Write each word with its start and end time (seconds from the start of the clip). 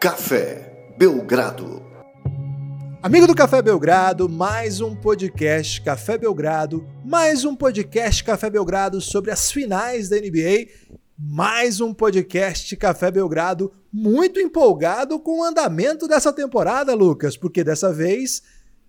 Café 0.00 0.94
Belgrado. 0.96 1.82
Amigo 3.02 3.26
do 3.26 3.34
Café 3.34 3.60
Belgrado, 3.60 4.30
mais 4.30 4.80
um 4.80 4.96
podcast 4.96 5.82
Café 5.82 6.16
Belgrado, 6.16 6.88
mais 7.04 7.44
um 7.44 7.54
podcast 7.54 8.24
Café 8.24 8.48
Belgrado 8.48 8.98
sobre 9.02 9.30
as 9.30 9.52
finais 9.52 10.08
da 10.08 10.16
NBA, 10.16 10.70
mais 11.18 11.82
um 11.82 11.92
podcast 11.92 12.74
Café 12.78 13.10
Belgrado 13.10 13.74
muito 13.92 14.40
empolgado 14.40 15.20
com 15.20 15.40
o 15.40 15.44
andamento 15.44 16.08
dessa 16.08 16.32
temporada, 16.32 16.94
Lucas, 16.94 17.36
porque 17.36 17.62
dessa 17.62 17.92
vez 17.92 18.42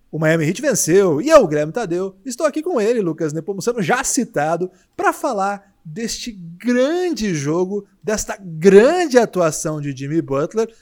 o 0.09 0.17
Miami 0.17 0.45
Heat 0.45 0.61
venceu 0.61 1.21
e 1.21 1.27
eu, 1.27 1.45
Guilherme 1.45 1.73
Tadeu, 1.73 2.15
estou 2.25 2.47
aqui 2.47 2.63
com 2.63 2.79
ele, 2.79 3.01
Lucas 3.01 3.33
Nepomuceno, 3.33 3.81
já 3.81 4.01
citado, 4.05 4.71
para 4.95 5.11
falar 5.11 5.75
deste 5.83 6.31
grande 6.31 7.33
jogo, 7.33 7.85
desta 8.01 8.37
grande 8.41 9.17
atuação 9.17 9.81
de 9.81 9.93
Jimmy 9.93 10.21
Butler 10.21 10.73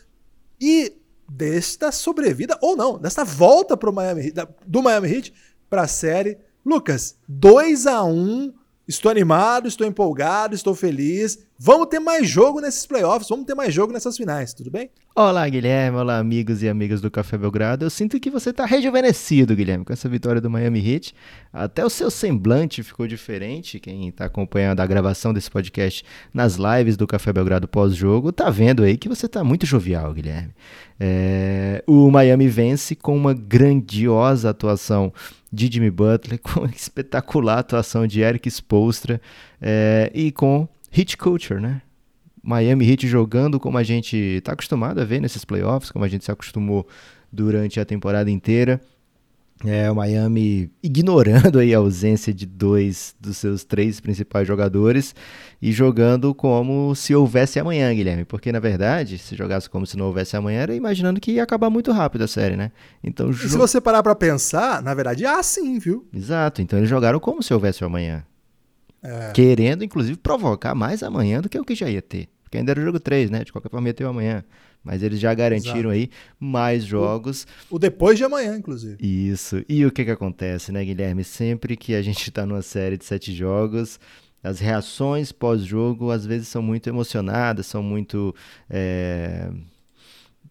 e 0.59 0.93
desta 1.29 1.91
sobrevida, 1.91 2.57
ou 2.61 2.75
não, 2.75 2.97
desta 2.97 3.23
volta 3.23 3.77
pro 3.77 3.93
Miami, 3.93 4.33
do 4.65 4.81
Miami 4.81 5.09
Heat 5.09 5.33
para 5.69 5.83
a 5.83 5.87
série. 5.87 6.37
Lucas, 6.65 7.15
2 7.27 7.87
a 7.87 8.03
1 8.03 8.53
Estou 8.89 9.11
animado, 9.11 9.67
estou 9.67 9.85
empolgado, 9.85 10.55
estou 10.55 10.73
feliz. 10.73 11.37
Vamos 11.59 11.89
ter 11.89 11.99
mais 11.99 12.27
jogo 12.27 12.59
nesses 12.59 12.87
playoffs, 12.87 13.29
vamos 13.29 13.45
ter 13.45 13.53
mais 13.53 13.71
jogo 13.71 13.93
nessas 13.93 14.17
finais, 14.17 14.51
tudo 14.51 14.71
bem? 14.71 14.89
Olá, 15.15 15.47
Guilherme. 15.47 15.95
Olá, 15.95 16.17
amigos 16.17 16.63
e 16.63 16.69
amigas 16.69 16.99
do 16.99 17.11
Café 17.11 17.37
Belgrado. 17.37 17.85
Eu 17.85 17.89
sinto 17.91 18.19
que 18.19 18.31
você 18.31 18.49
está 18.49 18.65
rejuvenescido, 18.65 19.55
Guilherme, 19.55 19.85
com 19.85 19.93
essa 19.93 20.09
vitória 20.09 20.41
do 20.41 20.49
Miami 20.49 20.79
Heat. 20.79 21.13
Até 21.53 21.85
o 21.85 21.89
seu 21.89 22.09
semblante 22.09 22.81
ficou 22.81 23.05
diferente. 23.05 23.79
Quem 23.79 24.07
está 24.07 24.25
acompanhando 24.25 24.79
a 24.79 24.87
gravação 24.87 25.33
desse 25.33 25.51
podcast 25.51 26.03
nas 26.33 26.55
lives 26.55 26.97
do 26.97 27.05
Café 27.05 27.31
Belgrado 27.31 27.67
pós-jogo, 27.67 28.31
tá 28.31 28.49
vendo 28.49 28.81
aí 28.81 28.97
que 28.97 29.07
você 29.07 29.27
está 29.27 29.43
muito 29.43 29.67
jovial, 29.67 30.11
Guilherme. 30.15 30.55
É... 30.99 31.83
O 31.85 32.09
Miami 32.09 32.47
vence 32.47 32.95
com 32.95 33.15
uma 33.15 33.35
grandiosa 33.35 34.49
atuação 34.49 35.13
de 35.51 35.71
Jimmy 35.71 35.89
Butler, 35.89 36.39
com 36.41 36.65
espetacular 36.65 37.59
atuação 37.59 38.05
de 38.05 38.21
Eric 38.21 38.47
Spolstra 38.49 39.21
é, 39.61 40.11
e 40.13 40.31
com 40.31 40.67
hit 40.91 41.17
culture, 41.17 41.59
né? 41.59 41.81
Miami 42.41 42.89
Heat 42.89 43.07
jogando 43.07 43.59
como 43.59 43.77
a 43.77 43.83
gente 43.83 44.15
está 44.15 44.53
acostumado 44.53 44.99
a 44.99 45.05
ver 45.05 45.19
nesses 45.19 45.43
playoffs, 45.43 45.91
como 45.91 46.05
a 46.05 46.07
gente 46.07 46.23
se 46.23 46.31
acostumou 46.31 46.87
durante 47.31 47.79
a 47.79 47.85
temporada 47.85 48.31
inteira. 48.31 48.79
É, 49.65 49.91
o 49.91 49.95
Miami 49.95 50.71
ignorando 50.81 51.59
aí 51.59 51.75
a 51.75 51.79
ausência 51.79 52.33
de 52.33 52.45
dois 52.45 53.13
dos 53.19 53.37
seus 53.37 53.65
três 53.65 53.99
principais 53.99 54.47
jogadores 54.47 55.13
e 55.61 55.71
jogando 55.73 56.33
como 56.33 56.95
se 56.95 57.13
houvesse 57.13 57.59
amanhã, 57.59 57.93
Guilherme. 57.93 58.23
Porque, 58.23 58.53
na 58.53 58.59
verdade, 58.59 59.17
se 59.17 59.35
jogasse 59.35 59.69
como 59.69 59.85
se 59.85 59.97
não 59.97 60.05
houvesse 60.05 60.37
amanhã, 60.37 60.61
era 60.61 60.75
imaginando 60.75 61.19
que 61.19 61.31
ia 61.33 61.43
acabar 61.43 61.69
muito 61.69 61.91
rápido 61.91 62.23
a 62.23 62.27
série, 62.27 62.55
né? 62.55 62.71
Então, 63.03 63.33
jo... 63.33 63.49
se 63.49 63.57
você 63.57 63.81
parar 63.81 64.01
para 64.01 64.15
pensar, 64.15 64.81
na 64.81 64.93
verdade, 64.93 65.25
ah, 65.25 65.43
sim, 65.43 65.77
viu? 65.77 66.07
Exato. 66.13 66.61
Então, 66.61 66.79
eles 66.79 66.89
jogaram 66.89 67.19
como 67.19 67.43
se 67.43 67.53
houvesse 67.53 67.83
amanhã. 67.83 68.23
É. 69.03 69.31
Querendo, 69.33 69.83
inclusive, 69.83 70.17
provocar 70.17 70.73
mais 70.73 71.03
amanhã 71.03 71.41
do 71.41 71.49
que 71.49 71.59
o 71.59 71.65
que 71.65 71.75
já 71.75 71.89
ia 71.89 72.01
ter. 72.01 72.29
Porque 72.43 72.57
ainda 72.57 72.71
era 72.71 72.79
o 72.79 72.83
jogo 72.83 72.99
3, 72.99 73.29
né? 73.29 73.43
De 73.43 73.51
qualquer 73.51 73.69
forma, 73.69 73.87
ia 73.87 73.93
ter 73.93 74.05
amanhã. 74.05 74.43
Mas 74.83 75.03
eles 75.03 75.19
já 75.19 75.33
garantiram 75.33 75.91
Exato. 75.91 75.91
aí 75.91 76.09
mais 76.39 76.83
jogos. 76.83 77.45
O, 77.69 77.75
o, 77.75 77.79
depois 77.79 78.17
de 78.17 78.23
amanhã, 78.23 78.57
inclusive. 78.57 78.97
Isso. 78.99 79.63
E 79.67 79.85
o 79.85 79.91
que 79.91 80.05
que 80.05 80.11
acontece, 80.11 80.71
né, 80.71 80.83
Guilherme? 80.83 81.23
Sempre 81.23 81.75
que 81.75 81.93
a 81.93 82.01
gente 82.01 82.29
está 82.29 82.45
numa 82.45 82.61
série 82.61 82.97
de 82.97 83.05
sete 83.05 83.33
jogos, 83.33 83.99
as 84.43 84.59
reações 84.59 85.31
pós-jogo 85.31 86.11
às 86.11 86.25
vezes 86.25 86.47
são 86.47 86.61
muito 86.61 86.87
emocionadas, 86.87 87.65
são 87.65 87.83
muito 87.83 88.33
é, 88.69 89.51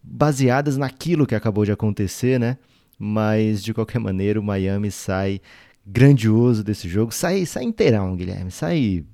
baseadas 0.02 0.76
naquilo 0.76 1.26
que 1.26 1.34
acabou 1.34 1.64
de 1.64 1.72
acontecer, 1.72 2.38
né? 2.38 2.58
Mas 2.98 3.62
de 3.62 3.72
qualquer 3.72 3.98
maneira 3.98 4.38
o 4.38 4.42
Miami 4.42 4.90
sai 4.90 5.40
grandioso 5.86 6.62
desse 6.62 6.86
jogo, 6.88 7.12
sai, 7.12 7.46
sai 7.46 7.64
inteirão, 7.64 8.14
Guilherme, 8.14 8.50
sai 8.50 9.04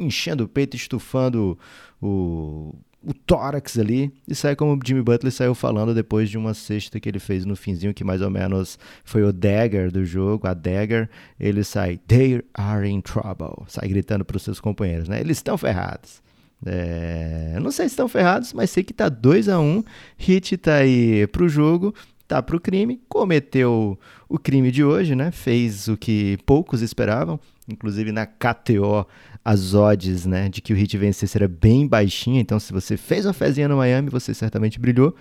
enchendo 0.00 0.44
o 0.44 0.48
peito, 0.48 0.76
estufando 0.76 1.58
o, 2.00 2.74
o 3.06 3.14
tórax 3.14 3.78
ali 3.78 4.12
e 4.26 4.34
sai 4.34 4.56
como 4.56 4.74
o 4.74 4.80
Jimmy 4.84 5.00
Butler 5.00 5.32
saiu 5.32 5.54
falando 5.54 5.94
depois 5.94 6.28
de 6.28 6.36
uma 6.36 6.52
cesta 6.52 6.98
que 6.98 7.08
ele 7.08 7.20
fez 7.20 7.44
no 7.44 7.54
finzinho, 7.54 7.94
que 7.94 8.02
mais 8.02 8.20
ou 8.20 8.28
menos 8.28 8.76
foi 9.04 9.22
o 9.22 9.32
dagger 9.32 9.92
do 9.92 10.04
jogo, 10.04 10.48
a 10.48 10.52
dagger, 10.52 11.08
ele 11.38 11.62
sai, 11.62 11.98
they 12.08 12.42
are 12.52 12.88
in 12.88 13.00
trouble, 13.00 13.64
sai 13.68 13.88
gritando 13.88 14.24
para 14.24 14.36
os 14.36 14.42
seus 14.42 14.58
companheiros, 14.58 15.08
né? 15.08 15.20
Eles 15.20 15.38
estão 15.38 15.56
ferrados. 15.56 16.20
É, 16.64 17.56
não 17.60 17.70
sei 17.70 17.88
se 17.88 17.92
estão 17.92 18.08
ferrados, 18.08 18.52
mas 18.52 18.70
sei 18.70 18.82
que 18.82 18.92
tá 18.92 19.08
2 19.08 19.48
a 19.48 19.60
1 19.60 19.62
um, 19.62 19.84
Hit 20.16 20.56
tá 20.56 20.76
aí 20.76 21.28
pro 21.28 21.48
jogo, 21.48 21.94
tá 22.26 22.42
pro 22.42 22.60
crime, 22.60 23.00
cometeu 23.08 23.96
o 24.28 24.36
crime 24.36 24.72
de 24.72 24.82
hoje, 24.82 25.14
né? 25.14 25.30
Fez 25.30 25.86
o 25.86 25.96
que 25.96 26.38
poucos 26.44 26.82
esperavam, 26.82 27.38
inclusive 27.68 28.12
na 28.12 28.26
KTO 28.26 29.06
as 29.44 29.74
odds, 29.74 30.26
né, 30.26 30.48
de 30.48 30.60
que 30.60 30.72
o 30.72 30.76
Heat 30.76 30.96
vencesse 30.98 31.36
era 31.36 31.46
bem 31.46 31.86
baixinha, 31.86 32.40
então 32.40 32.58
se 32.58 32.72
você 32.72 32.96
fez 32.96 33.24
uma 33.24 33.32
fezinha 33.32 33.68
no 33.68 33.76
Miami, 33.76 34.10
você 34.10 34.34
certamente 34.34 34.78
brilhou. 34.78 35.14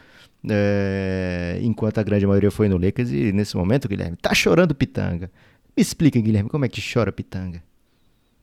É, 0.48 1.60
enquanto 1.62 2.00
a 2.00 2.04
grande 2.04 2.26
maioria 2.26 2.52
foi 2.52 2.70
no 2.70 2.78
Lakers 2.78 3.10
e 3.10 3.32
nesse 3.32 3.56
momento, 3.56 3.88
Guilherme, 3.88 4.18
tá 4.18 4.34
chorando 4.34 4.76
pitanga. 4.76 5.32
Me 5.76 5.82
explica, 5.82 6.20
Guilherme, 6.20 6.50
como 6.50 6.66
é 6.66 6.70
que 6.70 6.82
chora 6.82 7.12
pitanga? 7.12 7.64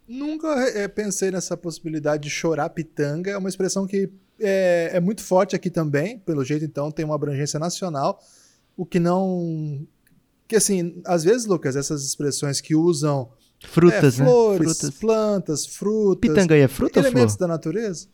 Nunca 0.06 0.48
é, 0.68 0.86
pensei 0.88 1.30
nessa 1.30 1.56
possibilidade 1.56 2.24
de 2.24 2.30
chorar 2.30 2.68
pitanga. 2.70 3.30
É 3.30 3.38
uma 3.38 3.48
expressão 3.48 3.86
que 3.86 4.10
é, 4.38 4.90
é, 4.92 5.00
muito 5.00 5.22
forte 5.22 5.54
aqui 5.54 5.70
também, 5.70 6.18
pelo 6.18 6.44
jeito, 6.44 6.64
então, 6.64 6.90
tem 6.90 7.04
uma 7.04 7.14
abrangência 7.14 7.58
nacional. 7.58 8.20
O 8.76 8.84
que 8.84 8.98
não. 8.98 9.86
Que 10.48 10.56
assim, 10.56 11.00
às 11.06 11.24
vezes, 11.24 11.46
Lucas, 11.46 11.76
essas 11.76 12.04
expressões 12.04 12.60
que 12.60 12.74
usam 12.74 13.30
Frutas, 13.66 14.20
é, 14.20 14.24
flores, 14.24 14.66
né? 14.66 14.74
Frutas. 14.74 14.90
plantas, 14.98 15.66
frutas. 15.66 16.20
Pitangueia 16.20 16.64
é 16.64 16.68
fruta 16.68 16.98
Elementos 16.98 17.36
da 17.36 17.46
natureza? 17.46 18.08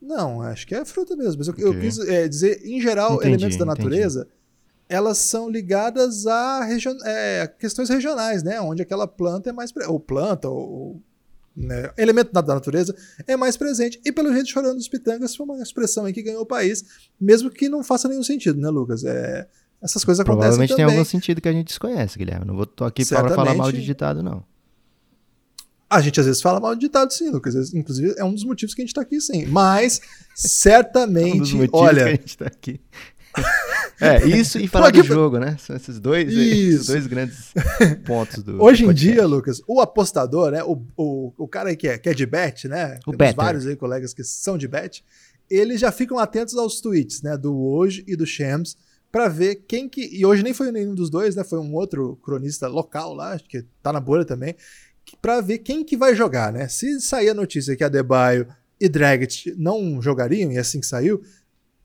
Não, 0.00 0.42
acho 0.42 0.66
que 0.66 0.74
é 0.74 0.84
fruta 0.84 1.16
mesmo. 1.16 1.38
Mas 1.38 1.48
okay. 1.48 1.64
eu, 1.64 1.72
eu, 1.72 1.80
quis 1.80 1.98
é, 1.98 2.28
dizer, 2.28 2.60
em 2.64 2.80
geral, 2.80 3.14
entendi, 3.14 3.34
elementos 3.34 3.56
da 3.56 3.64
natureza, 3.64 4.20
entendi. 4.20 4.34
elas 4.88 5.18
são 5.18 5.48
ligadas 5.48 6.26
a 6.26 6.64
region, 6.64 6.96
é, 7.04 7.46
questões 7.58 7.88
regionais, 7.88 8.42
né? 8.42 8.60
Onde 8.60 8.82
aquela 8.82 9.06
planta 9.06 9.50
é 9.50 9.52
mais. 9.52 9.72
Ou 9.88 9.98
planta, 9.98 10.48
ou. 10.48 11.00
Né, 11.56 11.90
elemento 11.96 12.30
da 12.34 12.42
natureza 12.42 12.94
é 13.26 13.34
mais 13.34 13.56
presente. 13.56 13.98
E 14.04 14.12
pelo 14.12 14.30
jeito, 14.30 14.50
chorando 14.50 14.76
dos 14.76 14.88
pitangas 14.88 15.34
foi 15.34 15.46
uma 15.46 15.62
expressão 15.62 16.04
aí 16.04 16.12
que 16.12 16.22
ganhou 16.22 16.42
o 16.42 16.46
país, 16.46 16.84
mesmo 17.18 17.48
que 17.48 17.66
não 17.66 17.82
faça 17.82 18.06
nenhum 18.06 18.22
sentido, 18.22 18.60
né, 18.60 18.68
Lucas? 18.68 19.02
É, 19.04 19.46
essas 19.82 20.04
coisas 20.04 20.20
acontecem 20.20 20.40
Provavelmente 20.40 20.70
também. 20.70 20.86
tem 20.86 20.94
algum 20.94 21.04
sentido 21.04 21.40
que 21.40 21.48
a 21.48 21.52
gente 21.52 21.68
desconhece, 21.68 22.18
Guilherme. 22.18 22.44
Não 22.44 22.54
vou 22.54 22.66
tô 22.66 22.84
aqui 22.84 23.06
para 23.06 23.30
falar 23.30 23.54
mal 23.54 23.72
de 23.72 23.82
ditado, 23.82 24.22
não. 24.22 24.44
A 25.88 26.00
gente 26.00 26.18
às 26.18 26.26
vezes 26.26 26.42
fala 26.42 26.58
mal 26.58 26.74
de 26.74 26.80
ditado, 26.80 27.12
sim, 27.12 27.30
Lucas. 27.30 27.72
Inclusive, 27.72 28.14
é 28.18 28.24
um 28.24 28.34
dos 28.34 28.44
motivos 28.44 28.74
que 28.74 28.82
a 28.82 28.84
gente 28.84 28.90
está 28.90 29.02
aqui, 29.02 29.20
sim. 29.20 29.46
Mas, 29.46 30.00
certamente, 30.34 31.36
um 31.36 31.38
dos 31.38 31.52
motivos 31.52 31.80
olha. 31.80 32.02
Que 32.04 32.08
a 32.08 32.12
gente 32.12 32.38
tá 32.38 32.46
aqui. 32.46 32.80
É, 33.98 34.26
isso 34.26 34.58
e 34.58 34.68
falar 34.68 34.90
do 34.90 35.02
jogo, 35.02 35.38
né? 35.38 35.56
São 35.58 35.74
esses 35.74 35.98
dois, 35.98 36.30
esses 36.30 36.86
dois 36.86 37.06
grandes 37.06 37.54
pontos 38.04 38.42
do. 38.42 38.62
Hoje 38.62 38.84
em 38.84 38.92
dia, 38.92 39.26
Lucas, 39.26 39.62
o 39.66 39.80
apostador, 39.80 40.50
né? 40.50 40.62
O, 40.62 40.82
o, 40.94 41.32
o 41.38 41.48
cara 41.48 41.70
aí 41.70 41.76
que 41.76 41.88
é, 41.88 41.96
que 41.96 42.10
é 42.10 42.12
de 42.12 42.26
bet, 42.26 42.68
né? 42.68 43.00
O 43.06 43.16
Temos 43.16 43.34
vários 43.34 43.66
aí 43.66 43.74
colegas 43.74 44.12
que 44.12 44.22
são 44.22 44.58
de 44.58 44.68
bet. 44.68 45.02
Eles 45.48 45.80
já 45.80 45.90
ficam 45.90 46.18
atentos 46.18 46.56
aos 46.56 46.78
tweets, 46.78 47.22
né? 47.22 47.38
Do 47.38 47.56
hoje 47.58 48.04
e 48.06 48.14
do 48.14 48.26
Shams 48.26 48.76
para 49.10 49.28
ver 49.28 49.64
quem 49.66 49.88
que. 49.88 50.14
E 50.14 50.26
hoje 50.26 50.42
nem 50.42 50.52
foi 50.52 50.70
nenhum 50.70 50.94
dos 50.94 51.08
dois, 51.08 51.34
né? 51.34 51.42
Foi 51.42 51.58
um 51.58 51.72
outro 51.74 52.16
cronista 52.16 52.68
local 52.68 53.14
lá, 53.14 53.38
que 53.38 53.64
tá 53.82 53.94
na 53.94 54.00
bolha 54.00 54.26
também, 54.26 54.54
para 55.20 55.40
ver 55.40 55.58
quem 55.58 55.84
que 55.84 55.96
vai 55.96 56.14
jogar, 56.14 56.52
né? 56.52 56.68
Se 56.68 57.00
sair 57.00 57.30
a 57.30 57.34
notícia 57.34 57.76
que 57.76 57.84
Adebayo 57.84 58.48
e 58.80 58.88
Dragic 58.88 59.54
não 59.56 60.00
jogariam, 60.00 60.52
e 60.52 60.58
assim 60.58 60.80
que 60.80 60.86
saiu, 60.86 61.22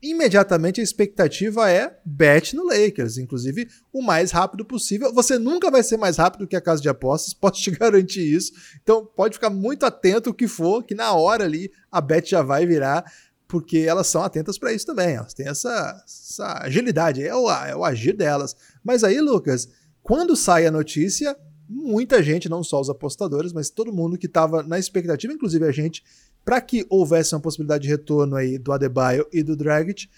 imediatamente 0.02 0.80
a 0.80 0.84
expectativa 0.84 1.70
é 1.70 1.96
bet 2.04 2.56
no 2.56 2.64
Lakers, 2.64 3.18
inclusive 3.18 3.68
o 3.92 4.02
mais 4.02 4.32
rápido 4.32 4.64
possível. 4.64 5.14
Você 5.14 5.38
nunca 5.38 5.70
vai 5.70 5.82
ser 5.82 5.96
mais 5.96 6.16
rápido 6.16 6.46
que 6.46 6.56
a 6.56 6.60
casa 6.60 6.82
de 6.82 6.88
apostas, 6.88 7.32
posso 7.34 7.62
te 7.62 7.70
garantir 7.70 8.22
isso. 8.22 8.52
Então 8.82 9.06
pode 9.06 9.34
ficar 9.34 9.50
muito 9.50 9.86
atento 9.86 10.30
o 10.30 10.34
que 10.34 10.48
for, 10.48 10.82
que 10.82 10.94
na 10.94 11.12
hora 11.12 11.44
ali 11.44 11.70
a 11.90 12.00
bet 12.00 12.28
já 12.28 12.42
vai 12.42 12.66
virar, 12.66 13.04
porque 13.46 13.78
elas 13.78 14.08
são 14.08 14.24
atentas 14.24 14.58
para 14.58 14.72
isso 14.72 14.86
também. 14.86 15.14
Elas 15.14 15.34
têm 15.34 15.46
essa, 15.46 16.02
essa 16.04 16.58
agilidade, 16.64 17.22
é 17.22 17.34
o, 17.34 17.48
é 17.50 17.76
o 17.76 17.84
agir 17.84 18.16
delas. 18.16 18.56
Mas 18.82 19.04
aí, 19.04 19.20
Lucas, 19.20 19.68
quando 20.02 20.34
sai 20.34 20.66
a 20.66 20.70
notícia, 20.70 21.36
muita 21.72 22.22
gente, 22.22 22.48
não 22.48 22.62
só 22.62 22.80
os 22.80 22.90
apostadores, 22.90 23.52
mas 23.52 23.70
todo 23.70 23.92
mundo 23.92 24.18
que 24.18 24.26
estava 24.26 24.62
na 24.62 24.78
expectativa, 24.78 25.32
inclusive 25.32 25.64
a 25.66 25.72
gente, 25.72 26.04
para 26.44 26.60
que 26.60 26.86
houvesse 26.90 27.34
uma 27.34 27.40
possibilidade 27.40 27.84
de 27.84 27.88
retorno 27.88 28.36
aí 28.36 28.58
do 28.58 28.72
Adebayo 28.72 29.26
e 29.32 29.42
do 29.42 29.56
Dragic, 29.56 30.08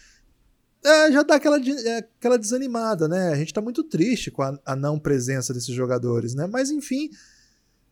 é, 0.85 1.13
já 1.13 1.23
dá 1.23 1.37
aquela, 1.37 1.59
é, 1.59 1.99
aquela 2.19 2.39
desanimada, 2.39 3.09
né? 3.09 3.29
A 3.29 3.37
gente 3.37 3.49
está 3.49 3.61
muito 3.61 3.85
triste 3.85 4.31
com 4.31 4.43
a, 4.43 4.59
a, 4.67 4.77
não 4.77 4.99
presença 4.99 5.55
desses 5.55 5.75
jogadores, 5.75 6.35
né? 6.35 6.47
Mas 6.47 6.71
enfim, 6.71 7.09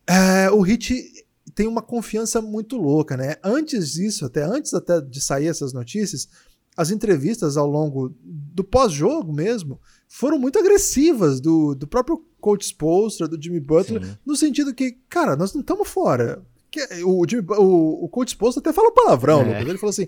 é, 0.05 0.51
o 0.51 0.61
Hit 0.61 1.25
tem 1.55 1.67
uma 1.67 1.81
confiança 1.81 2.41
muito 2.41 2.77
louca, 2.77 3.17
né? 3.17 3.35
Antes 3.43 3.93
disso, 3.93 4.25
até 4.25 4.43
antes 4.43 4.73
até 4.73 5.01
de 5.01 5.21
sair 5.21 5.47
essas 5.47 5.73
notícias, 5.73 6.27
as 6.77 6.91
entrevistas 6.91 7.57
ao 7.57 7.67
longo 7.67 8.15
do 8.21 8.63
pós-jogo 8.63 9.33
mesmo 9.33 9.79
foram 10.07 10.37
muito 10.37 10.59
agressivas 10.59 11.39
do, 11.39 11.73
do 11.73 11.87
próprio 11.87 12.23
coach 12.43 12.65
Spolstra, 12.65 13.25
do 13.25 13.41
Jimmy 13.41 13.61
Butler, 13.61 14.03
Sim. 14.03 14.17
no 14.25 14.35
sentido 14.35 14.73
que, 14.73 14.97
cara, 15.07 15.37
nós 15.37 15.53
não 15.53 15.61
estamos 15.61 15.87
fora. 15.87 16.43
O, 17.05 17.25
Jimmy, 17.29 17.45
o, 17.51 18.03
o 18.03 18.09
coach 18.09 18.29
Spolstra 18.29 18.59
até 18.59 18.73
fala 18.73 18.91
palavrão, 18.91 19.41
é. 19.41 19.45
Lucas. 19.45 19.61
Ele 19.61 19.77
falou 19.77 19.91
assim, 19.91 20.07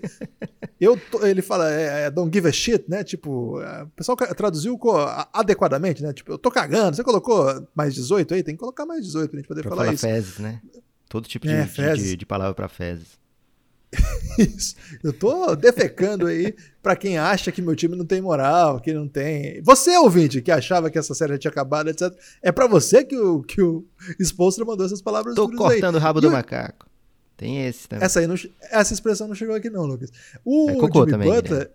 eu 0.78 1.00
tô, 1.10 1.24
ele 1.24 1.40
fala, 1.40 1.72
é, 1.72 2.02
é, 2.02 2.10
don't 2.10 2.30
give 2.30 2.46
a 2.46 2.52
shit, 2.52 2.84
né? 2.88 3.02
Tipo, 3.02 3.62
é, 3.62 3.84
o 3.84 3.88
pessoal 3.88 4.16
traduziu 4.16 4.78
adequadamente, 5.32 6.02
né? 6.02 6.12
Tipo, 6.12 6.32
eu 6.32 6.38
tô 6.38 6.50
cagando, 6.50 6.94
você 6.94 7.02
colocou 7.02 7.66
mais 7.74 7.94
18 7.94 8.34
aí? 8.34 8.42
Tem 8.42 8.54
que 8.54 8.60
colocar 8.60 8.84
mais 8.84 9.02
18 9.02 9.30
pra 9.30 9.38
gente 9.38 9.48
poder 9.48 9.62
pra 9.62 9.70
falar, 9.70 9.82
falar 9.84 9.94
isso. 9.94 10.06
fezes, 10.06 10.38
né? 10.38 10.60
Todo 11.08 11.26
tipo 11.26 11.46
de, 11.46 11.54
é, 11.54 11.64
de, 11.64 12.02
de, 12.02 12.16
de 12.16 12.26
palavra 12.26 12.54
para 12.54 12.68
fezes. 12.68 13.18
Isso. 14.38 14.74
Eu 15.02 15.12
tô 15.12 15.54
defecando 15.56 16.26
aí 16.26 16.54
para 16.82 16.96
quem 16.96 17.18
acha 17.18 17.50
que 17.50 17.62
meu 17.62 17.74
time 17.74 17.96
não 17.96 18.04
tem 18.04 18.20
moral, 18.20 18.80
que 18.80 18.92
não 18.92 19.08
tem. 19.08 19.60
Você, 19.62 19.96
ouvinte, 19.96 20.42
que 20.42 20.50
achava 20.50 20.90
que 20.90 20.98
essa 20.98 21.14
série 21.14 21.32
já 21.32 21.38
tinha 21.38 21.50
acabado, 21.50 21.88
etc. 21.88 22.12
É 22.42 22.52
para 22.52 22.66
você 22.66 23.04
que 23.04 23.16
o, 23.16 23.42
que 23.42 23.62
o 23.62 23.86
Spolstra 24.20 24.64
mandou 24.64 24.86
essas 24.86 25.02
palavras 25.02 25.34
Tô 25.34 25.48
cortando 25.50 25.96
aí. 25.96 26.00
o 26.00 26.02
rabo 26.02 26.18
e 26.18 26.22
do 26.22 26.26
eu... 26.28 26.32
macaco. 26.32 26.86
Tem 27.36 27.66
esse 27.66 27.88
também. 27.88 28.04
Essa, 28.04 28.20
aí 28.20 28.26
não, 28.26 28.34
essa 28.70 28.94
expressão 28.94 29.28
não 29.28 29.34
chegou 29.34 29.54
aqui, 29.54 29.68
não, 29.68 29.84
Lucas. 29.84 30.10
O 30.44 30.70
é 30.70 30.74
Jimmy 30.74 31.10
também, 31.10 31.30
Butler. 31.30 31.70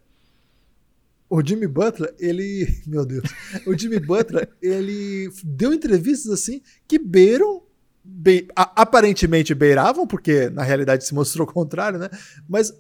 O 1.30 1.46
Jimmy 1.46 1.68
Butler, 1.68 2.14
ele. 2.20 2.68
Meu 2.86 3.06
Deus. 3.06 3.24
O 3.66 3.78
Jimmy 3.78 4.00
Butler, 4.00 4.50
ele 4.62 5.32
deu 5.44 5.74
entrevistas 5.74 6.32
assim 6.32 6.62
que 6.88 6.98
beiram 6.98 7.64
be 8.04 8.48
aparentemente 8.56 9.54
beiravam, 9.54 10.08
porque 10.08 10.50
na 10.50 10.64
realidade 10.64 11.06
se 11.06 11.14
mostrou 11.14 11.48
o 11.48 11.52
contrário, 11.52 12.00
né? 12.00 12.10
Mas 12.48 12.74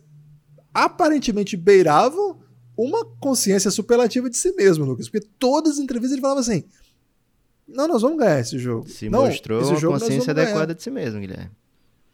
aparentemente 0.73 1.55
beiravam 1.55 2.39
uma 2.75 3.05
consciência 3.19 3.69
superlativa 3.69 4.29
de 4.29 4.37
si 4.37 4.51
mesmo, 4.53 4.85
Lucas. 4.85 5.09
Porque 5.09 5.27
todas 5.37 5.73
as 5.73 5.79
entrevistas 5.79 6.13
ele 6.13 6.21
falava 6.21 6.39
assim: 6.39 6.63
Não, 7.67 7.87
nós 7.87 8.01
vamos 8.01 8.17
ganhar 8.17 8.39
esse 8.39 8.57
jogo. 8.57 8.87
Se 8.87 9.09
não, 9.09 9.25
mostrou 9.25 9.61
uma 9.61 9.99
consciência 9.99 10.31
adequada 10.31 10.73
de 10.73 10.81
si 10.81 10.89
mesmo, 10.89 11.19
Guilherme. 11.19 11.51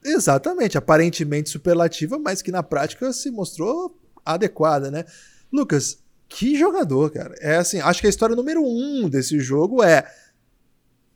Exatamente, 0.04 0.78
aparentemente 0.78 1.50
superlativa, 1.50 2.18
mas 2.20 2.42
que 2.42 2.52
na 2.52 2.64
prática 2.64 3.12
se 3.12 3.32
mostrou 3.32 4.00
adequada, 4.24 4.92
né? 4.92 5.06
Lucas, 5.52 6.00
que 6.30 6.58
jogador, 6.58 7.10
cara. 7.12 7.36
É 7.40 7.58
assim, 7.58 7.80
acho 7.80 8.02
que 8.02 8.08
a 8.08 8.10
história 8.10 8.36
número 8.36 8.62
um 8.62 9.10
desse 9.10 9.40
jogo 9.40 9.84
é 9.84 10.06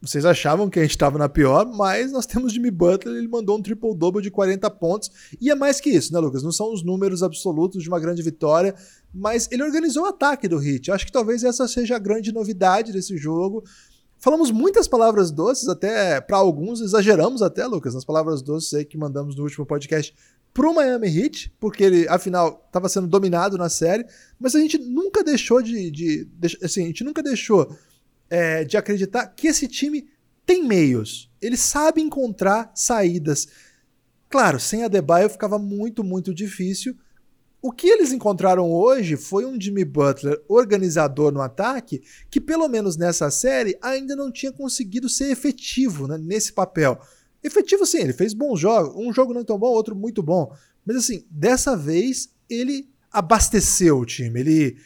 vocês 0.01 0.25
achavam 0.25 0.67
que 0.67 0.79
a 0.79 0.81
gente 0.81 0.91
estava 0.91 1.19
na 1.19 1.29
pior, 1.29 1.65
mas 1.65 2.11
nós 2.11 2.25
temos 2.25 2.53
Jimmy 2.53 2.71
Butler, 2.71 3.15
ele 3.15 3.27
mandou 3.27 3.57
um 3.57 3.61
triple-double 3.61 4.21
de 4.21 4.31
40 4.31 4.67
pontos. 4.71 5.11
E 5.39 5.51
é 5.51 5.55
mais 5.55 5.79
que 5.79 5.91
isso, 5.91 6.11
né, 6.11 6.19
Lucas? 6.19 6.41
Não 6.41 6.51
são 6.51 6.73
os 6.73 6.83
números 6.83 7.21
absolutos 7.21 7.83
de 7.83 7.87
uma 7.87 7.99
grande 7.99 8.23
vitória, 8.23 8.73
mas 9.13 9.47
ele 9.51 9.61
organizou 9.61 10.03
o 10.03 10.07
ataque 10.07 10.47
do 10.47 10.61
Heat. 10.61 10.89
Acho 10.91 11.05
que 11.05 11.11
talvez 11.11 11.43
essa 11.43 11.67
seja 11.67 11.97
a 11.97 11.99
grande 11.99 12.31
novidade 12.31 12.91
desse 12.91 13.15
jogo. 13.15 13.63
Falamos 14.17 14.49
muitas 14.49 14.87
palavras 14.87 15.29
doces, 15.29 15.69
até 15.69 16.19
para 16.19 16.37
alguns, 16.37 16.81
exageramos 16.81 17.43
até, 17.43 17.67
Lucas, 17.67 17.93
nas 17.93 18.05
palavras 18.05 18.41
doces 18.41 18.73
aí 18.73 18.85
que 18.85 18.97
mandamos 18.97 19.35
no 19.35 19.43
último 19.43 19.67
podcast 19.67 20.15
pro 20.53 20.73
Miami 20.73 21.07
Heat, 21.07 21.53
porque 21.59 21.83
ele, 21.83 22.07
afinal, 22.07 22.63
estava 22.67 22.89
sendo 22.89 23.07
dominado 23.07 23.57
na 23.57 23.69
série, 23.69 24.05
mas 24.39 24.55
a 24.55 24.59
gente 24.59 24.77
nunca 24.79 25.23
deixou 25.23 25.61
de, 25.61 25.89
de, 25.91 26.25
de 26.25 26.57
assim, 26.63 26.83
a 26.83 26.87
gente 26.87 27.03
nunca 27.03 27.23
deixou 27.23 27.75
é, 28.31 28.63
de 28.63 28.77
acreditar 28.77 29.27
que 29.27 29.47
esse 29.47 29.67
time 29.67 30.07
tem 30.45 30.65
meios. 30.65 31.29
Ele 31.41 31.57
sabe 31.57 32.01
encontrar 32.01 32.71
saídas. 32.73 33.47
Claro, 34.29 34.57
sem 34.57 34.83
a 34.83 34.87
Debaio 34.87 35.29
ficava 35.29 35.59
muito, 35.59 36.01
muito 36.01 36.33
difícil. 36.33 36.95
O 37.61 37.71
que 37.71 37.87
eles 37.87 38.11
encontraram 38.11 38.71
hoje 38.71 39.17
foi 39.17 39.45
um 39.45 39.59
Jimmy 39.59 39.83
Butler 39.83 40.41
organizador 40.47 41.31
no 41.31 41.41
ataque, 41.41 42.01
que 42.29 42.39
pelo 42.39 42.67
menos 42.69 42.95
nessa 42.97 43.29
série 43.29 43.77
ainda 43.81 44.15
não 44.15 44.31
tinha 44.31 44.51
conseguido 44.51 45.09
ser 45.09 45.29
efetivo 45.29 46.07
né, 46.07 46.17
nesse 46.17 46.53
papel. 46.53 46.99
Efetivo 47.43 47.85
sim, 47.85 47.99
ele 47.99 48.13
fez 48.13 48.33
bons 48.33 48.59
jogos, 48.59 48.95
um 48.95 49.13
jogo 49.13 49.33
não 49.33 49.43
tão 49.43 49.59
bom, 49.59 49.67
outro 49.67 49.95
muito 49.95 50.23
bom. 50.23 50.55
Mas 50.85 50.95
assim, 50.95 51.25
dessa 51.29 51.75
vez 51.75 52.29
ele 52.49 52.89
abasteceu 53.11 53.99
o 53.99 54.05
time, 54.05 54.39
ele 54.39 54.77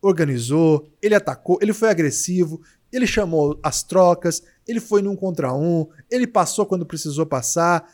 organizou, 0.00 0.88
ele 1.00 1.14
atacou, 1.14 1.58
ele 1.62 1.72
foi 1.72 1.88
agressivo, 1.88 2.60
ele 2.94 3.06
chamou 3.06 3.58
as 3.62 3.82
trocas, 3.82 4.42
ele 4.66 4.80
foi 4.80 5.02
num 5.02 5.16
contra 5.16 5.52
um, 5.52 5.86
ele 6.10 6.26
passou 6.26 6.64
quando 6.64 6.86
precisou 6.86 7.26
passar. 7.26 7.88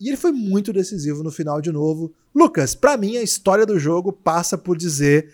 E 0.00 0.08
ele 0.08 0.16
foi 0.16 0.32
muito 0.32 0.72
decisivo 0.72 1.22
no 1.22 1.30
final 1.30 1.60
de 1.60 1.72
novo. 1.72 2.12
Lucas, 2.34 2.74
para 2.74 2.96
mim 2.96 3.16
a 3.16 3.22
história 3.22 3.64
do 3.66 3.78
jogo 3.78 4.12
passa 4.12 4.56
por 4.58 4.76
dizer 4.76 5.32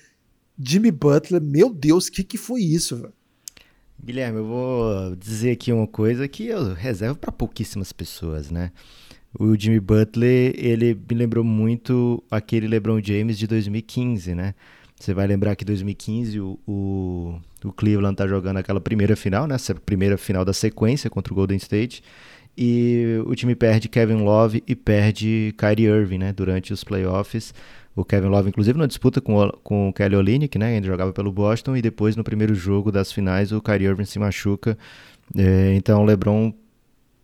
Jimmy 0.59 0.91
Butler, 0.91 1.41
meu 1.41 1.71
Deus, 1.71 2.07
o 2.07 2.13
que, 2.13 2.23
que 2.23 2.39
foi 2.39 2.63
isso? 2.63 3.11
Guilherme, 4.03 4.39
eu 4.39 4.47
vou 4.47 5.17
dizer 5.17 5.53
aqui 5.53 5.73
uma 5.73 5.87
coisa 5.87 6.27
que 6.27 6.47
eu 6.47 6.73
reservo 6.73 7.19
para 7.19 7.33
pouquíssimas 7.33 7.93
pessoas, 7.93 8.51
né? 8.51 8.73
O 9.39 9.57
Jimmy 9.57 9.81
Butler, 9.81 10.55
ele 10.57 10.95
me 10.95 11.17
lembrou 11.17 11.45
muito 11.45 12.23
aquele 12.31 12.67
LeBron 12.67 13.01
James 13.03 13.39
de 13.39 13.47
2015, 13.47 14.35
né? 14.35 14.55
Você 14.99 15.15
vai 15.15 15.27
lembrar 15.27 15.57
que 15.57 15.65
em 15.65 15.67
2015 15.67 16.41
o, 16.41 16.59
o, 16.67 17.41
o 17.65 17.73
Cleveland 17.73 18.17
tá 18.17 18.27
jogando 18.27 18.59
aquela 18.59 18.81
primeira 18.81 19.17
final, 19.17 19.47
né? 19.47 19.55
Essa 19.55 19.75
primeira 19.75 20.17
final 20.17 20.45
da 20.45 20.53
sequência 20.53 21.11
contra 21.11 21.33
o 21.33 21.37
Golden 21.37 21.57
State. 21.57 22.03
E 22.57 23.23
o 23.27 23.35
time 23.35 23.55
perde 23.55 23.89
Kevin 23.89 24.23
Love 24.23 24.63
e 24.67 24.75
perde 24.75 25.55
Kyrie 25.57 25.87
Irving, 25.87 26.19
né? 26.19 26.33
Durante 26.33 26.73
os 26.73 26.85
playoffs. 26.85 27.55
O 27.95 28.05
Kevin 28.05 28.29
Love, 28.29 28.49
inclusive, 28.49 28.79
na 28.79 28.87
disputa 28.87 29.21
com, 29.21 29.37
o, 29.37 29.53
com 29.59 29.89
o 29.89 29.93
Kelly 29.93 30.17
Olynyk, 30.17 30.59
né? 30.59 30.77
Ele 30.77 30.87
jogava 30.87 31.13
pelo 31.13 31.33
Boston. 31.33 31.77
E 31.77 31.83
depois, 31.83 32.17
no 32.17 32.25
primeiro 32.25 32.55
jogo 32.55 32.91
das 32.91 33.13
finais, 33.13 33.53
o 33.53 33.61
Kyrie 33.61 33.89
Irving 33.89 34.05
se 34.05 34.19
machuca. 34.19 34.77
É, 35.37 35.75
então, 35.75 36.03
o 36.03 36.05
LeBron 36.05 36.53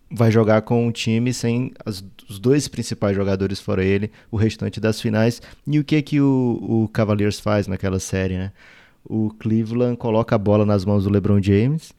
vai 0.09 0.31
jogar 0.31 0.61
com 0.61 0.87
um 0.87 0.91
time 0.91 1.33
sem 1.33 1.73
as, 1.85 2.03
os 2.29 2.39
dois 2.39 2.67
principais 2.67 3.15
jogadores 3.15 3.59
fora 3.59 3.83
ele, 3.83 4.11
o 4.31 4.37
restante 4.37 4.79
das 4.79 5.01
finais. 5.01 5.41
E 5.65 5.79
o 5.79 5.83
que 5.83 6.01
que 6.01 6.21
o, 6.21 6.85
o 6.85 6.89
Cavaliers 6.89 7.39
faz 7.39 7.67
naquela 7.67 7.99
série, 7.99 8.37
né? 8.37 8.51
O 9.09 9.29
Cleveland 9.39 9.97
coloca 9.97 10.35
a 10.35 10.37
bola 10.37 10.65
nas 10.65 10.83
mãos 10.83 11.05
do 11.05 11.09
LeBron 11.09 11.41
James, 11.41 11.93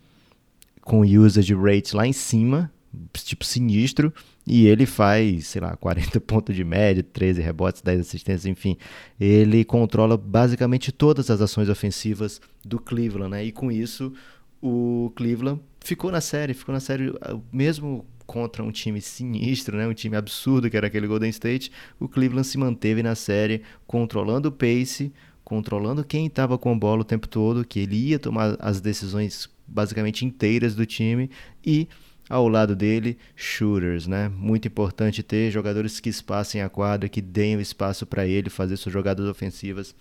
com 0.83 1.01
usage 1.01 1.55
rate 1.55 1.97
lá 1.97 2.07
em 2.07 2.13
cima, 2.13 2.71
tipo 3.15 3.45
sinistro, 3.45 4.13
e 4.47 4.67
ele 4.67 4.85
faz, 4.87 5.49
sei 5.49 5.61
lá, 5.61 5.77
40 5.77 6.21
pontos 6.21 6.55
de 6.55 6.65
média, 6.65 7.03
13 7.03 7.41
rebotes, 7.41 7.83
10 7.83 8.01
assistências, 8.01 8.47
enfim. 8.47 8.77
Ele 9.19 9.65
controla 9.65 10.17
basicamente 10.17 10.93
todas 10.93 11.31
as 11.31 11.41
ações 11.41 11.69
ofensivas 11.69 12.41
do 12.65 12.79
Cleveland, 12.79 13.31
né? 13.31 13.45
E 13.45 13.53
com 13.53 13.73
isso, 13.73 14.13
o 14.61 15.11
Cleveland 15.17 15.61
ficou 15.81 16.11
na 16.11 16.21
série, 16.21 16.53
ficou 16.53 16.73
na 16.73 16.81
série 16.81 17.15
ah, 17.23 17.39
mesmo 17.53 18.05
contra 18.27 18.63
um 18.63 18.71
time 18.71 19.01
sinistro, 19.01 19.79
né, 19.79 19.89
um 19.89 19.95
time 19.95 20.15
absurdo 20.15 20.69
que 20.69 20.77
era 20.77 20.87
aquele 20.87 21.07
Golden 21.07 21.31
State, 21.31 21.73
o 21.99 22.07
Cleveland 22.07 22.47
se 22.47 22.59
manteve 22.59 23.03
na 23.03 23.15
série 23.15 23.63
controlando 23.87 24.51
o 24.51 24.53
pace, 24.53 25.11
controlando 25.49 26.05
quem 26.05 26.27
estava 26.27 26.59
com 26.59 26.71
a 26.71 26.75
bola 26.75 27.01
o 27.01 27.05
tempo 27.05 27.27
todo, 27.27 27.65
que 27.65 27.81
ele 27.81 27.97
ia 27.97 28.19
tomar 28.19 28.55
as 28.59 28.83
decisões 28.83 29.49
basicamente 29.67 30.23
inteiras 30.23 30.75
do 30.75 30.85
time 30.85 31.31
e 31.65 31.89
ao 32.29 32.47
lado 32.49 32.77
dele, 32.77 33.17
shooters, 33.35 34.07
né? 34.07 34.29
Muito 34.29 34.69
importante 34.69 35.23
ter 35.23 35.51
jogadores 35.51 36.01
que 36.01 36.11
espaçem 36.11 36.61
a 36.61 36.69
quadra, 36.69 37.09
que 37.09 37.23
deem 37.23 37.57
o 37.57 37.63
espaço 37.63 38.05
para 38.05 38.27
ele 38.27 38.51
fazer 38.51 38.77
suas 38.77 38.93
jogadas 38.93 39.27
ofensivas 39.27 39.95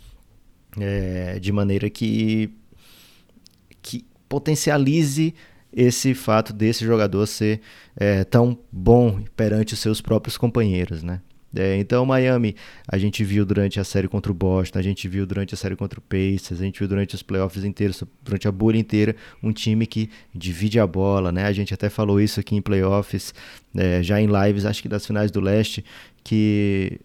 é, 0.77 1.39
de 1.39 1.53
maneira 1.53 1.89
que, 1.89 2.53
que 3.81 4.05
potencialize 4.27 5.33
esse 5.71 6.13
fato 6.13 6.51
desse 6.51 6.83
jogador 6.83 7.25
ser 7.25 7.61
é, 7.95 8.25
tão 8.25 8.59
bom 8.69 9.23
perante 9.33 9.75
os 9.75 9.79
seus 9.79 10.01
próprios 10.01 10.37
companheiros, 10.37 11.03
né? 11.03 11.21
É, 11.55 11.77
então, 11.77 12.05
Miami, 12.05 12.55
a 12.87 12.97
gente 12.97 13.23
viu 13.23 13.45
durante 13.45 13.79
a 13.79 13.83
série 13.83 14.07
contra 14.07 14.31
o 14.31 14.35
Boston, 14.35 14.79
a 14.79 14.81
gente 14.81 15.07
viu 15.07 15.25
durante 15.25 15.53
a 15.53 15.57
série 15.57 15.75
contra 15.75 15.99
o 15.99 16.01
Pacers, 16.01 16.59
a 16.59 16.63
gente 16.63 16.79
viu 16.79 16.87
durante 16.87 17.15
os 17.15 17.23
playoffs 17.23 17.63
inteiros, 17.63 18.03
durante 18.23 18.47
a 18.47 18.51
bolha 18.51 18.77
inteira, 18.77 19.15
um 19.41 19.51
time 19.51 19.87
que 19.87 20.09
divide 20.35 20.79
a 20.79 20.85
bola, 20.85 21.31
né? 21.31 21.45
A 21.45 21.53
gente 21.53 21.73
até 21.73 21.89
falou 21.89 22.19
isso 22.19 22.39
aqui 22.39 22.55
em 22.55 22.61
playoffs, 22.61 23.33
é, 23.75 24.03
já 24.03 24.19
em 24.19 24.27
lives, 24.27 24.65
acho 24.65 24.81
que 24.81 24.89
das 24.89 25.05
finais 25.05 25.31
do 25.31 25.39
leste, 25.39 25.83
que 26.23 26.99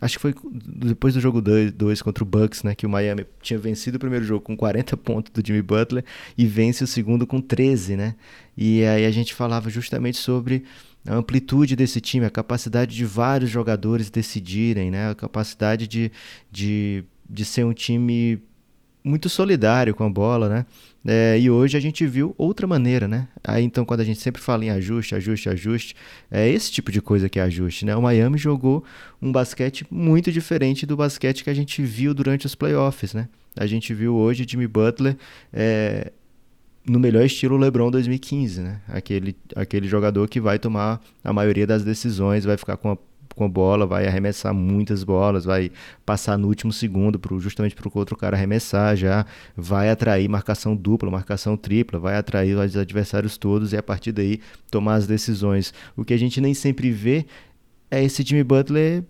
Acho 0.00 0.16
que 0.16 0.22
foi 0.22 0.34
depois 0.52 1.14
do 1.14 1.20
jogo 1.20 1.40
2 1.40 2.02
contra 2.02 2.24
o 2.24 2.26
Bucks, 2.26 2.64
né? 2.64 2.74
Que 2.74 2.86
o 2.86 2.88
Miami 2.90 3.24
tinha 3.40 3.56
vencido 3.56 3.98
o 3.98 4.00
primeiro 4.00 4.24
jogo 4.24 4.40
com 4.40 4.56
40 4.56 4.96
pontos 4.96 5.32
do 5.32 5.46
Jimmy 5.46 5.62
Butler 5.62 6.04
e 6.36 6.44
vence 6.44 6.82
o 6.82 6.88
segundo 6.88 7.24
com 7.24 7.40
13, 7.40 7.96
né? 7.96 8.16
E 8.56 8.84
aí 8.84 9.06
a 9.06 9.10
gente 9.12 9.32
falava 9.32 9.70
justamente 9.70 10.16
sobre 10.16 10.64
a 11.06 11.14
amplitude 11.14 11.74
desse 11.74 12.00
time, 12.00 12.26
a 12.26 12.30
capacidade 12.30 12.94
de 12.94 13.04
vários 13.04 13.50
jogadores 13.50 14.10
decidirem, 14.10 14.90
né? 14.90 15.10
A 15.10 15.14
capacidade 15.14 15.88
de, 15.88 16.12
de, 16.50 17.04
de 17.28 17.44
ser 17.44 17.64
um 17.64 17.72
time 17.72 18.40
muito 19.04 19.28
solidário 19.28 19.94
com 19.94 20.04
a 20.04 20.08
bola, 20.10 20.48
né? 20.48 20.66
É, 21.04 21.36
e 21.38 21.50
hoje 21.50 21.76
a 21.76 21.80
gente 21.80 22.06
viu 22.06 22.32
outra 22.38 22.66
maneira, 22.66 23.08
né? 23.08 23.26
Aí 23.42 23.64
então, 23.64 23.84
quando 23.84 24.00
a 24.00 24.04
gente 24.04 24.20
sempre 24.20 24.40
fala 24.40 24.64
em 24.64 24.70
ajuste, 24.70 25.16
ajuste, 25.16 25.48
ajuste, 25.48 25.96
é 26.30 26.48
esse 26.48 26.70
tipo 26.70 26.92
de 26.92 27.02
coisa 27.02 27.28
que 27.28 27.40
é 27.40 27.42
ajuste, 27.42 27.84
né? 27.84 27.96
O 27.96 28.02
Miami 28.02 28.38
jogou 28.38 28.84
um 29.20 29.32
basquete 29.32 29.84
muito 29.90 30.30
diferente 30.30 30.86
do 30.86 30.96
basquete 30.96 31.42
que 31.42 31.50
a 31.50 31.54
gente 31.54 31.82
viu 31.82 32.14
durante 32.14 32.46
os 32.46 32.54
playoffs, 32.54 33.12
né? 33.12 33.28
A 33.56 33.66
gente 33.66 33.92
viu 33.92 34.14
hoje 34.14 34.46
Jimmy 34.48 34.68
Butler 34.68 35.16
é, 35.52 36.12
no 36.86 36.98
melhor 36.98 37.24
estilo 37.24 37.56
LeBron 37.56 37.90
2015, 37.90 38.60
né? 38.60 38.80
Aquele, 38.88 39.36
aquele 39.54 39.86
jogador 39.86 40.28
que 40.28 40.40
vai 40.40 40.58
tomar 40.58 41.00
a 41.22 41.32
maioria 41.32 41.66
das 41.66 41.84
decisões, 41.84 42.44
vai 42.44 42.56
ficar 42.56 42.76
com 42.76 42.90
a 42.90 42.98
com 43.34 43.44
a 43.44 43.48
bola, 43.48 43.86
vai 43.86 44.06
arremessar 44.06 44.54
muitas 44.54 45.02
bolas, 45.04 45.44
vai 45.44 45.70
passar 46.04 46.36
no 46.36 46.48
último 46.48 46.72
segundo 46.72 47.18
pro, 47.18 47.40
justamente 47.40 47.74
para 47.74 47.88
o 47.88 47.92
outro 47.94 48.16
cara 48.16 48.36
arremessar 48.36 48.96
já, 48.96 49.26
vai 49.56 49.90
atrair 49.90 50.28
marcação 50.28 50.76
dupla, 50.76 51.10
marcação 51.10 51.56
tripla, 51.56 51.98
vai 51.98 52.16
atrair 52.16 52.56
os 52.56 52.76
adversários 52.76 53.36
todos 53.36 53.72
e 53.72 53.76
a 53.76 53.82
partir 53.82 54.12
daí 54.12 54.40
tomar 54.70 54.94
as 54.94 55.06
decisões. 55.06 55.72
O 55.96 56.04
que 56.04 56.14
a 56.14 56.18
gente 56.18 56.40
nem 56.40 56.54
sempre 56.54 56.90
vê 56.90 57.26
é 57.90 58.02
esse 58.02 58.22
Jimmy 58.22 58.44
Butler 58.44 59.04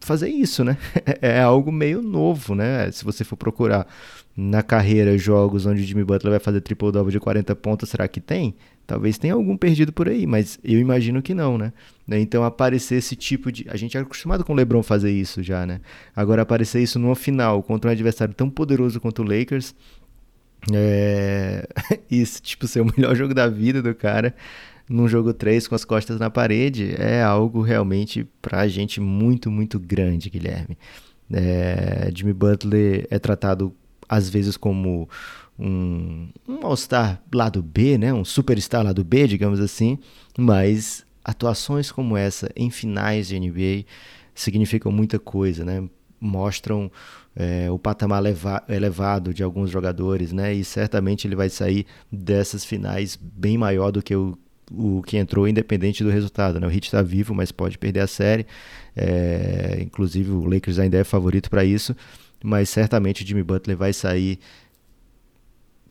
fazer 0.00 0.28
isso, 0.28 0.64
né? 0.64 0.76
É 1.22 1.40
algo 1.40 1.70
meio 1.70 2.02
novo, 2.02 2.54
né? 2.54 2.90
Se 2.90 3.04
você 3.04 3.24
for 3.24 3.36
procurar 3.36 3.86
na 4.36 4.62
carreira 4.62 5.16
jogos 5.18 5.66
onde 5.66 5.82
o 5.82 5.84
Jimmy 5.84 6.04
Butler 6.04 6.30
vai 6.30 6.40
fazer 6.40 6.60
triple-double 6.60 7.12
de 7.12 7.20
40 7.20 7.54
pontos, 7.56 7.88
será 7.88 8.08
que 8.08 8.20
tem? 8.20 8.54
Talvez 8.86 9.18
tenha 9.18 9.34
algum 9.34 9.56
perdido 9.56 9.92
por 9.92 10.08
aí, 10.08 10.26
mas 10.26 10.58
eu 10.64 10.78
imagino 10.80 11.22
que 11.22 11.34
não, 11.34 11.56
né? 11.56 11.72
Então 12.08 12.42
aparecer 12.44 12.96
esse 12.96 13.14
tipo 13.14 13.52
de. 13.52 13.66
A 13.68 13.76
gente 13.76 13.96
é 13.96 14.00
acostumado 14.00 14.44
com 14.44 14.52
o 14.52 14.56
LeBron 14.56 14.82
fazer 14.82 15.12
isso 15.12 15.42
já, 15.42 15.64
né? 15.64 15.80
Agora 16.16 16.42
aparecer 16.42 16.82
isso 16.82 16.98
numa 16.98 17.14
final 17.14 17.62
contra 17.62 17.88
um 17.88 17.92
adversário 17.92 18.34
tão 18.34 18.50
poderoso 18.50 19.00
quanto 19.00 19.22
o 19.22 19.24
Lakers. 19.24 19.74
É... 20.72 21.66
isso, 22.10 22.42
tipo, 22.42 22.66
ser 22.66 22.80
o 22.80 22.92
melhor 22.96 23.14
jogo 23.14 23.34
da 23.34 23.48
vida 23.48 23.80
do 23.82 23.94
cara 23.94 24.34
num 24.88 25.08
jogo 25.08 25.32
3 25.32 25.68
com 25.68 25.74
as 25.74 25.84
costas 25.84 26.18
na 26.18 26.28
parede 26.28 26.94
é 26.98 27.22
algo 27.22 27.62
realmente 27.62 28.26
pra 28.42 28.68
gente 28.68 29.00
muito, 29.00 29.50
muito 29.50 29.78
grande, 29.78 30.28
Guilherme. 30.28 30.76
É... 31.32 32.10
Jimmy 32.14 32.32
Butler 32.32 33.06
é 33.10 33.18
tratado 33.18 33.74
às 34.12 34.28
vezes 34.28 34.58
como 34.58 35.08
um, 35.58 36.28
um 36.46 36.66
All-Star 36.66 37.22
lado 37.34 37.62
B, 37.62 37.96
né? 37.96 38.12
um 38.12 38.26
Superstar 38.26 38.84
lado 38.84 39.02
B, 39.02 39.26
digamos 39.26 39.58
assim, 39.58 39.98
mas 40.36 41.06
atuações 41.24 41.90
como 41.90 42.14
essa 42.14 42.50
em 42.54 42.68
finais 42.68 43.28
de 43.28 43.40
NBA 43.40 43.86
significam 44.34 44.92
muita 44.92 45.18
coisa, 45.18 45.64
né? 45.64 45.88
mostram 46.20 46.92
é, 47.34 47.70
o 47.70 47.78
patamar 47.78 48.22
elevado 48.68 49.32
de 49.32 49.42
alguns 49.42 49.70
jogadores, 49.70 50.30
né? 50.30 50.52
E 50.52 50.62
certamente 50.62 51.26
ele 51.26 51.34
vai 51.34 51.48
sair 51.48 51.86
dessas 52.12 52.64
finais 52.64 53.18
bem 53.20 53.56
maior 53.56 53.90
do 53.90 54.02
que 54.02 54.14
o, 54.14 54.38
o 54.70 55.02
que 55.02 55.16
entrou, 55.16 55.48
independente 55.48 56.04
do 56.04 56.10
resultado. 56.10 56.60
Né? 56.60 56.66
O 56.66 56.70
Heat 56.70 56.84
está 56.84 57.02
vivo, 57.02 57.34
mas 57.34 57.50
pode 57.50 57.76
perder 57.78 58.00
a 58.00 58.06
série. 58.06 58.46
É, 58.94 59.78
inclusive 59.80 60.30
o 60.30 60.44
Lakers 60.44 60.78
ainda 60.78 60.98
é 60.98 61.02
favorito 61.02 61.50
para 61.50 61.64
isso, 61.64 61.96
mas 62.42 62.68
certamente 62.68 63.22
o 63.22 63.26
Jimmy 63.26 63.42
Butler 63.42 63.76
vai 63.76 63.92
sair 63.92 64.38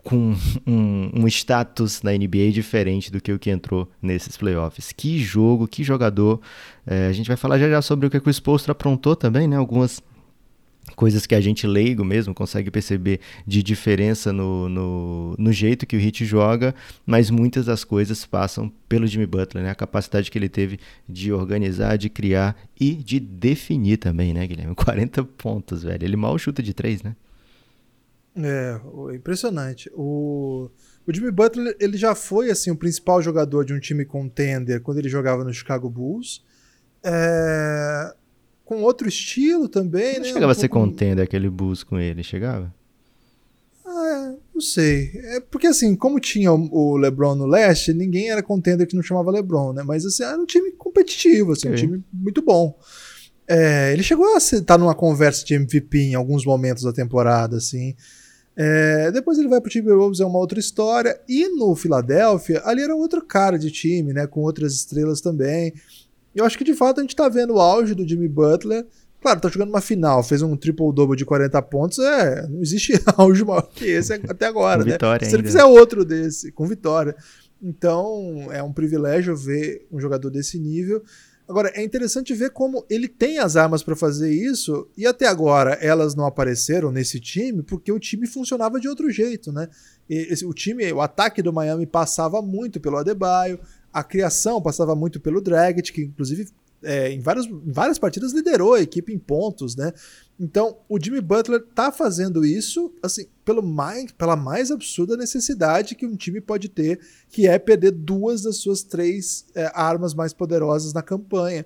com 0.03 0.35
um, 0.65 1.11
um, 1.13 1.27
status 1.27 2.01
na 2.01 2.11
NBA 2.11 2.51
diferente 2.51 3.11
do 3.11 3.21
que 3.21 3.31
o 3.31 3.39
que 3.39 3.49
entrou 3.49 3.89
nesses 4.01 4.35
playoffs. 4.37 4.91
Que 4.91 5.19
jogo, 5.19 5.67
que 5.67 5.83
jogador. 5.83 6.41
É, 6.85 7.07
a 7.07 7.13
gente 7.13 7.27
vai 7.27 7.37
falar 7.37 7.59
já 7.59 7.69
já 7.69 7.81
sobre 7.81 8.07
o 8.07 8.09
que, 8.09 8.17
o 8.17 8.33
Spolstra 8.33 8.71
aprontou 8.71 9.15
também, 9.15 9.47
né? 9.47 9.55
Algumas 9.55 10.01
coisas 10.95 11.25
que 11.25 11.35
a 11.35 11.41
gente 11.41 11.65
leigo 11.65 12.03
mesmo 12.03 12.33
consegue 12.33 12.69
perceber 12.69 13.19
de 13.45 13.63
diferença 13.63 14.33
no, 14.33 14.67
no, 14.67 15.35
no, 15.37 15.51
jeito 15.51 15.85
que 15.85 15.95
o 15.95 15.99
Hit 15.99 16.25
joga, 16.25 16.75
mas 17.05 17.29
muitas 17.29 17.65
das 17.65 17.83
coisas 17.83 18.25
passam 18.25 18.71
pelo 18.89 19.07
Jimmy 19.07 19.25
Butler, 19.25 19.63
né? 19.63 19.69
A 19.69 19.75
capacidade 19.75 20.29
que 20.29 20.37
ele 20.37 20.49
teve 20.49 20.79
de 21.07 21.31
organizar, 21.31 21.97
de 21.97 22.09
criar 22.09 22.55
e 22.79 22.93
de 22.93 23.19
definir 23.19 23.97
também, 23.97 24.33
né, 24.33 24.45
Guilherme? 24.45 24.73
40 24.75 25.23
pontos, 25.23 25.83
velho. 25.83 26.03
Ele 26.03 26.15
mal 26.15 26.37
chuta 26.37 26.61
de 26.61 26.73
três, 26.73 27.01
né? 27.03 27.15
É, 28.35 28.79
impressionante. 29.13 29.91
O, 29.93 30.69
o 31.05 31.13
Jimmy 31.13 31.31
Butler 31.31 31.75
ele 31.79 31.97
já 31.97 32.15
foi 32.15 32.49
assim 32.49 32.71
o 32.71 32.75
principal 32.75 33.21
jogador 33.21 33.65
de 33.65 33.73
um 33.73 33.79
time 33.79 34.05
contender 34.05 34.81
quando 34.81 34.99
ele 34.99 35.09
jogava 35.09 35.43
no 35.43 35.53
Chicago 35.53 35.89
Bulls. 35.89 36.43
É, 37.03 38.13
com 38.71 38.83
outro 38.83 39.05
estilo 39.05 39.67
também, 39.67 40.13
não 40.13 40.21
né? 40.21 40.27
Chegava 40.27 40.47
um 40.47 40.49
a 40.51 40.53
ser 40.55 40.69
pouco... 40.69 40.87
contender 40.87 41.21
aquele 41.21 41.49
Bulls 41.49 41.83
com 41.83 41.99
ele, 41.99 42.23
chegava? 42.23 42.73
Ah, 43.85 44.33
não 44.53 44.61
sei. 44.61 45.11
É 45.13 45.41
porque 45.41 45.67
assim, 45.67 45.93
como 45.93 46.21
tinha 46.21 46.53
o 46.53 46.95
LeBron 46.95 47.35
no 47.35 47.45
leste, 47.45 47.93
ninguém 47.93 48.29
era 48.29 48.41
contender 48.41 48.87
que 48.87 48.95
não 48.95 49.03
chamava 49.03 49.29
LeBron, 49.29 49.73
né? 49.73 49.83
Mas 49.83 50.05
assim, 50.05 50.23
era 50.23 50.37
um 50.37 50.45
time 50.45 50.71
competitivo, 50.71 51.51
assim, 51.51 51.67
um 51.67 51.75
time 51.75 52.01
muito 52.13 52.41
bom. 52.41 52.79
É, 53.45 53.91
ele 53.91 54.03
chegou 54.03 54.33
a 54.33 54.37
estar 54.37 54.77
numa 54.77 54.95
conversa 54.95 55.43
de 55.43 55.53
MVP 55.53 55.97
em 55.97 56.15
alguns 56.15 56.45
momentos 56.45 56.83
da 56.83 56.93
temporada, 56.93 57.57
assim. 57.57 57.93
É, 58.55 59.11
depois 59.11 59.37
ele 59.37 59.49
vai 59.49 59.59
pro 59.59 59.69
Timberwolves, 59.69 60.21
é 60.21 60.25
uma 60.25 60.39
outra 60.39 60.61
história. 60.61 61.19
E 61.27 61.45
no 61.57 61.75
Philadelphia, 61.75 62.61
ali 62.63 62.81
era 62.81 62.95
outro 62.95 63.21
cara 63.21 63.59
de 63.59 63.69
time, 63.69 64.13
né? 64.13 64.27
Com 64.27 64.39
outras 64.39 64.73
estrelas 64.73 65.19
também. 65.19 65.73
Eu 66.33 66.45
acho 66.45 66.57
que 66.57 66.63
de 66.63 66.73
fato 66.73 66.99
a 66.99 67.01
gente 67.01 67.15
tá 67.15 67.27
vendo 67.27 67.55
o 67.55 67.59
auge 67.59 67.93
do 67.93 68.07
Jimmy 68.07 68.27
Butler. 68.27 68.85
Claro, 69.21 69.39
tá 69.39 69.49
jogando 69.49 69.69
uma 69.69 69.81
final, 69.81 70.23
fez 70.23 70.41
um 70.41 70.57
triple-double 70.57 71.15
de 71.15 71.25
40 71.25 71.61
pontos. 71.63 71.99
É, 71.99 72.47
não 72.47 72.61
existe 72.61 72.93
auge 73.17 73.43
maior 73.43 73.69
que 73.73 73.85
esse 73.85 74.13
até 74.13 74.47
agora, 74.47 74.83
né? 74.83 74.93
Vitória 74.93 75.29
Se 75.29 75.35
ele 75.35 75.43
fizer 75.43 75.63
outro 75.63 76.03
desse, 76.03 76.51
com 76.51 76.65
vitória. 76.65 77.15
Então, 77.61 78.47
é 78.51 78.63
um 78.63 78.73
privilégio 78.73 79.35
ver 79.35 79.85
um 79.91 79.99
jogador 79.99 80.31
desse 80.31 80.57
nível. 80.57 81.03
Agora, 81.47 81.69
é 81.75 81.83
interessante 81.83 82.33
ver 82.33 82.51
como 82.51 82.85
ele 82.89 83.09
tem 83.09 83.37
as 83.37 83.57
armas 83.57 83.83
para 83.83 83.95
fazer 83.95 84.33
isso 84.33 84.87
e 84.97 85.05
até 85.05 85.27
agora 85.27 85.73
elas 85.81 86.15
não 86.15 86.25
apareceram 86.25 86.91
nesse 86.91 87.19
time 87.19 87.61
porque 87.61 87.91
o 87.91 87.99
time 87.99 88.25
funcionava 88.25 88.79
de 88.79 88.87
outro 88.87 89.11
jeito, 89.11 89.51
né? 89.51 89.67
Esse, 90.09 90.45
o 90.45 90.53
time, 90.53 90.89
o 90.93 91.01
ataque 91.01 91.41
do 91.41 91.51
Miami 91.51 91.85
passava 91.85 92.41
muito 92.41 92.79
pelo 92.79 92.97
Adebayo, 92.97 93.59
a 93.93 94.03
criação 94.03 94.61
passava 94.61 94.95
muito 94.95 95.19
pelo 95.19 95.41
Dragic, 95.41 95.91
que 95.91 96.03
inclusive 96.03 96.47
é, 96.83 97.11
em, 97.11 97.19
várias, 97.19 97.45
em 97.45 97.71
várias 97.71 97.99
partidas 97.99 98.33
liderou 98.33 98.73
a 98.73 98.81
equipe 98.81 99.13
em 99.13 99.19
pontos, 99.19 99.75
né? 99.75 99.93
Então, 100.39 100.77
o 100.89 100.99
Jimmy 100.99 101.21
Butler 101.21 101.61
tá 101.75 101.91
fazendo 101.91 102.43
isso, 102.43 102.91
assim, 103.03 103.27
pelo 103.45 103.61
mais, 103.61 104.11
pela 104.11 104.35
mais 104.35 104.71
absurda 104.71 105.15
necessidade 105.15 105.93
que 105.93 106.05
um 106.05 106.15
time 106.15 106.41
pode 106.41 106.67
ter, 106.67 106.99
que 107.29 107.47
é 107.47 107.59
perder 107.59 107.91
duas 107.91 108.41
das 108.41 108.57
suas 108.57 108.81
três 108.81 109.45
é, 109.53 109.71
armas 109.75 110.15
mais 110.15 110.33
poderosas 110.33 110.93
na 110.93 111.03
campanha. 111.03 111.65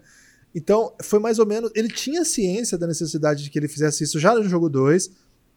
Então, 0.53 0.93
foi 1.01 1.19
mais 1.19 1.39
ou 1.39 1.45
menos. 1.45 1.71
Ele 1.75 1.89
tinha 1.89 2.25
ciência 2.25 2.77
da 2.77 2.87
necessidade 2.87 3.43
de 3.43 3.49
que 3.49 3.59
ele 3.59 3.67
fizesse 3.67 4.03
isso 4.03 4.19
já 4.19 4.33
no 4.33 4.43
jogo 4.43 4.69
2. 4.69 5.09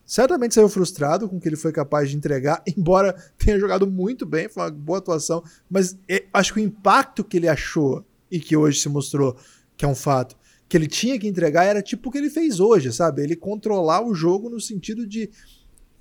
Certamente 0.08 0.54
saiu 0.54 0.70
frustrado 0.70 1.28
com 1.28 1.36
o 1.36 1.40
que 1.40 1.46
ele 1.46 1.54
foi 1.54 1.70
capaz 1.70 2.08
de 2.08 2.16
entregar, 2.16 2.62
embora 2.66 3.14
tenha 3.36 3.60
jogado 3.60 3.86
muito 3.86 4.24
bem, 4.24 4.48
foi 4.48 4.62
uma 4.62 4.70
boa 4.70 4.98
atuação. 5.00 5.44
Mas 5.68 5.98
é, 6.08 6.24
acho 6.32 6.54
que 6.54 6.60
o 6.60 6.62
impacto 6.62 7.22
que 7.22 7.36
ele 7.36 7.46
achou 7.46 8.02
e 8.30 8.40
que 8.40 8.56
hoje 8.56 8.80
se 8.80 8.88
mostrou 8.88 9.36
que 9.76 9.84
é 9.84 9.88
um 9.88 9.94
fato, 9.94 10.34
que 10.66 10.78
ele 10.78 10.86
tinha 10.86 11.18
que 11.18 11.28
entregar 11.28 11.64
era 11.64 11.82
tipo 11.82 12.08
o 12.08 12.12
que 12.12 12.16
ele 12.16 12.30
fez 12.30 12.58
hoje, 12.58 12.90
sabe? 12.90 13.22
Ele 13.22 13.36
controlar 13.36 14.02
o 14.02 14.14
jogo 14.14 14.48
no 14.48 14.58
sentido 14.58 15.06
de 15.06 15.28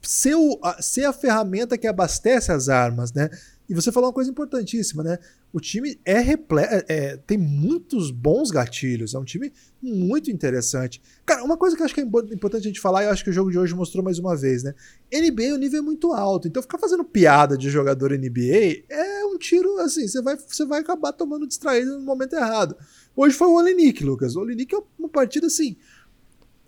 ser, 0.02 0.36
o, 0.36 0.58
ser 0.80 1.04
a 1.04 1.12
ferramenta 1.12 1.78
que 1.78 1.86
abastece 1.86 2.50
as 2.50 2.70
armas, 2.70 3.12
né? 3.12 3.30
E 3.70 3.74
você 3.74 3.92
falou 3.92 4.08
uma 4.08 4.14
coisa 4.14 4.32
importantíssima, 4.32 5.04
né? 5.04 5.20
O 5.52 5.60
time 5.60 6.00
é 6.06 6.20
repleto, 6.20 6.74
é, 6.74 6.86
é, 6.88 7.18
tem 7.18 7.38
muitos 7.38 8.12
bons 8.12 8.50
gatilhos, 8.50 9.14
é 9.14 9.20
um 9.20 9.26
time 9.26 9.52
muito 9.82 10.32
interessante. 10.32 11.02
Cara, 11.26 11.44
uma 11.44 11.58
coisa 11.58 11.76
que 11.76 11.82
eu 11.82 11.86
acho 11.86 11.94
que 11.94 12.00
é 12.00 12.04
importante 12.04 12.62
a 12.62 12.70
gente 12.70 12.80
falar, 12.80 13.04
e 13.04 13.08
eu 13.08 13.12
acho 13.12 13.24
que 13.24 13.30
o 13.30 13.34
jogo 13.34 13.52
de 13.52 13.60
hoje 13.60 13.76
mostrou 13.76 14.04
mais 14.04 14.20
uma 14.20 14.38
vez, 14.38 14.64
né? 14.64 14.74
NBA, 15.12 15.54
o 15.54 15.58
nível 15.58 15.80
é 15.80 15.82
muito 15.82 16.14
alto, 16.14 16.48
então 16.48 16.62
ficar 16.62 16.78
fazendo 16.78 17.04
piada 17.04 17.58
de 17.58 17.70
jogador 17.70 18.12
NBA 18.12 18.84
é 18.90 19.26
um 19.26 19.38
tiro, 19.38 19.80
assim, 19.80 20.08
você 20.08 20.22
vai, 20.22 20.38
você 20.38 20.66
vai 20.66 20.80
acabar 20.80 21.12
tomando 21.12 21.46
distraído 21.46 22.00
no 22.00 22.06
momento 22.06 22.34
errado. 22.34 22.76
Hoje 23.16 23.36
foi 23.36 23.48
o 23.48 23.56
Olenik, 23.56 24.04
Lucas. 24.04 24.36
O 24.36 24.42
Olenik 24.42 24.74
é 24.74 24.80
uma 24.98 25.10
partida, 25.10 25.48
assim, 25.48 25.76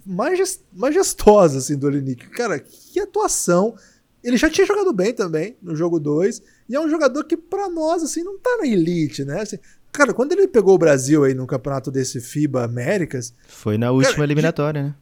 majestosa, 0.06 1.60
assim, 1.60 1.78
do 1.78 1.88
Olenik. 1.88 2.30
Cara, 2.32 2.60
que 2.60 3.00
atuação. 3.00 3.76
Ele 4.24 4.38
já 4.38 4.50
tinha 4.50 4.66
jogado 4.66 4.92
bem 4.94 5.14
também 5.14 5.56
no 5.62 5.76
jogo 5.76 6.00
2. 6.00 6.42
E 6.68 6.76
é 6.76 6.80
um 6.80 6.90
jogador 6.90 7.24
que, 7.24 7.38
para 7.38 7.70
nós, 7.70 8.04
assim, 8.04 8.24
não 8.24 8.38
tá 8.38 8.58
na 8.60 8.68
elite, 8.68 9.24
né? 9.24 9.42
Assim, 9.42 9.58
cara, 9.92 10.14
quando 10.14 10.34
ele 10.34 10.48
pegou 10.48 10.76
o 10.76 10.78
Brasil 10.78 11.24
aí 11.24 11.34
no 11.34 11.48
campeonato 11.48 11.90
desse 11.90 12.20
FIBA 12.20 12.64
Américas. 12.64 13.34
Foi 13.48 13.78
na 13.78 13.92
última 13.92 14.16
cara, 14.16 14.26
eliminatória, 14.26 14.84
né? 14.84 14.96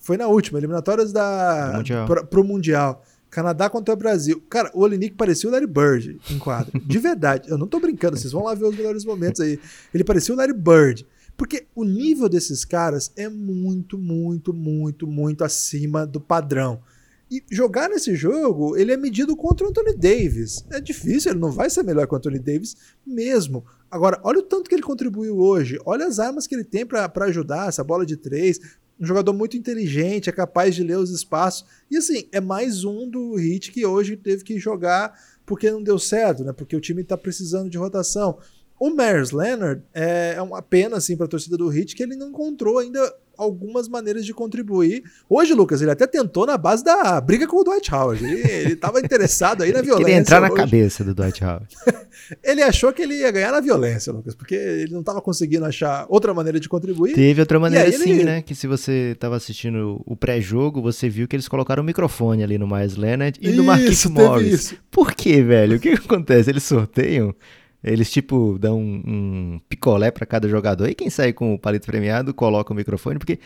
Foi 0.00 0.16
na 0.16 0.26
última, 0.26 0.58
eliminatórias 0.58 1.12
da. 1.12 1.72
Mundial. 1.76 2.06
Pra, 2.06 2.24
pro 2.24 2.44
Mundial. 2.44 3.04
Canadá 3.30 3.70
contra 3.70 3.94
o 3.94 3.96
Brasil. 3.96 4.42
Cara, 4.50 4.70
o 4.74 4.80
Olinick 4.80 5.14
parecia 5.14 5.48
o 5.48 5.52
Larry 5.52 5.66
Bird 5.66 6.20
em 6.30 6.38
quadro. 6.38 6.78
De 6.84 6.98
verdade. 6.98 7.48
Eu 7.48 7.56
não 7.56 7.66
tô 7.66 7.78
brincando, 7.78 8.18
vocês 8.18 8.32
vão 8.32 8.42
lá 8.42 8.54
ver 8.54 8.64
os 8.64 8.76
melhores 8.76 9.04
momentos 9.04 9.40
aí. 9.40 9.58
Ele 9.94 10.02
parecia 10.02 10.34
o 10.34 10.36
Larry 10.36 10.52
Bird. 10.52 11.06
Porque 11.36 11.66
o 11.74 11.84
nível 11.84 12.28
desses 12.28 12.64
caras 12.64 13.12
é 13.16 13.28
muito, 13.28 13.96
muito, 13.96 14.52
muito, 14.52 15.06
muito 15.06 15.44
acima 15.44 16.04
do 16.04 16.20
padrão. 16.20 16.82
E 17.30 17.44
jogar 17.48 17.88
nesse 17.88 18.16
jogo, 18.16 18.76
ele 18.76 18.92
é 18.92 18.96
medido 18.96 19.36
contra 19.36 19.64
o 19.64 19.70
Anthony 19.70 19.94
Davis. 19.94 20.64
É 20.70 20.80
difícil, 20.80 21.30
ele 21.30 21.38
não 21.38 21.52
vai 21.52 21.70
ser 21.70 21.84
melhor 21.84 22.06
que 22.06 22.12
o 22.12 22.16
Anthony 22.16 22.40
Davis 22.40 22.76
mesmo. 23.06 23.64
Agora, 23.88 24.20
olha 24.24 24.40
o 24.40 24.42
tanto 24.42 24.68
que 24.68 24.74
ele 24.74 24.82
contribuiu 24.82 25.38
hoje. 25.38 25.78
Olha 25.84 26.06
as 26.06 26.18
armas 26.18 26.46
que 26.46 26.54
ele 26.54 26.64
tem 26.64 26.84
para 26.84 27.10
ajudar, 27.26 27.68
essa 27.68 27.84
bola 27.84 28.04
de 28.04 28.16
três. 28.16 28.58
Um 28.98 29.06
jogador 29.06 29.32
muito 29.32 29.56
inteligente, 29.56 30.28
é 30.28 30.32
capaz 30.32 30.74
de 30.74 30.82
ler 30.82 30.98
os 30.98 31.10
espaços. 31.10 31.64
E 31.88 31.96
assim, 31.96 32.28
é 32.32 32.40
mais 32.40 32.84
um 32.84 33.08
do 33.08 33.36
Hit 33.36 33.70
que 33.70 33.86
hoje 33.86 34.16
teve 34.16 34.42
que 34.42 34.58
jogar 34.58 35.14
porque 35.46 35.70
não 35.70 35.82
deu 35.82 35.98
certo, 35.98 36.44
né? 36.44 36.52
Porque 36.52 36.76
o 36.76 36.80
time 36.80 37.02
está 37.02 37.16
precisando 37.16 37.70
de 37.70 37.78
rotação. 37.78 38.38
O 38.78 38.90
Myers 38.90 39.30
Leonard 39.30 39.82
é, 39.94 40.34
é 40.36 40.42
uma 40.42 40.62
pena 40.62 40.96
assim 40.96 41.16
para 41.16 41.26
a 41.26 41.28
torcida 41.28 41.56
do 41.56 41.68
Hit 41.68 41.94
que 41.94 42.02
ele 42.02 42.16
não 42.16 42.30
encontrou 42.30 42.78
ainda 42.78 43.14
algumas 43.40 43.88
maneiras 43.88 44.24
de 44.24 44.34
contribuir. 44.34 45.02
Hoje, 45.28 45.54
Lucas, 45.54 45.80
ele 45.80 45.90
até 45.90 46.06
tentou 46.06 46.46
na 46.46 46.58
base 46.58 46.84
da 46.84 47.20
briga 47.20 47.46
com 47.46 47.56
o 47.56 47.64
Dwight 47.64 47.92
Howard. 47.92 48.24
Ele 48.24 48.74
estava 48.74 49.00
interessado 49.00 49.62
aí 49.62 49.72
na 49.72 49.80
violência. 49.80 50.04
Queria 50.04 50.20
entrar 50.20 50.40
na 50.40 50.48
hoje. 50.48 50.56
cabeça 50.56 51.02
do 51.02 51.14
Dwight 51.14 51.42
Howard. 51.42 51.68
ele 52.44 52.62
achou 52.62 52.92
que 52.92 53.02
ele 53.02 53.14
ia 53.14 53.30
ganhar 53.30 53.52
na 53.52 53.60
violência, 53.60 54.12
Lucas, 54.12 54.34
porque 54.34 54.54
ele 54.54 54.92
não 54.92 55.00
estava 55.00 55.20
conseguindo 55.22 55.64
achar 55.64 56.06
outra 56.08 56.34
maneira 56.34 56.60
de 56.60 56.68
contribuir. 56.68 57.14
Teve 57.14 57.40
outra 57.40 57.58
maneira 57.58 57.90
sim, 57.90 58.10
ele... 58.10 58.24
né? 58.24 58.42
Que 58.42 58.54
se 58.54 58.66
você 58.66 59.12
estava 59.12 59.36
assistindo 59.36 60.02
o 60.04 60.14
pré-jogo, 60.14 60.82
você 60.82 61.08
viu 61.08 61.26
que 61.26 61.34
eles 61.34 61.48
colocaram 61.48 61.82
o 61.82 61.86
microfone 61.86 62.42
ali 62.42 62.58
no 62.58 62.66
Miles 62.66 62.96
Leonard 62.96 63.38
e 63.40 63.50
no 63.50 63.64
Marquinhos 63.64 64.04
Morris. 64.06 64.52
Isso. 64.52 64.76
Por 64.90 65.14
quê, 65.14 65.42
velho? 65.42 65.76
O 65.76 65.80
que 65.80 65.90
acontece? 65.90 66.50
Eles 66.50 66.62
sorteiam 66.62 67.34
eles, 67.82 68.10
tipo, 68.10 68.58
dão 68.58 68.78
um, 68.78 69.02
um 69.06 69.60
picolé 69.68 70.10
para 70.10 70.26
cada 70.26 70.48
jogador. 70.48 70.88
E 70.88 70.94
quem 70.94 71.08
sai 71.08 71.32
com 71.32 71.54
o 71.54 71.58
palito 71.58 71.86
premiado 71.86 72.34
coloca 72.34 72.72
o 72.72 72.76
microfone, 72.76 73.18
porque 73.18 73.38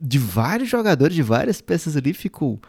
de 0.00 0.18
vários 0.18 0.68
jogadores, 0.68 1.14
de 1.14 1.22
várias 1.22 1.60
peças 1.60 1.96
ali, 1.96 2.12
ficou 2.12 2.60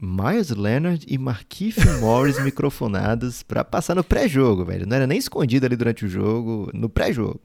Miles 0.00 0.50
Leonard 0.50 1.04
e 1.08 1.18
Marquise 1.18 1.80
Morris 2.00 2.42
microfonados 2.42 3.42
para 3.42 3.64
passar 3.64 3.94
no 3.94 4.04
pré-jogo, 4.04 4.64
velho. 4.64 4.86
Não 4.86 4.96
era 4.96 5.06
nem 5.06 5.18
escondido 5.18 5.66
ali 5.66 5.76
durante 5.76 6.04
o 6.04 6.08
jogo, 6.08 6.70
no 6.72 6.88
pré-jogo. 6.88 7.40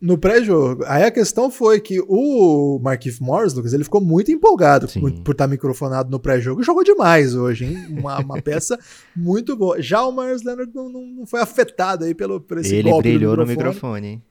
No 0.00 0.18
pré-jogo. 0.18 0.84
Aí 0.86 1.04
a 1.04 1.10
questão 1.10 1.50
foi 1.50 1.80
que 1.80 1.98
o 2.06 2.78
Marquinhos 2.82 3.20
Morris, 3.20 3.54
Lucas, 3.54 3.72
ele 3.72 3.84
ficou 3.84 4.00
muito 4.00 4.30
empolgado 4.30 4.86
por, 4.88 5.12
por, 5.22 5.32
estar 5.32 5.46
microfonado 5.46 6.10
no 6.10 6.20
pré-jogo. 6.20 6.62
Jogou 6.62 6.84
demais 6.84 7.34
hoje, 7.34 7.64
hein? 7.64 7.86
Uma, 7.90 8.18
uma 8.18 8.40
peça 8.42 8.78
muito 9.16 9.56
boa. 9.56 9.80
Já 9.80 10.04
o 10.04 10.12
Myers 10.12 10.42
Leonard 10.42 10.70
não, 10.74 10.88
não, 10.90 11.26
foi 11.26 11.40
afetado 11.40 12.04
aí 12.04 12.14
pelo, 12.14 12.40
por 12.40 12.58
esse 12.58 12.74
ele 12.74 12.90
golpe 12.90 13.08
brilhou 13.08 13.36
no 13.36 13.46
microfone, 13.46 14.06
hein? 14.06 14.22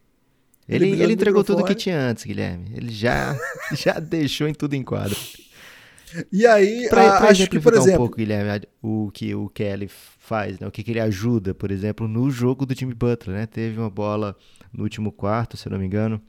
Ele, 0.68 0.90
ele, 0.90 1.04
ele 1.04 1.14
entregou 1.14 1.44
tudo 1.44 1.64
que 1.64 1.76
tinha 1.76 2.00
antes, 2.00 2.24
Guilherme. 2.24 2.72
Ele 2.74 2.92
já, 2.92 3.36
já 3.76 4.00
deixou 4.00 4.48
em 4.48 4.54
tudo 4.54 4.76
em 4.76 4.84
quadro. 4.84 5.18
E 6.32 6.46
aí, 6.46 6.88
pra, 6.90 7.18
pra 7.18 7.30
acho 7.30 7.50
que, 7.50 7.60
por 7.60 7.74
exemplo... 7.74 7.94
um 7.94 7.98
pouco, 7.98 8.18
Guilherme, 8.18 8.68
o 8.82 9.10
que 9.12 9.34
o 9.34 9.50
Kelly 9.50 9.90
faz, 10.24 10.58
né? 10.58 10.66
o 10.66 10.72
que, 10.72 10.82
que 10.82 10.92
ele 10.92 11.02
ajuda, 11.02 11.54
por 11.54 11.70
exemplo, 11.70 12.08
no 12.08 12.32
jogo 12.32 12.66
do 12.66 12.74
time 12.74 12.94
Butler, 12.94 13.36
né? 13.36 13.46
Teve 13.46 13.78
uma 13.78 13.90
bola 13.90 14.36
no 14.72 14.84
último 14.84 15.12
quarto, 15.12 15.58
se 15.58 15.70
não 15.70 15.78
me 15.78 15.86
engano. 15.86 16.22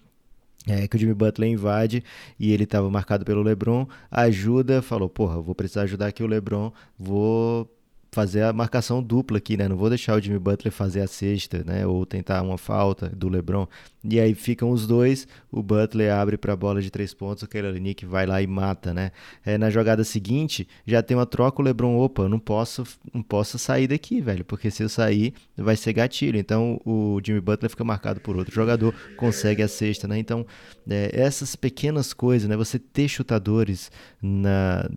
É, 0.67 0.89
que 0.89 0.97
o 0.97 0.99
Jimmy 0.99 1.13
Butler 1.13 1.51
invade 1.51 2.03
e 2.41 2.51
ele 2.51 2.65
estava 2.65 2.91
marcado 2.91 3.23
pelo 3.23 3.43
LeBron, 3.43 3.87
ajuda, 4.11 4.81
falou, 4.81 5.11
porra, 5.11 5.41
vou 5.41 5.55
precisar 5.55 5.83
ajudar 5.83 6.07
aqui 6.07 6.23
o 6.23 6.27
LeBron, 6.27 6.73
vou 6.99 7.71
fazer 8.14 8.42
a 8.42 8.52
marcação 8.52 9.02
dupla 9.02 9.38
aqui, 9.38 9.56
né? 9.56 9.68
Não 9.68 9.76
vou 9.76 9.88
deixar 9.88 10.16
o 10.16 10.21
Jimmy 10.21 10.38
Butler 10.38 10.73
fazer 10.73 11.00
a 11.00 11.06
sexta, 11.06 11.64
né? 11.64 11.85
Ou 11.85 12.06
tentar 12.06 12.40
uma 12.42 12.56
falta 12.56 13.09
do 13.09 13.28
LeBron. 13.28 13.66
E 14.09 14.21
aí 14.21 14.35
ficam 14.35 14.71
os 14.71 14.87
dois, 14.87 15.26
o 15.50 15.62
Butler 15.62 16.12
abre 16.12 16.37
para 16.37 16.52
a 16.52 16.56
bola 16.56 16.80
de 16.80 16.90
três 16.90 17.12
pontos, 17.12 17.42
o 17.42 17.49
Kelly 17.49 17.80
Nick 17.80 18.04
vai 18.06 18.26
lá 18.26 18.40
e 18.40 18.47
mata, 18.47 18.94
né? 18.94 19.11
É, 19.44 19.59
na 19.59 19.71
jogada 19.71 20.04
seguinte, 20.04 20.68
já 20.87 21.02
tem 21.02 21.16
uma 21.16 21.26
troca, 21.26 21.61
o 21.61 21.64
LeBron, 21.64 21.97
opa, 21.97 22.28
não 22.28 22.38
posso, 22.38 22.85
não 23.12 23.23
posso 23.23 23.59
sair 23.59 23.88
daqui, 23.88 24.21
velho, 24.21 24.44
porque 24.44 24.71
se 24.71 24.83
eu 24.83 24.88
sair, 24.88 25.35
vai 25.56 25.75
ser 25.75 25.92
gatilho. 25.94 26.38
Então 26.38 26.80
o 26.85 27.21
Jimmy 27.25 27.40
Butler 27.40 27.71
fica 27.71 27.83
marcado 27.83 28.21
por 28.21 28.37
outro 28.37 28.54
jogador, 28.54 28.95
consegue 29.17 29.62
a 29.62 29.69
sexta, 29.69 30.06
né? 30.06 30.19
Então, 30.19 30.47
é, 30.89 31.10
essas 31.12 31.56
pequenas 31.56 32.12
coisas, 32.12 32.49
né? 32.49 32.56
Você 32.56 32.78
ter 32.78 33.08
chutadores 33.08 33.91
na 34.23 34.89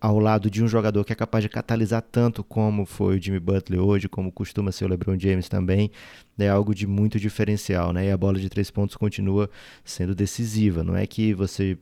ao 0.00 0.18
lado 0.18 0.50
de 0.50 0.62
um 0.62 0.68
jogador 0.68 1.04
que 1.04 1.12
é 1.12 1.16
capaz 1.16 1.42
de 1.42 1.48
catalisar 1.48 2.02
tanto 2.02 2.44
como 2.44 2.84
foi 2.84 3.16
o 3.16 3.22
Jimmy 3.22 3.40
Butler 3.40 3.80
hoje, 3.80 4.08
como 4.08 4.30
costuma 4.30 4.72
ser 4.72 4.84
o 4.84 4.88
LeBron 4.88 5.18
James 5.18 5.48
também, 5.48 5.90
é 6.38 6.48
algo 6.48 6.74
de 6.74 6.86
muito 6.86 7.18
diferencial, 7.18 7.92
né? 7.92 8.06
E 8.06 8.10
a 8.10 8.16
bola 8.16 8.38
de 8.38 8.48
três 8.48 8.70
pontos 8.70 8.96
continua 8.96 9.50
sendo 9.84 10.14
decisiva. 10.14 10.84
Não 10.84 10.96
é 10.96 11.06
que 11.06 11.34
você 11.34 11.76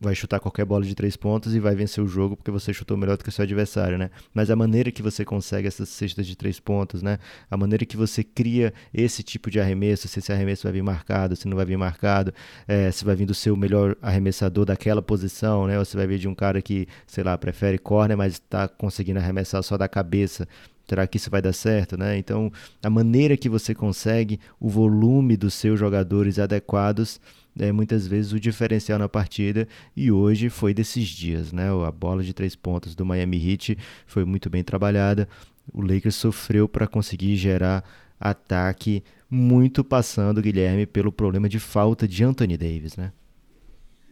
vai 0.00 0.14
chutar 0.14 0.38
qualquer 0.38 0.64
bola 0.64 0.84
de 0.84 0.94
três 0.94 1.16
pontos 1.16 1.54
e 1.54 1.60
vai 1.60 1.74
vencer 1.74 2.02
o 2.02 2.06
jogo 2.06 2.36
porque 2.36 2.50
você 2.50 2.72
chutou 2.72 2.96
melhor 2.96 3.16
do 3.16 3.24
que 3.24 3.28
o 3.30 3.32
seu 3.32 3.42
adversário, 3.42 3.98
né? 3.98 4.10
Mas 4.32 4.50
a 4.50 4.56
maneira 4.56 4.92
que 4.92 5.02
você 5.02 5.24
consegue 5.24 5.66
essas 5.66 5.88
cestas 5.88 6.26
de 6.26 6.36
três 6.36 6.60
pontos, 6.60 7.02
né? 7.02 7.18
A 7.50 7.56
maneira 7.56 7.84
que 7.84 7.96
você 7.96 8.22
cria 8.22 8.72
esse 8.94 9.22
tipo 9.22 9.50
de 9.50 9.58
arremesso, 9.58 10.06
se 10.06 10.18
esse 10.20 10.32
arremesso 10.32 10.62
vai 10.64 10.72
vir 10.72 10.82
marcado, 10.82 11.34
se 11.34 11.48
não 11.48 11.56
vai 11.56 11.66
vir 11.66 11.76
marcado, 11.76 12.32
é, 12.66 12.90
se 12.90 13.04
vai 13.04 13.16
vir 13.16 13.26
do 13.26 13.34
seu 13.34 13.56
melhor 13.56 13.96
arremessador 14.00 14.64
daquela 14.64 15.02
posição, 15.02 15.66
né? 15.66 15.78
Ou 15.78 15.84
você 15.84 15.96
vai 15.96 16.06
vir 16.06 16.18
de 16.18 16.28
um 16.28 16.34
cara 16.34 16.62
que, 16.62 16.86
sei 17.06 17.24
lá, 17.24 17.36
prefere 17.36 17.78
corner, 17.78 18.16
mas 18.16 18.34
está 18.34 18.68
conseguindo 18.68 19.18
arremessar 19.18 19.62
só 19.62 19.76
da 19.76 19.88
cabeça. 19.88 20.46
Será 20.88 21.06
que 21.06 21.18
isso 21.18 21.30
vai 21.30 21.42
dar 21.42 21.52
certo, 21.52 21.98
né? 21.98 22.16
Então, 22.16 22.50
a 22.82 22.88
maneira 22.88 23.36
que 23.36 23.48
você 23.48 23.74
consegue 23.74 24.40
o 24.58 24.70
volume 24.70 25.36
dos 25.36 25.52
seus 25.52 25.78
jogadores 25.78 26.38
adequados 26.38 27.20
é, 27.58 27.72
muitas 27.72 28.06
vezes 28.06 28.32
o 28.32 28.40
diferencial 28.40 28.98
na 28.98 29.08
partida 29.08 29.66
e 29.96 30.10
hoje 30.10 30.48
foi 30.48 30.72
desses 30.72 31.06
dias, 31.08 31.52
né? 31.52 31.68
A 31.86 31.90
bola 31.90 32.22
de 32.22 32.32
três 32.32 32.54
pontos 32.54 32.94
do 32.94 33.04
Miami 33.04 33.36
Heat 33.36 33.78
foi 34.06 34.24
muito 34.24 34.48
bem 34.48 34.62
trabalhada. 34.62 35.28
O 35.72 35.82
Lakers 35.82 36.14
sofreu 36.14 36.68
para 36.68 36.86
conseguir 36.86 37.36
gerar 37.36 37.84
ataque, 38.18 39.02
muito 39.30 39.84
passando, 39.84 40.40
Guilherme, 40.42 40.86
pelo 40.86 41.12
problema 41.12 41.48
de 41.48 41.58
falta 41.58 42.08
de 42.08 42.24
Anthony 42.24 42.56
Davis, 42.56 42.96
né? 42.96 43.12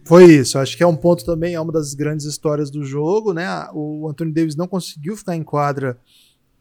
Foi 0.04 0.24
isso, 0.24 0.58
acho 0.58 0.76
que 0.76 0.84
é 0.84 0.86
um 0.86 0.94
ponto 0.94 1.24
também, 1.24 1.54
é 1.54 1.60
uma 1.60 1.72
das 1.72 1.92
grandes 1.92 2.26
histórias 2.26 2.70
do 2.70 2.84
jogo, 2.84 3.32
né? 3.32 3.48
O 3.72 4.08
Anthony 4.08 4.32
Davis 4.32 4.54
não 4.54 4.68
conseguiu 4.68 5.16
ficar 5.16 5.34
em 5.34 5.42
quadra 5.42 5.98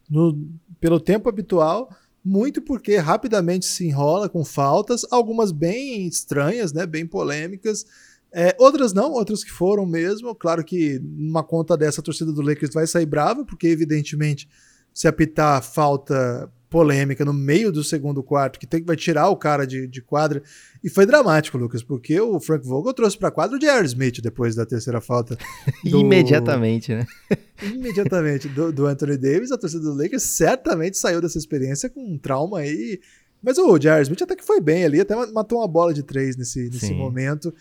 no, 0.10 0.50
pelo 0.80 1.00
tempo 1.00 1.30
habitual 1.30 1.89
muito 2.25 2.59
porque 2.59 2.97
rapidamente 2.97 3.67
se 3.67 3.85
enrola 3.85 4.27
com 4.27 4.43
faltas, 4.43 5.05
algumas 5.11 5.51
bem 5.51 6.07
estranhas, 6.07 6.73
né, 6.73 6.88
bem 6.88 7.05
polêmicas, 7.05 7.85
é, 8.33 8.55
outras 8.59 8.91
não, 8.91 9.11
outras 9.11 9.43
que 9.43 9.51
foram 9.51 9.85
mesmo. 9.85 10.33
Claro 10.33 10.63
que 10.65 10.99
numa 11.01 11.43
conta 11.43 11.77
dessa 11.77 12.01
a 12.01 12.03
torcida 12.03 12.33
do 12.33 12.41
Lakers 12.41 12.73
vai 12.73 12.88
sair 12.88 13.05
brava, 13.05 13.45
porque 13.45 13.67
evidentemente 13.67 14.49
se 14.91 15.07
apitar 15.07 15.61
falta 15.61 16.51
polêmica 16.75 17.23
no 17.23 17.31
meio 17.31 17.71
do 17.71 17.81
segundo 17.85 18.21
quarto, 18.21 18.59
que 18.59 18.67
tem 18.67 18.83
vai 18.83 18.97
tirar 18.97 19.29
o 19.29 19.38
cara 19.38 19.65
de, 19.65 19.88
de 19.88 20.01
quadra. 20.01 20.43
E 20.83 20.89
foi 20.89 21.05
dramático, 21.05 21.57
Lucas, 21.57 21.81
porque 21.81 22.19
o 22.19 22.38
Frank 22.38 22.67
Vogel 22.67 22.93
trouxe 22.93 23.17
para 23.17 23.31
quadra 23.31 23.55
o 23.55 23.59
J.R. 23.59 23.85
Smith 23.85 24.19
depois 24.21 24.55
da 24.55 24.65
terceira 24.65 24.99
falta. 24.99 25.38
Do... 25.89 26.01
Imediatamente, 26.01 26.93
né? 26.93 27.07
Imediatamente, 27.63 28.49
do, 28.49 28.73
do, 28.73 28.88
Anthony 28.88 29.15
Davis, 29.15 29.53
a 29.53 29.57
torcida 29.57 29.83
do 29.83 29.93
Lakers 29.93 30.23
certamente 30.23 30.97
saiu 30.97 31.21
dessa 31.21 31.38
experiência 31.38 31.89
com 31.89 32.03
um 32.03 32.17
trauma 32.17 32.59
aí. 32.59 32.99
Mas 33.41 33.57
o 33.57 33.79
J.R. 33.79 34.01
Smith 34.01 34.21
até 34.23 34.35
que 34.35 34.43
foi 34.43 34.59
bem 34.59 34.83
ali, 34.83 34.99
até 34.99 35.15
matou 35.31 35.59
uma 35.59 35.67
bola 35.69 35.93
de 35.93 36.03
três 36.03 36.35
nesse, 36.35 36.69
nesse 36.69 36.93
momento. 36.93 37.53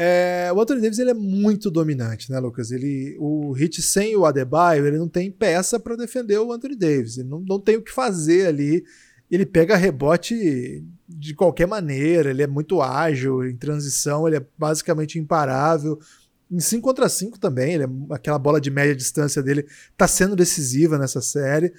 É, 0.00 0.48
o 0.54 0.60
Anthony 0.60 0.80
Davis 0.80 1.00
ele 1.00 1.10
é 1.10 1.14
muito 1.14 1.72
dominante, 1.72 2.30
né, 2.30 2.38
Lucas? 2.38 2.70
Ele, 2.70 3.16
o 3.18 3.50
Hit 3.50 3.82
sem 3.82 4.14
o 4.14 4.24
Adebayo, 4.24 4.86
ele 4.86 4.96
não 4.96 5.08
tem 5.08 5.28
peça 5.28 5.80
para 5.80 5.96
defender 5.96 6.38
o 6.38 6.52
Anthony 6.52 6.76
Davis. 6.76 7.18
Ele 7.18 7.28
não, 7.28 7.40
não 7.40 7.58
tem 7.58 7.76
o 7.76 7.82
que 7.82 7.90
fazer 7.90 8.46
ali. 8.46 8.84
Ele 9.28 9.44
pega 9.44 9.76
rebote 9.76 10.84
de 11.08 11.34
qualquer 11.34 11.66
maneira, 11.66 12.30
ele 12.30 12.42
é 12.42 12.46
muito 12.46 12.80
ágil 12.80 13.44
em 13.44 13.56
transição, 13.56 14.28
ele 14.28 14.36
é 14.36 14.46
basicamente 14.56 15.18
imparável. 15.18 15.98
Em 16.48 16.60
5 16.60 16.80
contra 16.80 17.08
5 17.08 17.36
também, 17.38 17.74
ele 17.74 17.82
é, 17.82 17.88
aquela 18.10 18.38
bola 18.38 18.60
de 18.60 18.70
média 18.70 18.94
distância 18.94 19.42
dele 19.42 19.66
está 19.90 20.06
sendo 20.06 20.36
decisiva 20.36 20.96
nessa 20.96 21.20
série. 21.20 21.74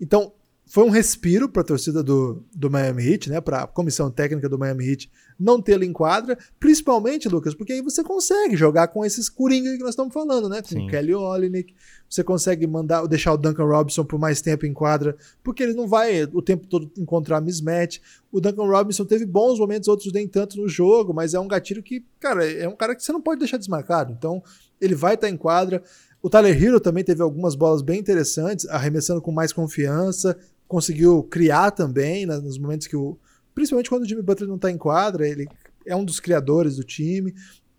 Então, 0.00 0.32
foi 0.66 0.84
um 0.84 0.90
respiro 0.90 1.48
para 1.48 1.62
a 1.62 1.64
torcida 1.64 2.02
do, 2.02 2.42
do 2.54 2.70
Miami 2.70 3.06
Heat, 3.06 3.30
né, 3.30 3.40
para 3.40 3.62
a 3.62 3.66
comissão 3.66 4.10
técnica 4.10 4.48
do 4.48 4.58
Miami 4.58 4.88
Heat 4.88 5.10
não 5.38 5.60
tê-lo 5.60 5.84
em 5.84 5.92
quadra, 5.92 6.38
principalmente, 6.58 7.28
Lucas, 7.28 7.54
porque 7.54 7.72
aí 7.72 7.82
você 7.82 8.02
consegue 8.02 8.56
jogar 8.56 8.88
com 8.88 9.04
esses 9.04 9.28
coringa 9.28 9.72
que 9.76 9.82
nós 9.82 9.90
estamos 9.90 10.12
falando, 10.12 10.48
né, 10.48 10.62
com 10.62 10.68
Sim. 10.68 10.86
o 10.86 10.90
Kelly 10.90 11.14
Olynyk, 11.14 11.74
você 12.08 12.22
consegue 12.22 12.66
mandar 12.66 13.06
deixar 13.06 13.32
o 13.32 13.36
Duncan 13.36 13.64
Robinson 13.64 14.04
por 14.04 14.18
mais 14.18 14.40
tempo 14.40 14.64
em 14.64 14.72
quadra, 14.72 15.16
porque 15.42 15.62
ele 15.62 15.74
não 15.74 15.88
vai 15.88 16.24
o 16.24 16.40
tempo 16.40 16.66
todo 16.66 16.90
encontrar 16.96 17.40
mismatch. 17.40 18.00
O 18.30 18.40
Duncan 18.40 18.66
Robinson 18.66 19.04
teve 19.04 19.26
bons 19.26 19.58
momentos, 19.58 19.88
outros 19.88 20.12
nem 20.12 20.28
tanto 20.28 20.56
no 20.60 20.68
jogo, 20.68 21.12
mas 21.12 21.34
é 21.34 21.40
um 21.40 21.48
gatilho 21.48 21.82
que, 21.82 22.04
cara, 22.20 22.48
é 22.48 22.68
um 22.68 22.76
cara 22.76 22.94
que 22.94 23.02
você 23.02 23.12
não 23.12 23.20
pode 23.20 23.40
deixar 23.40 23.56
desmarcado. 23.56 24.12
Então, 24.12 24.42
ele 24.80 24.94
vai 24.94 25.14
estar 25.14 25.26
tá 25.26 25.32
em 25.32 25.36
quadra. 25.36 25.82
O 26.22 26.30
Tyler 26.30 26.62
Hero 26.62 26.80
também 26.80 27.04
teve 27.04 27.20
algumas 27.20 27.54
bolas 27.54 27.82
bem 27.82 28.00
interessantes, 28.00 28.66
arremessando 28.68 29.20
com 29.20 29.30
mais 29.30 29.52
confiança, 29.52 30.36
conseguiu 30.74 31.22
criar 31.22 31.70
também 31.70 32.26
né, 32.26 32.36
nos 32.38 32.58
momentos 32.58 32.88
que 32.88 32.96
o. 32.96 33.16
Principalmente 33.54 33.88
quando 33.88 34.02
o 34.02 34.08
Jimmy 34.08 34.22
Butler 34.22 34.48
não 34.48 34.56
está 34.56 34.68
em 34.70 34.76
quadra, 34.76 35.28
ele 35.28 35.46
é 35.86 35.94
um 35.94 36.04
dos 36.04 36.18
criadores 36.18 36.76
do 36.76 36.82
time. 36.82 37.32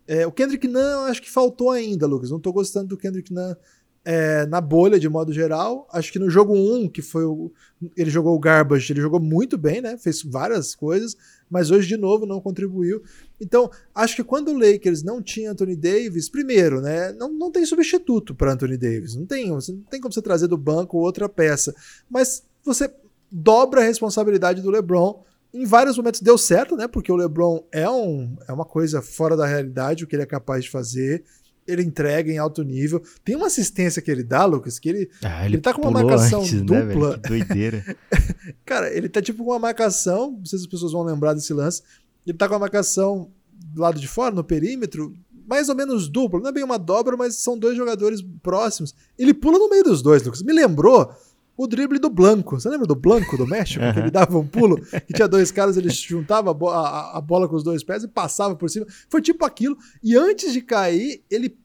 É, 0.08 0.26
o 0.26 0.32
Kendrick 0.32 0.66
Nunn, 0.66 1.04
acho 1.04 1.20
que 1.20 1.30
faltou 1.30 1.70
ainda, 1.70 2.06
Lucas. 2.06 2.30
Não 2.30 2.40
tô 2.40 2.52
gostando 2.52 2.88
do 2.88 2.96
Kendrick 2.96 3.30
Nunn 3.34 3.54
é, 4.02 4.46
na 4.46 4.62
bolha, 4.62 4.98
de 4.98 5.10
modo 5.10 5.30
geral. 5.30 5.86
Acho 5.92 6.10
que 6.10 6.18
no 6.18 6.30
jogo 6.30 6.54
1, 6.54 6.88
que 6.88 7.02
foi 7.02 7.26
o. 7.26 7.52
Ele 7.94 8.08
jogou 8.08 8.34
o 8.34 8.38
Garbage, 8.38 8.90
ele 8.90 9.02
jogou 9.02 9.20
muito 9.20 9.58
bem, 9.58 9.82
né? 9.82 9.98
Fez 9.98 10.22
várias 10.22 10.74
coisas, 10.74 11.14
mas 11.50 11.70
hoje, 11.70 11.86
de 11.86 11.98
novo, 11.98 12.24
não 12.24 12.40
contribuiu. 12.40 13.02
Então, 13.38 13.70
acho 13.94 14.16
que 14.16 14.24
quando 14.24 14.48
o 14.48 14.58
Lakers 14.58 15.02
não 15.02 15.20
tinha 15.20 15.50
Anthony 15.50 15.76
Davis, 15.76 16.30
primeiro, 16.30 16.80
né? 16.80 17.12
Não, 17.12 17.30
não 17.30 17.50
tem 17.50 17.66
substituto 17.66 18.34
para 18.34 18.54
Anthony 18.54 18.78
Davis. 18.78 19.14
Não 19.14 19.26
tem, 19.26 19.50
não 19.50 19.60
tem 19.90 20.00
como 20.00 20.14
você 20.14 20.22
trazer 20.22 20.46
do 20.46 20.56
banco 20.56 20.96
outra 20.96 21.28
peça. 21.28 21.74
Mas 22.08 22.42
você 22.66 22.92
dobra 23.30 23.80
a 23.80 23.84
responsabilidade 23.84 24.62
do 24.62 24.70
LeBron. 24.70 25.22
Em 25.52 25.64
vários 25.64 25.96
momentos 25.96 26.20
deu 26.20 26.36
certo, 26.36 26.76
né? 26.76 26.86
Porque 26.86 27.10
o 27.10 27.16
LeBron 27.16 27.66
é, 27.72 27.88
um, 27.88 28.36
é 28.46 28.52
uma 28.52 28.64
coisa 28.64 29.00
fora 29.00 29.36
da 29.36 29.46
realidade, 29.46 30.04
o 30.04 30.06
que 30.06 30.14
ele 30.14 30.22
é 30.22 30.26
capaz 30.26 30.64
de 30.64 30.70
fazer. 30.70 31.24
Ele 31.66 31.82
entrega 31.82 32.30
em 32.30 32.38
alto 32.38 32.62
nível. 32.62 33.02
Tem 33.24 33.34
uma 33.34 33.46
assistência 33.46 34.00
que 34.00 34.10
ele 34.10 34.22
dá, 34.22 34.44
Lucas, 34.44 34.78
que 34.78 34.88
ele, 34.88 35.10
ah, 35.22 35.44
ele, 35.44 35.56
ele 35.56 35.62
tá 35.62 35.74
com 35.74 35.82
uma 35.82 35.90
marcação 35.90 36.42
antes, 36.42 36.62
dupla. 36.62 37.10
Né, 37.10 37.18
que 37.22 37.28
doideira. 37.28 37.96
Cara, 38.64 38.92
ele 38.94 39.08
tá 39.08 39.20
tipo 39.20 39.44
com 39.44 39.50
uma 39.50 39.58
marcação, 39.58 40.32
não 40.32 40.44
sei 40.44 40.58
se 40.58 40.64
as 40.64 40.70
pessoas 40.70 40.92
vão 40.92 41.02
lembrar 41.02 41.34
desse 41.34 41.52
lance. 41.52 41.82
Ele 42.24 42.36
tá 42.36 42.48
com 42.48 42.54
a 42.54 42.58
marcação 42.58 43.30
do 43.52 43.80
lado 43.80 43.98
de 43.98 44.06
fora, 44.06 44.34
no 44.34 44.44
perímetro, 44.44 45.12
mais 45.48 45.68
ou 45.68 45.74
menos 45.74 46.08
dupla. 46.08 46.40
Não 46.40 46.50
é 46.50 46.52
bem 46.52 46.64
uma 46.64 46.78
dobra, 46.78 47.16
mas 47.16 47.36
são 47.36 47.58
dois 47.58 47.76
jogadores 47.76 48.20
próximos. 48.42 48.94
Ele 49.18 49.34
pula 49.34 49.58
no 49.58 49.68
meio 49.68 49.82
dos 49.82 50.02
dois, 50.02 50.22
Lucas. 50.22 50.42
Me 50.42 50.52
lembrou 50.52 51.12
o 51.56 51.66
drible 51.66 51.98
do 51.98 52.10
Blanco. 52.10 52.60
Você 52.60 52.68
lembra 52.68 52.86
do 52.86 52.94
Blanco 52.94 53.36
do 53.36 53.46
México? 53.46 53.80
que 53.92 53.98
ele 53.98 54.10
dava 54.10 54.36
um 54.38 54.46
pulo, 54.46 54.80
que 55.06 55.12
tinha 55.14 55.26
dois 55.26 55.50
caras, 55.50 55.76
ele 55.76 55.88
juntava 55.88 56.50
a, 56.50 56.54
bo 56.54 56.68
a, 56.68 57.16
a, 57.16 57.20
bola 57.20 57.48
com 57.48 57.56
os 57.56 57.62
dois 57.62 57.82
pés 57.82 58.04
e 58.04 58.08
passava 58.08 58.54
por 58.54 58.68
cima. 58.68 58.86
Foi 59.08 59.22
tipo 59.22 59.44
aquilo. 59.44 59.76
E 60.02 60.16
antes 60.16 60.52
de 60.52 60.60
cair, 60.60 61.22
ele 61.30 61.56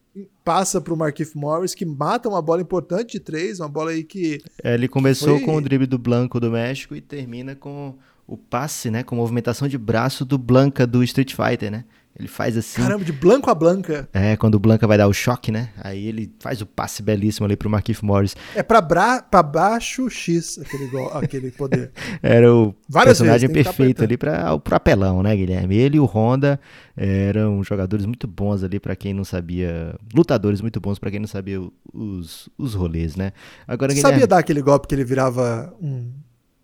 passa 0.44 0.82
para 0.82 0.94
o 0.94 0.98
Marquinhos 0.98 1.34
Morris, 1.34 1.74
que 1.74 1.86
mata 1.86 2.28
uma 2.28 2.42
bola 2.42 2.62
importante 2.62 3.14
de 3.14 3.20
três, 3.20 3.60
uma 3.60 3.70
bola 3.70 3.92
aí 3.92 4.04
que. 4.04 4.42
É, 4.64 4.74
ele 4.74 4.88
começou 4.88 5.38
foi... 5.38 5.46
com 5.46 5.56
o 5.56 5.62
drible 5.62 5.88
do 5.88 5.98
Blanco 5.98 6.40
do 6.40 6.52
México 6.52 6.96
e 6.96 7.02
termina 7.02 7.56
com 7.56 7.96
o 8.28 8.38
passe, 8.38 8.90
né? 8.90 9.04
Com 9.04 9.16
movimentação 9.16 9.68
de 9.68 9.78
braço 9.78 10.24
do 10.24 10.38
Blanca 10.38 10.88
do 10.88 11.04
Street 11.04 11.34
Fighter, 11.36 11.72
né? 11.72 11.86
Ele 12.18 12.28
faz 12.28 12.58
assim. 12.58 12.82
Caramba, 12.82 13.06
de 13.06 13.12
Blanco 13.12 13.50
a 13.50 13.56
Blanca. 13.56 14.08
É, 14.14 14.36
quando 14.36 14.56
o 14.56 14.60
Blanca 14.60 14.86
vai 14.86 14.98
dar 14.98 15.08
o 15.08 15.14
choque, 15.14 15.52
né? 15.52 15.70
Aí 15.78 16.08
ele 16.08 16.34
faz 16.40 16.62
o 16.62 16.66
passe 16.66 17.02
belíssimo 17.02 17.46
ali 17.46 17.56
pro 17.56 17.70
Marquinhos 17.70 18.02
Morris. 18.02 18.36
É 18.54 18.62
pra, 18.62 18.82
bra... 18.82 19.22
pra 19.22 19.42
baixo 19.42 20.10
X 20.10 20.60
aquele, 20.60 20.88
go... 20.88 21.08
aquele 21.18 21.52
poder. 21.52 21.92
Era 22.22 22.54
o 22.54 22.76
Várias 22.88 23.18
personagem 23.18 23.48
vezes, 23.48 23.64
perfeito 23.64 24.04
ali 24.04 24.18
pra, 24.18 24.58
pro 24.60 24.76
apelão, 24.76 25.24
né, 25.24 25.36
Guilherme? 25.36 25.76
Ele 25.76 25.98
e 25.98 26.00
o 26.00 26.06
Honda 26.06 26.60
eram 26.96 27.64
jogadores 27.64 28.06
muito 28.06 28.28
bons 28.28 28.64
ali 28.64 28.80
para 28.80 28.96
quem 28.96 29.14
não 29.14 29.24
sabia. 29.24 29.96
Lutadores 30.14 30.62
muito 30.62 30.82
bons 30.82 31.00
para 31.00 31.10
quem 31.10 31.20
não 31.20 31.28
sabia 31.28 31.62
os, 31.94 32.50
os 32.58 32.74
rolês, 32.74 33.16
né? 33.16 33.32
Agora, 33.66 33.94
Guilherme... 33.94 34.12
Sabia 34.12 34.28
dar 34.28 34.40
aquele 34.40 34.62
golpe 34.62 34.88
que 34.88 34.96
ele 34.96 35.06
virava 35.06 35.74
um, 35.82 36.12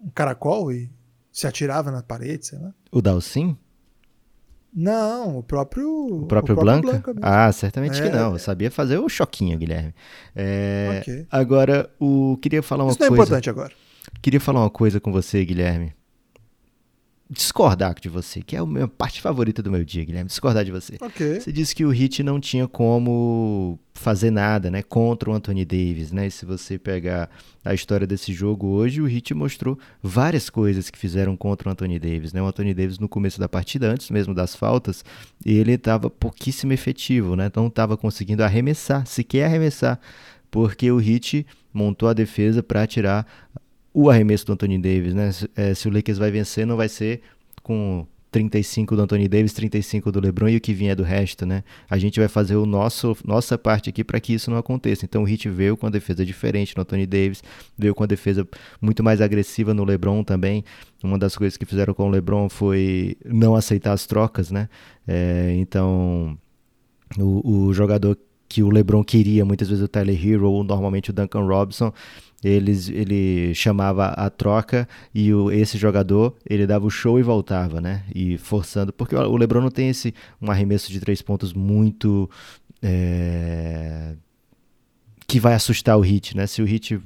um 0.04 0.10
caracol 0.14 0.72
e 0.72 0.92
se 1.32 1.48
atirava 1.48 1.90
na 1.90 2.04
parede, 2.04 2.48
sei 2.48 2.60
lá? 2.60 2.74
O 2.92 3.02
Dalcin? 3.02 3.58
Não, 4.80 5.40
o 5.40 5.44
próprio. 5.44 5.90
O 5.90 6.28
próprio, 6.28 6.54
o 6.54 6.56
próprio 6.56 6.56
Blanca? 6.56 7.14
Blanca 7.14 7.20
ah, 7.28 7.52
certamente 7.52 8.00
é, 8.00 8.04
que 8.04 8.16
não. 8.16 8.34
Eu 8.34 8.40
sabia 8.40 8.70
fazer 8.70 9.00
o 9.00 9.10
choquinho, 9.10 9.58
Guilherme. 9.58 9.92
É, 10.36 11.00
okay. 11.02 11.26
Agora, 11.32 11.90
o 12.00 12.38
queria 12.40 12.62
falar 12.62 12.84
uma 12.84 12.92
Isso 12.92 13.00
coisa. 13.00 13.12
Isso 13.12 13.18
não 13.18 13.24
é 13.24 13.26
importante 13.26 13.50
agora. 13.50 13.74
Queria 14.22 14.40
falar 14.40 14.60
uma 14.60 14.70
coisa 14.70 15.00
com 15.00 15.12
você, 15.12 15.44
Guilherme 15.44 15.98
discordar 17.30 17.96
de 18.00 18.08
você, 18.08 18.42
que 18.42 18.56
é 18.56 18.60
a 18.60 18.66
minha 18.66 18.88
parte 18.88 19.22
favorita 19.22 19.62
do 19.62 19.70
meu 19.70 19.84
dia, 19.84 20.06
Guilherme, 20.06 20.28
discordar 20.28 20.64
de 20.64 20.72
você. 20.72 20.96
Okay. 21.00 21.42
Você 21.42 21.52
disse 21.52 21.76
que 21.76 21.84
o 21.84 21.90
Hit 21.90 22.24
não 22.24 22.40
tinha 22.40 22.68
como 22.68 23.78
fazer 23.94 24.32
nada, 24.32 24.72
né, 24.72 24.82
contra 24.82 25.30
o 25.30 25.34
Anthony 25.34 25.66
Davis, 25.66 26.12
né? 26.12 26.28
E 26.28 26.32
se 26.32 26.46
você 26.46 26.78
pegar 26.78 27.30
a 27.66 27.74
história 27.74 28.08
desse 28.08 28.32
jogo 28.32 28.68
hoje, 28.68 29.02
o 29.02 29.06
Hit 29.06 29.34
mostrou 29.34 29.78
várias 30.02 30.50
coisas 30.50 30.90
que 30.90 30.98
fizeram 30.98 31.36
contra 31.36 31.68
o 31.68 31.72
Anthony 31.72 32.00
Davis, 32.00 32.32
né? 32.32 32.42
O 32.42 32.48
Anthony 32.48 32.74
Davis 32.74 33.00
no 33.00 33.10
começo 33.10 33.40
da 33.40 33.50
partida, 33.50 33.92
antes 33.92 34.10
mesmo 34.10 34.34
das 34.34 34.56
faltas, 34.56 35.04
ele 35.46 35.74
estava 35.74 36.10
pouquíssimo 36.10 36.72
efetivo, 36.72 37.36
né? 37.36 37.52
Não 37.56 37.68
estava 37.68 37.98
conseguindo 37.98 38.44
arremessar, 38.44 39.06
sequer 39.06 39.46
arremessar, 39.46 40.00
porque 40.50 40.90
o 40.92 40.98
Hit 40.98 41.46
montou 41.74 42.08
a 42.08 42.14
defesa 42.14 42.64
para 42.64 42.88
tirar 42.88 43.26
o 43.98 44.12
arremesso 44.12 44.46
do 44.46 44.54
Anthony 44.54 44.78
Davis, 44.78 45.16
né? 45.16 45.32
É, 45.56 45.74
se 45.74 45.88
o 45.88 45.92
Lakers 45.92 46.20
vai 46.20 46.30
vencer, 46.30 46.68
não 46.68 46.78
vai 46.78 46.88
ser 46.88 47.20
com 47.64 48.06
35 48.30 48.96
do 48.96 49.02
Anthony 49.02 49.28
Davis, 49.28 49.54
35 49.54 50.12
do 50.12 50.20
LeBron 50.20 50.50
e 50.50 50.58
o 50.58 50.62
que 50.62 50.72
vier 50.72 50.96
do 50.96 51.02
resto, 51.02 51.48
né? 51.48 51.64
A 51.90 51.98
gente 51.98 52.20
vai 52.20 52.30
fazer 52.30 52.58
o 52.58 52.66
nosso 52.68 53.18
nossa 53.26 53.58
parte 53.58 53.90
aqui 53.90 54.04
para 54.04 54.20
que 54.20 54.36
isso 54.36 54.52
não 54.52 54.58
aconteça. 54.60 55.04
Então 55.04 55.24
o 55.24 55.28
Heat 55.28 55.50
veio 55.50 55.76
com 55.76 55.88
a 55.88 55.90
defesa 55.90 56.24
diferente 56.24 56.78
no 56.78 56.84
Anthony 56.84 57.08
Davis, 57.08 57.42
veio 57.76 57.96
com 57.96 58.04
a 58.04 58.06
defesa 58.06 58.48
muito 58.80 59.04
mais 59.04 59.20
agressiva 59.20 59.74
no 59.74 59.84
LeBron 59.84 60.24
também. 60.24 60.64
Uma 61.04 61.18
das 61.18 61.36
coisas 61.36 61.58
que 61.58 61.66
fizeram 61.66 61.96
com 61.96 62.04
o 62.04 62.10
LeBron 62.12 62.50
foi 62.50 63.18
não 63.26 63.56
aceitar 63.56 63.94
as 63.94 64.06
trocas, 64.06 64.52
né? 64.52 64.70
É, 65.08 65.56
então 65.58 66.38
o, 67.18 67.66
o 67.66 67.74
jogador 67.74 68.16
que 68.48 68.64
o 68.64 68.70
LeBron 68.70 69.04
queria, 69.04 69.44
muitas 69.44 69.68
vezes 69.68 69.84
o 69.84 69.88
Tyler 69.88 70.26
Hero 70.26 70.50
ou 70.50 70.64
normalmente 70.64 71.10
o 71.10 71.14
Duncan 71.14 71.46
Robinson, 71.46 71.92
eles, 72.44 72.90
ele 72.90 73.54
chamava 73.56 74.08
a 74.08 74.30
troca 74.30 74.88
e 75.14 75.34
o, 75.34 75.52
esse 75.52 75.78
jogador 75.78 76.36
ele 76.48 76.68
dava 76.68 76.86
o 76.86 76.90
show 76.90 77.20
e 77.20 77.24
voltava, 77.24 77.82
né? 77.82 78.04
E 78.14 78.38
forçando, 78.38 78.94
porque 78.94 79.16
o 79.16 79.38
LeBron 79.38 79.62
não 79.62 79.72
tem 79.72 79.90
esse 79.90 80.14
um 80.42 80.52
arremesso 80.52 80.92
de 80.92 81.00
três 81.00 81.22
pontos 81.22 81.54
muito 81.54 82.30
é, 82.82 84.16
que 85.26 85.40
vai 85.40 85.54
assustar 85.54 85.98
o 85.98 86.02
Hit, 86.02 86.38
né? 86.38 86.46
Se 86.46 86.62
o 86.62 86.66
Hit 86.66 87.00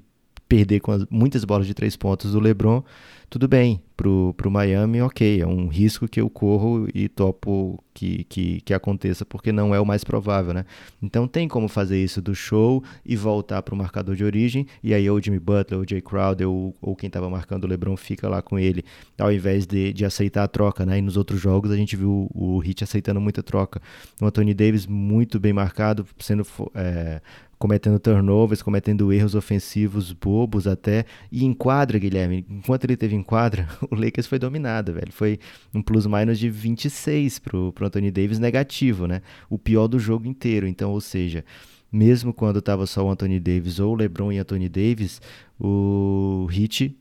perder 0.51 0.81
com 0.81 0.91
as, 0.91 1.05
muitas 1.09 1.45
bolas 1.45 1.65
de 1.65 1.73
três 1.73 1.95
pontos 1.95 2.33
do 2.33 2.39
LeBron, 2.41 2.83
tudo 3.29 3.47
bem, 3.47 3.81
pro, 3.95 4.33
pro 4.35 4.51
Miami, 4.51 5.01
ok, 5.01 5.39
é 5.39 5.47
um 5.47 5.69
risco 5.69 6.05
que 6.09 6.19
eu 6.19 6.29
corro 6.29 6.89
e 6.93 7.07
topo 7.07 7.81
que, 7.93 8.25
que, 8.25 8.59
que 8.59 8.73
aconteça, 8.73 9.25
porque 9.25 9.53
não 9.53 9.73
é 9.73 9.79
o 9.79 9.85
mais 9.85 10.03
provável, 10.03 10.53
né? 10.53 10.65
Então 11.01 11.25
tem 11.25 11.47
como 11.47 11.69
fazer 11.69 12.03
isso 12.03 12.21
do 12.21 12.35
show 12.35 12.83
e 13.05 13.15
voltar 13.15 13.61
pro 13.61 13.77
marcador 13.77 14.13
de 14.13 14.25
origem, 14.25 14.67
e 14.83 14.93
aí 14.93 15.09
ou 15.09 15.17
o 15.17 15.23
Jimmy 15.23 15.39
Butler, 15.39 15.79
ou 15.79 15.85
o 15.85 15.89
Jay 15.89 16.01
Crowder, 16.01 16.49
ou, 16.49 16.75
ou 16.81 16.97
quem 16.97 17.07
estava 17.07 17.29
marcando 17.29 17.63
o 17.63 17.67
LeBron 17.67 17.95
fica 17.95 18.27
lá 18.27 18.41
com 18.41 18.59
ele, 18.59 18.83
ao 19.17 19.31
invés 19.31 19.65
de, 19.65 19.93
de 19.93 20.03
aceitar 20.03 20.43
a 20.43 20.49
troca, 20.49 20.85
né? 20.85 20.97
E 20.97 21.01
nos 21.01 21.15
outros 21.15 21.39
jogos 21.39 21.71
a 21.71 21.77
gente 21.77 21.95
viu 21.95 22.29
o, 22.35 22.57
o 22.57 22.59
Hit 22.59 22.83
aceitando 22.83 23.21
muita 23.21 23.41
troca. 23.41 23.81
O 24.21 24.25
Anthony 24.25 24.53
Davis 24.53 24.85
muito 24.85 25.39
bem 25.39 25.53
marcado, 25.53 26.05
sendo 26.19 26.45
é, 26.75 27.21
cometendo 27.61 27.99
turnovers, 27.99 28.63
cometendo 28.63 29.13
erros 29.13 29.35
ofensivos 29.35 30.11
bobos 30.11 30.65
até, 30.65 31.05
e 31.31 31.45
em 31.45 31.53
quadra, 31.53 31.99
Guilherme, 31.99 32.43
enquanto 32.49 32.85
ele 32.85 32.97
teve 32.97 33.15
em 33.15 33.21
quadra, 33.21 33.69
o 33.91 33.93
Lakers 33.93 34.25
foi 34.25 34.39
dominado, 34.39 34.93
velho. 34.93 35.11
Foi 35.11 35.37
um 35.71 35.79
plus-minus 35.79 36.39
de 36.39 36.49
26 36.49 37.37
pro, 37.37 37.71
pro 37.71 37.85
Anthony 37.85 38.09
Davis 38.09 38.39
negativo, 38.39 39.05
né? 39.05 39.21
O 39.47 39.59
pior 39.59 39.87
do 39.87 39.99
jogo 39.99 40.25
inteiro. 40.25 40.65
Então, 40.67 40.89
ou 40.91 40.99
seja, 40.99 41.45
mesmo 41.91 42.33
quando 42.33 42.57
estava 42.57 42.87
só 42.87 43.05
o 43.05 43.11
Anthony 43.11 43.39
Davis 43.39 43.79
ou 43.79 43.93
o 43.93 43.95
LeBron 43.95 44.31
e 44.31 44.39
Anthony 44.39 44.67
Davis, 44.67 45.21
o 45.59 46.47
Hit 46.49 46.97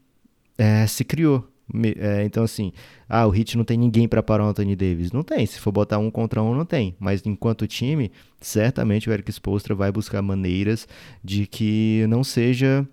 é, 0.59 0.87
se 0.87 1.05
criou. 1.05 1.50
É, 1.99 2.25
então, 2.25 2.45
assim, 2.45 2.73
ah, 3.09 3.27
o 3.27 3.31
Hit 3.31 3.57
não 3.57 3.65
tem 3.65 3.77
ninguém 3.77 4.09
para 4.09 4.23
parar 4.23 4.45
o 4.45 4.49
Anthony 4.49 4.77
Davis. 4.77 5.13
Não 5.13 5.23
tem. 5.23 5.45
Se 5.47 5.61
for 5.61 5.73
botar 5.73 5.99
um 5.99 6.11
contra 6.11 6.43
um, 6.43 6.55
não 6.55 6.65
tem. 6.65 6.95
Mas 6.99 7.25
enquanto 7.25 7.67
time, 7.67 8.11
certamente 8.41 9.09
o 9.09 9.13
Eric 9.13 9.31
Spoelstra 9.31 9.75
vai 9.75 9.91
buscar 9.93 10.23
maneiras 10.23 10.87
de 11.23 11.47
que 11.47 12.05
não 12.09 12.25
seja 12.25 12.87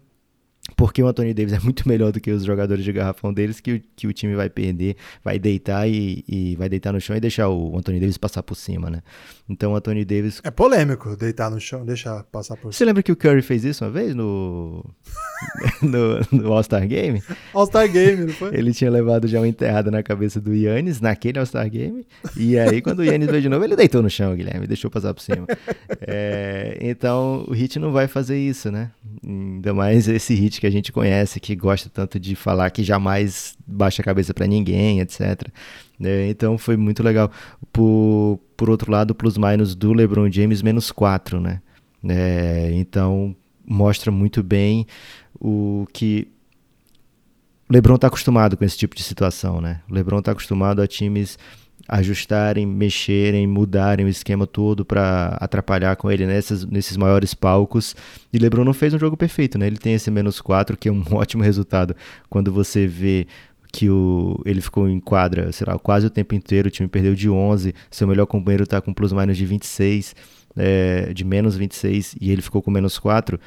porque 0.76 1.02
o 1.02 1.08
Anthony 1.08 1.34
Davis 1.34 1.54
é 1.54 1.60
muito 1.60 1.88
melhor 1.90 2.12
do 2.12 2.20
que 2.20 2.32
os 2.32 2.44
jogadores 2.44 2.84
de 2.84 2.92
garrafão 2.92 3.34
deles, 3.34 3.60
que, 3.60 3.82
que 3.96 4.08
o 4.08 4.14
time 4.14 4.36
vai 4.36 4.50
perder, 4.50 4.98
vai 5.24 5.40
deitar 5.40 5.88
e, 5.88 6.24
e 6.28 6.56
vai 6.56 6.68
deitar 6.68 6.92
no 6.92 7.00
chão 7.00 7.16
e 7.16 7.20
deixar 7.20 7.50
o 7.50 7.78
Anthony 7.78 8.00
Davis 8.00 8.18
passar 8.18 8.44
por 8.44 8.56
cima, 8.56 8.90
né? 8.90 9.02
Então 9.50 9.72
o 9.72 9.76
Anthony 9.76 10.04
Davis. 10.04 10.42
É 10.44 10.52
polêmico 10.52 11.16
deitar 11.16 11.50
no 11.50 11.60
chão, 11.60 11.86
deixar 11.86 12.24
passar 12.24 12.56
por 12.56 12.64
cima. 12.64 12.74
Você 12.74 12.86
lembra 12.86 13.02
que 13.02 13.12
o 13.12 13.16
Curry 13.16 13.42
fez 13.42 13.64
isso 13.64 13.86
uma 13.86 13.92
vez 13.92 14.14
no. 14.14 14.84
no, 15.82 16.20
no 16.32 16.52
All-Star 16.52 16.86
Game? 16.86 17.24
All-Star 17.54 17.90
Game, 17.90 18.26
não 18.26 18.34
foi? 18.34 18.54
Ele 18.54 18.74
tinha 18.74 18.92
levado 18.92 19.28
já 19.28 19.40
uma 19.40 19.48
enterrada 19.48 19.90
na 19.90 20.04
cabeça 20.04 20.42
do 20.42 20.54
Yannis, 20.54 21.00
naquele 21.00 21.40
All-Star 21.40 21.70
Game. 21.70 22.06
E 22.36 22.58
aí, 22.58 22.82
quando 22.82 23.00
o 23.00 23.04
Yannis 23.04 23.30
veio 23.30 23.42
de 23.42 23.48
novo, 23.48 23.64
ele 23.64 23.76
deitou 23.76 24.02
no 24.02 24.10
chão, 24.10 24.36
Guilherme, 24.36 24.68
deixou 24.68 24.92
passar 24.92 25.14
por 25.14 25.22
cima. 25.22 25.48
É, 26.02 26.78
então 26.82 27.46
o 27.48 27.54
Hit 27.54 27.80
não 27.80 27.92
vai 27.92 28.08
fazer 28.08 28.38
isso, 28.38 28.72
né? 28.72 28.92
Ainda 29.26 29.74
mais 29.74 30.08
esse 30.08 30.34
Hit 30.34 30.60
que 30.60 30.68
a 30.68 30.72
gente 30.72 30.92
conhece, 30.92 31.40
que 31.40 31.56
gosta 31.56 31.90
tanto 31.90 32.20
de 32.20 32.36
falar 32.36 32.70
que 32.70 32.84
jamais 32.84 33.56
baixa 33.66 34.02
a 34.02 34.06
cabeça 34.06 34.34
para 34.34 34.46
ninguém, 34.46 35.00
etc. 35.00 35.48
É, 36.02 36.30
então 36.30 36.58
foi 36.58 36.78
muito 36.78 37.02
legal. 37.04 37.32
Por, 37.72 38.40
por 38.56 38.70
outro 38.70 38.92
lado, 38.92 39.16
plus-minus 39.16 39.76
do 39.76 39.94
LeBron 39.94 40.32
James, 40.32 40.62
menos 40.62 40.92
4, 40.92 41.40
né? 41.40 41.62
É, 42.08 42.72
então 42.74 43.36
mostra 43.66 44.12
muito 44.12 44.42
bem 44.42 44.86
o 45.40 45.86
que 45.92 46.28
LeBron 47.70 47.96
está 47.96 48.08
acostumado 48.08 48.56
com 48.56 48.64
esse 48.64 48.78
tipo 48.78 48.96
de 48.96 49.04
situação, 49.04 49.60
né? 49.60 49.82
LeBron 49.90 50.20
está 50.20 50.32
acostumado 50.32 50.82
a 50.82 50.88
times 50.88 51.38
ajustarem, 51.88 52.66
mexerem, 52.66 53.48
mudarem 53.48 54.06
o 54.06 54.10
esquema 54.10 54.46
todo 54.46 54.84
para 54.84 55.38
atrapalhar 55.40 55.96
com 55.96 56.12
ele 56.12 56.26
nessas, 56.26 56.66
nesses 56.66 56.98
maiores 56.98 57.34
palcos. 57.34 57.96
E 58.32 58.38
LeBron 58.38 58.66
não 58.66 58.74
fez 58.74 58.94
um 58.94 59.00
jogo 59.00 59.16
perfeito, 59.16 59.58
né? 59.58 59.68
Ele 59.68 59.78
tem 59.78 59.94
esse 59.94 60.12
menos 60.12 60.42
4, 60.42 60.76
que 60.76 60.90
é 60.90 60.92
um 60.92 61.04
ótimo 61.12 61.44
resultado 61.44 61.96
quando 62.30 62.52
você 62.52 62.88
vê 62.88 63.28
que 63.72 63.90
o, 63.90 64.42
ele 64.46 64.62
ficou 64.62 64.88
em 64.88 65.00
quadra, 65.00 65.52
sei 65.52 65.66
lá, 65.68 65.78
quase 65.78 66.08
o 66.08 66.10
tempo 66.10 66.34
inteiro, 66.34 66.68
o 66.68 66.72
time 66.72 66.88
perdeu 66.88 67.14
de 67.14 67.30
11, 67.30 67.74
seu 67.92 68.08
melhor 68.08 68.26
companheiro 68.26 68.64
está 68.64 68.82
com 68.82 68.94
plus-minus 68.94 69.38
de 69.38 69.46
26, 69.46 70.16
é, 70.56 71.14
de 71.14 71.24
menos 71.24 71.56
26, 71.56 72.16
e 72.20 72.32
ele 72.32 72.42
ficou 72.42 72.62
com 72.62 72.72
menos 72.72 72.98
4, 72.98 73.40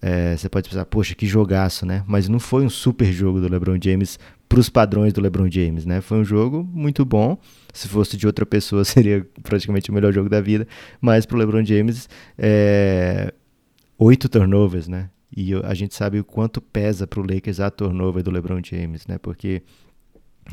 é, 0.00 0.36
você 0.36 0.48
pode 0.48 0.68
pensar, 0.68 0.84
poxa, 0.84 1.14
que 1.14 1.26
jogaço, 1.26 1.86
né? 1.86 2.04
Mas 2.06 2.28
não 2.28 2.38
foi 2.38 2.64
um 2.64 2.70
super 2.70 3.10
jogo 3.12 3.40
do 3.40 3.48
LeBron 3.48 3.78
James 3.82 4.18
para 4.48 4.60
os 4.60 4.68
padrões 4.68 5.12
do 5.12 5.20
LeBron 5.20 5.50
James, 5.50 5.86
né? 5.86 6.00
Foi 6.00 6.18
um 6.18 6.24
jogo 6.24 6.68
muito 6.72 7.04
bom. 7.04 7.38
Se 7.72 7.88
fosse 7.88 8.16
de 8.16 8.26
outra 8.26 8.44
pessoa, 8.44 8.84
seria 8.84 9.26
praticamente 9.42 9.90
o 9.90 9.94
melhor 9.94 10.12
jogo 10.12 10.28
da 10.28 10.40
vida. 10.40 10.66
Mas 11.00 11.24
para 11.24 11.36
o 11.36 11.38
LeBron 11.38 11.64
James, 11.64 12.08
é... 12.38 13.32
oito 13.98 14.28
turnovers, 14.28 14.86
né? 14.88 15.08
E 15.36 15.52
a 15.54 15.74
gente 15.74 15.94
sabe 15.94 16.18
o 16.18 16.24
quanto 16.24 16.62
pesa 16.62 17.06
para 17.06 17.20
o 17.20 17.22
Lakers 17.22 17.60
a 17.60 17.70
turnover 17.70 18.22
do 18.22 18.30
LeBron 18.30 18.60
James, 18.64 19.06
né? 19.06 19.18
Porque 19.18 19.62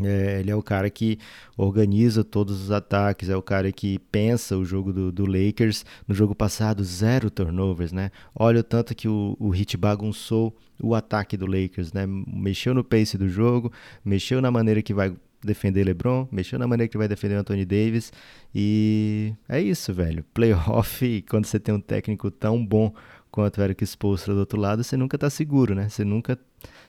é, 0.01 0.39
ele 0.39 0.49
é 0.49 0.55
o 0.55 0.61
cara 0.61 0.89
que 0.89 1.19
organiza 1.55 2.23
todos 2.23 2.61
os 2.63 2.71
ataques, 2.71 3.29
é 3.29 3.35
o 3.35 3.41
cara 3.41 3.71
que 3.71 3.99
pensa 4.11 4.57
o 4.57 4.65
jogo 4.65 4.91
do, 4.91 5.11
do, 5.11 5.25
Lakers. 5.25 5.85
No 6.07 6.15
jogo 6.15 6.33
passado, 6.33 6.83
zero 6.83 7.29
turnovers, 7.29 7.91
né? 7.91 8.11
Olha 8.35 8.61
o 8.61 8.63
tanto 8.63 8.95
que 8.95 9.07
o, 9.07 9.37
o 9.39 9.49
Hit 9.49 9.77
bagunçou 9.77 10.55
o 10.81 10.95
ataque 10.95 11.37
do 11.37 11.45
Lakers, 11.45 11.93
né? 11.93 12.05
Mexeu 12.07 12.73
no 12.73 12.83
pace 12.83 13.17
do 13.17 13.29
jogo, 13.29 13.71
mexeu 14.03 14.41
na 14.41 14.49
maneira 14.51 14.81
que 14.81 14.93
vai 14.93 15.15
defender 15.43 15.83
LeBron, 15.83 16.27
mexeu 16.31 16.57
na 16.57 16.67
maneira 16.67 16.89
que 16.89 16.97
vai 16.97 17.07
defender 17.07 17.35
Anthony 17.35 17.65
Davis. 17.65 18.11
E 18.55 19.33
é 19.47 19.61
isso, 19.61 19.93
velho. 19.93 20.25
Playoff, 20.33 21.23
quando 21.29 21.45
você 21.45 21.59
tem 21.59 21.75
um 21.75 21.79
técnico 21.79 22.31
tão 22.31 22.65
bom 22.65 22.93
quanto 23.33 23.57
o 23.57 23.63
Eric 23.63 23.83
Spoelstra 23.83 24.31
do 24.31 24.41
outro 24.41 24.61
lado, 24.61 24.83
você 24.83 24.95
nunca 24.95 25.17
tá 25.17 25.27
seguro, 25.27 25.73
né? 25.73 25.89
Você 25.89 26.05
nunca 26.05 26.37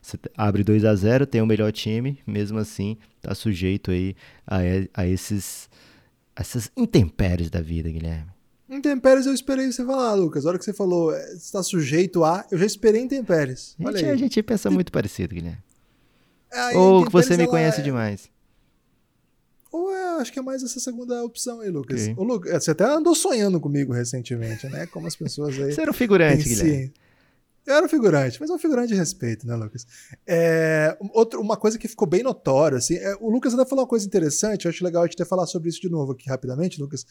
você 0.03 0.19
abre 0.37 0.63
2 0.63 0.85
a 0.85 0.95
0 0.95 1.27
tem 1.27 1.41
o 1.41 1.47
melhor 1.47 1.73
time, 1.73 2.19
mesmo 2.27 2.59
assim 2.59 2.99
tá 3.23 3.35
sujeito 3.35 3.91
aí 3.91 4.15
a, 4.47 4.59
a 4.93 5.07
esses 5.07 5.71
essas 6.37 6.71
intempéries 6.77 7.49
da 7.49 7.63
vida, 7.63 7.91
Guilherme. 7.91 8.31
Intempéries 8.69 9.25
eu 9.25 9.33
esperei 9.33 9.73
você 9.73 9.87
falar, 9.87 10.13
Lucas. 10.13 10.45
A 10.45 10.51
hora 10.51 10.59
que 10.59 10.65
você 10.67 10.75
falou, 10.75 11.17
está 11.17 11.63
sujeito 11.63 12.23
a, 12.23 12.45
eu 12.51 12.59
já 12.59 12.67
esperei 12.67 13.01
intempéres. 13.01 13.75
Olha 13.81 13.91
a 13.91 13.93
gente, 13.93 14.05
aí. 14.05 14.13
a 14.13 14.17
gente 14.17 14.43
pensa 14.43 14.71
muito 14.71 14.93
parecido, 14.93 15.35
Guilherme. 15.35 15.63
Ah, 16.53 16.73
Ou 16.75 17.09
você 17.09 17.39
me 17.39 17.47
conhece 17.47 17.81
é... 17.81 17.85
demais. 17.85 18.31
Ou 19.75 19.93
é, 19.93 20.21
acho 20.21 20.33
que 20.33 20.39
é 20.39 20.43
mais 20.43 20.63
essa 20.63 20.79
segunda 20.79 21.25
opção 21.25 21.59
aí, 21.59 21.69
Lucas. 21.69 22.03
Okay. 22.03 22.15
O 22.17 22.23
Lucas 22.23 22.63
você 22.63 22.71
até 22.71 22.85
andou 22.85 23.13
sonhando 23.13 23.59
comigo 23.59 23.93
recentemente, 23.93 24.69
né? 24.69 24.87
Como 24.87 25.09
as 25.09 25.17
pessoas 25.17 25.59
aí. 25.59 25.73
Você 25.73 25.83
era 25.83 25.91
um 25.91 25.95
figurante, 25.95 26.49
Guilherme. 26.49 26.93
Eu 27.67 27.75
era 27.75 27.85
um 27.85 27.89
figurante, 27.89 28.41
mas 28.41 28.51
é 28.51 28.53
um 28.53 28.59
figurante 28.59 28.91
de 28.91 28.95
respeito, 28.95 29.45
né, 29.49 29.57
Lucas? 29.57 29.85
É, 30.25 30.97
outro, 31.13 31.41
uma 31.41 31.57
coisa 31.57 31.77
que 31.77 31.89
ficou 31.89 32.07
bem 32.07 32.23
notória, 32.23 32.79
assim, 32.79 32.95
é, 32.95 33.17
o 33.19 33.29
Lucas 33.29 33.53
até 33.53 33.69
falou 33.69 33.83
uma 33.83 33.89
coisa 33.89 34.07
interessante, 34.07 34.67
eu 34.67 34.71
acho 34.71 34.85
legal 34.85 35.03
a 35.03 35.07
gente 35.07 35.15
até 35.15 35.25
falar 35.25 35.47
sobre 35.47 35.71
isso 35.71 35.81
de 35.81 35.89
novo 35.89 36.13
aqui 36.13 36.29
rapidamente, 36.29 36.81
Lucas, 36.81 37.05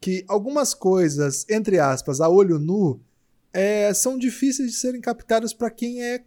que 0.00 0.24
algumas 0.28 0.72
coisas, 0.72 1.44
entre 1.50 1.80
aspas, 1.80 2.20
a 2.20 2.28
olho 2.28 2.60
nu, 2.60 3.00
é, 3.52 3.92
são 3.92 4.16
difíceis 4.16 4.70
de 4.70 4.76
serem 4.76 5.00
captadas 5.00 5.52
para 5.52 5.70
quem 5.70 6.00
é 6.04 6.22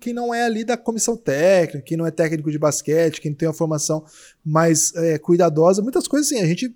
quem 0.00 0.12
não 0.12 0.34
é 0.34 0.44
ali 0.44 0.64
da 0.64 0.76
comissão 0.76 1.16
técnica, 1.16 1.84
quem 1.84 1.96
não 1.96 2.06
é 2.06 2.10
técnico 2.10 2.50
de 2.50 2.58
basquete, 2.58 3.20
quem 3.20 3.34
tem 3.34 3.48
uma 3.48 3.54
formação 3.54 4.04
mais 4.44 4.94
é, 4.96 5.18
cuidadosa, 5.18 5.82
muitas 5.82 6.08
coisas 6.08 6.30
assim, 6.30 6.42
a 6.42 6.46
gente 6.46 6.74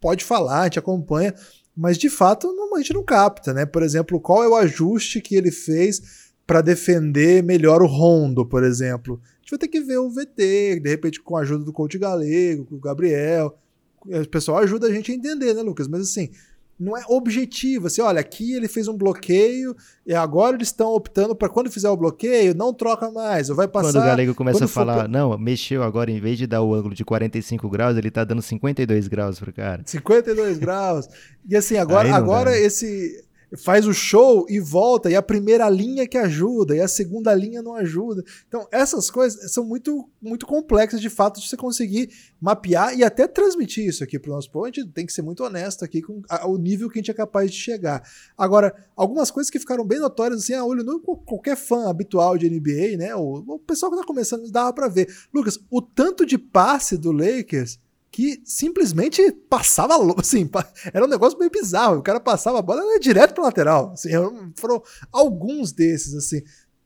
pode 0.00 0.24
falar, 0.24 0.60
a 0.60 0.64
gente 0.64 0.78
acompanha, 0.78 1.34
mas 1.76 1.98
de 1.98 2.08
fato 2.08 2.52
não, 2.52 2.74
a 2.76 2.78
gente 2.78 2.94
não 2.94 3.04
capta, 3.04 3.52
né? 3.52 3.66
Por 3.66 3.82
exemplo, 3.82 4.20
qual 4.20 4.42
é 4.42 4.48
o 4.48 4.54
ajuste 4.54 5.20
que 5.20 5.34
ele 5.34 5.50
fez 5.50 6.26
para 6.46 6.60
defender 6.60 7.42
melhor 7.42 7.82
o 7.82 7.86
Rondo, 7.86 8.46
por 8.46 8.62
exemplo. 8.62 9.20
A 9.22 9.40
gente 9.40 9.50
vai 9.50 9.58
ter 9.58 9.68
que 9.68 9.80
ver 9.80 9.98
o 9.98 10.08
VT, 10.08 10.80
de 10.80 10.88
repente 10.88 11.20
com 11.20 11.36
a 11.36 11.40
ajuda 11.40 11.64
do 11.64 11.72
coach 11.72 11.98
galego, 11.98 12.64
com 12.64 12.76
o 12.76 12.80
Gabriel. 12.80 13.58
O 14.00 14.28
pessoal 14.28 14.58
ajuda 14.58 14.86
a 14.86 14.92
gente 14.92 15.10
a 15.10 15.14
entender, 15.14 15.52
né, 15.54 15.62
Lucas? 15.62 15.88
Mas 15.88 16.02
assim, 16.02 16.30
não 16.78 16.96
é 16.96 17.02
objetivo. 17.08 17.86
Assim, 17.86 18.00
olha, 18.00 18.20
aqui 18.20 18.52
ele 18.52 18.68
fez 18.68 18.88
um 18.88 18.96
bloqueio 18.96 19.74
e 20.06 20.14
agora 20.14 20.56
eles 20.56 20.68
estão 20.68 20.92
optando 20.92 21.34
para 21.34 21.48
quando 21.48 21.70
fizer 21.70 21.88
o 21.88 21.96
bloqueio, 21.96 22.54
não 22.54 22.72
troca 22.72 23.10
mais, 23.10 23.50
ou 23.50 23.56
vai 23.56 23.66
passar. 23.66 23.92
Quando 23.92 24.02
o 24.02 24.06
Galego 24.06 24.34
começa 24.34 24.64
a 24.64 24.68
falar, 24.68 25.02
for... 25.02 25.08
não, 25.08 25.36
mexeu 25.38 25.82
agora, 25.82 26.10
em 26.10 26.20
vez 26.20 26.38
de 26.38 26.46
dar 26.46 26.62
o 26.62 26.74
ângulo 26.74 26.94
de 26.94 27.04
45 27.04 27.68
graus, 27.68 27.96
ele 27.96 28.10
tá 28.10 28.24
dando 28.24 28.42
52 28.42 29.08
graus 29.08 29.38
pro 29.38 29.52
cara. 29.52 29.82
52 29.84 30.58
graus. 30.58 31.08
E 31.48 31.56
assim, 31.56 31.76
agora, 31.76 32.14
agora 32.14 32.50
né? 32.50 32.60
esse 32.60 33.24
faz 33.56 33.86
o 33.86 33.92
show 33.92 34.46
e 34.48 34.58
volta, 34.58 35.10
e 35.10 35.14
a 35.14 35.22
primeira 35.22 35.68
linha 35.68 36.06
que 36.06 36.18
ajuda, 36.18 36.74
e 36.74 36.80
a 36.80 36.88
segunda 36.88 37.34
linha 37.34 37.62
não 37.62 37.74
ajuda. 37.74 38.24
Então, 38.48 38.66
essas 38.72 39.10
coisas 39.10 39.52
são 39.52 39.64
muito, 39.64 40.08
muito 40.20 40.46
complexas 40.46 41.00
de 41.00 41.08
fato 41.08 41.40
de 41.40 41.48
você 41.48 41.56
conseguir 41.56 42.10
mapear 42.40 42.96
e 42.98 43.04
até 43.04 43.28
transmitir 43.28 43.86
isso 43.86 44.02
aqui 44.02 44.18
para 44.18 44.30
o 44.30 44.34
nosso 44.34 44.50
povo. 44.50 44.64
A 44.64 44.68
gente 44.68 44.88
tem 44.88 45.06
que 45.06 45.12
ser 45.12 45.22
muito 45.22 45.44
honesto 45.44 45.84
aqui 45.84 46.02
com 46.02 46.22
o 46.46 46.56
nível 46.56 46.88
que 46.88 46.98
a 46.98 47.02
gente 47.02 47.10
é 47.10 47.14
capaz 47.14 47.50
de 47.50 47.56
chegar. 47.56 48.02
Agora, 48.36 48.74
algumas 48.96 49.30
coisas 49.30 49.50
que 49.50 49.58
ficaram 49.58 49.84
bem 49.84 49.98
notórias, 49.98 50.40
assim, 50.40 50.54
a 50.54 50.64
olho 50.64 50.82
nu, 50.82 51.00
qualquer 51.00 51.56
fã 51.56 51.88
habitual 51.88 52.36
de 52.36 52.48
NBA, 52.48 52.96
né? 52.96 53.14
O, 53.14 53.44
o 53.46 53.58
pessoal 53.58 53.92
que 53.92 53.96
está 53.96 54.06
começando, 54.06 54.50
dava 54.50 54.72
para 54.72 54.88
ver. 54.88 55.08
Lucas, 55.32 55.58
o 55.70 55.80
tanto 55.80 56.26
de 56.26 56.38
passe 56.38 56.96
do 56.96 57.12
Lakers 57.12 57.78
que 58.16 58.40
simplesmente 58.46 59.30
passava, 59.46 59.94
assim, 60.18 60.48
era 60.90 61.04
um 61.04 61.08
negócio 61.08 61.38
meio 61.38 61.50
bizarro. 61.50 61.98
O 61.98 62.02
cara 62.02 62.18
passava 62.18 62.60
a 62.60 62.62
bola 62.62 62.80
era 62.80 62.98
direto 62.98 63.34
para 63.34 63.44
lateral. 63.44 63.92
Assim, 63.92 64.08
foram 64.56 64.82
alguns 65.12 65.70
desses, 65.70 66.14
assim. 66.14 66.40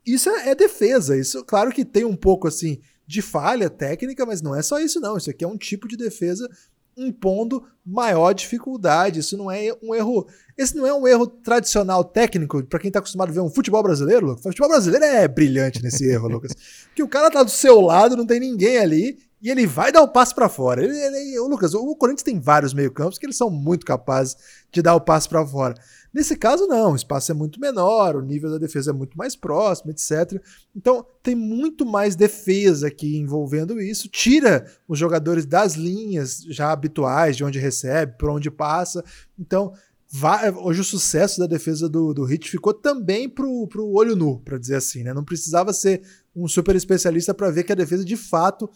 Isso 0.04 0.28
é, 0.28 0.48
é, 0.48 0.54
defesa. 0.56 1.16
Isso, 1.16 1.44
claro 1.44 1.70
que 1.70 1.84
tem 1.84 2.04
um 2.04 2.16
pouco, 2.16 2.48
assim, 2.48 2.80
de 3.06 3.22
falha 3.22 3.70
técnica, 3.70 4.26
mas 4.26 4.42
não 4.42 4.56
é 4.56 4.60
só 4.60 4.80
isso, 4.80 4.98
não. 4.98 5.16
Isso 5.16 5.30
aqui 5.30 5.44
é 5.44 5.46
um 5.46 5.56
tipo 5.56 5.86
de 5.86 5.96
defesa 5.96 6.50
impondo 6.96 7.64
maior 7.86 8.32
dificuldade. 8.32 9.20
Isso 9.20 9.36
não 9.36 9.48
é 9.48 9.72
um 9.80 9.94
erro. 9.94 10.26
Esse 10.58 10.74
não 10.74 10.84
é 10.84 10.92
um 10.92 11.06
erro 11.06 11.28
tradicional 11.28 12.02
técnico 12.02 12.60
para 12.64 12.80
quem 12.80 12.88
está 12.88 12.98
acostumado 12.98 13.28
a 13.28 13.32
ver 13.34 13.40
um 13.40 13.50
futebol 13.50 13.84
brasileiro. 13.84 14.32
O 14.32 14.36
futebol 14.36 14.68
brasileiro 14.68 15.04
é 15.04 15.28
brilhante 15.28 15.80
nesse 15.80 16.10
erro, 16.10 16.26
Lucas. 16.26 16.50
Que 16.92 17.04
o 17.04 17.08
cara 17.08 17.30
tá 17.30 17.44
do 17.44 17.50
seu 17.52 17.80
lado, 17.80 18.16
não 18.16 18.26
tem 18.26 18.40
ninguém 18.40 18.78
ali 18.78 19.29
e 19.42 19.50
ele 19.50 19.66
vai 19.66 19.90
dar 19.90 20.02
o 20.02 20.08
passe 20.08 20.34
para 20.34 20.48
fora. 20.48 20.84
Ele, 20.84 20.96
ele, 20.96 21.38
o 21.38 21.48
Lucas, 21.48 21.74
o 21.74 21.96
Corinthians 21.96 22.22
tem 22.22 22.38
vários 22.38 22.74
meio-campos 22.74 23.18
que 23.18 23.24
eles 23.24 23.36
são 23.36 23.48
muito 23.48 23.86
capazes 23.86 24.36
de 24.70 24.82
dar 24.82 24.94
o 24.94 25.00
passe 25.00 25.28
para 25.28 25.46
fora. 25.46 25.74
Nesse 26.12 26.36
caso, 26.36 26.66
não, 26.66 26.92
o 26.92 26.96
espaço 26.96 27.30
é 27.30 27.34
muito 27.34 27.60
menor, 27.60 28.16
o 28.16 28.20
nível 28.20 28.50
da 28.50 28.58
defesa 28.58 28.90
é 28.90 28.92
muito 28.92 29.16
mais 29.16 29.36
próximo, 29.36 29.92
etc. 29.92 30.42
Então, 30.74 31.06
tem 31.22 31.34
muito 31.36 31.86
mais 31.86 32.16
defesa 32.16 32.88
aqui 32.88 33.16
envolvendo 33.16 33.80
isso, 33.80 34.08
tira 34.08 34.66
os 34.88 34.98
jogadores 34.98 35.46
das 35.46 35.74
linhas 35.74 36.42
já 36.48 36.72
habituais, 36.72 37.36
de 37.36 37.44
onde 37.44 37.60
recebe, 37.60 38.16
por 38.18 38.28
onde 38.28 38.50
passa. 38.50 39.04
Então, 39.38 39.72
vai, 40.10 40.50
hoje 40.50 40.80
o 40.80 40.84
sucesso 40.84 41.38
da 41.38 41.46
defesa 41.46 41.88
do, 41.88 42.12
do 42.12 42.24
Hit 42.24 42.50
ficou 42.50 42.74
também 42.74 43.28
pro, 43.28 43.68
pro 43.68 43.88
olho 43.88 44.16
nu, 44.16 44.40
para 44.40 44.58
dizer 44.58 44.74
assim, 44.74 45.04
né? 45.04 45.14
Não 45.14 45.24
precisava 45.24 45.72
ser 45.72 46.02
um 46.34 46.48
super 46.48 46.74
especialista 46.74 47.32
para 47.32 47.50
ver 47.50 47.62
que 47.62 47.72
a 47.72 47.76
defesa 47.76 48.04
de 48.04 48.16
fato 48.16 48.68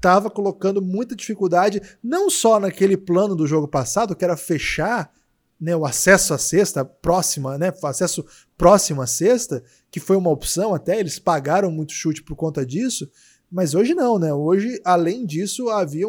estava 0.00 0.30
colocando 0.30 0.80
muita 0.80 1.14
dificuldade, 1.14 1.82
não 2.02 2.30
só 2.30 2.58
naquele 2.58 2.96
plano 2.96 3.36
do 3.36 3.46
jogo 3.46 3.68
passado, 3.68 4.16
que 4.16 4.24
era 4.24 4.36
fechar 4.36 5.12
né, 5.60 5.76
o 5.76 5.84
acesso 5.84 6.32
à 6.32 6.38
cesta 6.38 6.82
próxima, 6.82 7.58
né, 7.58 7.70
acesso 7.84 8.24
próximo 8.56 9.02
à 9.02 9.06
cesta, 9.06 9.62
que 9.90 10.00
foi 10.00 10.16
uma 10.16 10.30
opção 10.30 10.74
até, 10.74 10.98
eles 10.98 11.18
pagaram 11.18 11.70
muito 11.70 11.92
chute 11.92 12.22
por 12.22 12.34
conta 12.34 12.64
disso, 12.64 13.10
mas 13.52 13.74
hoje 13.74 13.94
não, 13.94 14.16
né? 14.16 14.32
Hoje, 14.32 14.80
além 14.84 15.26
disso, 15.26 15.68
havia 15.70 16.06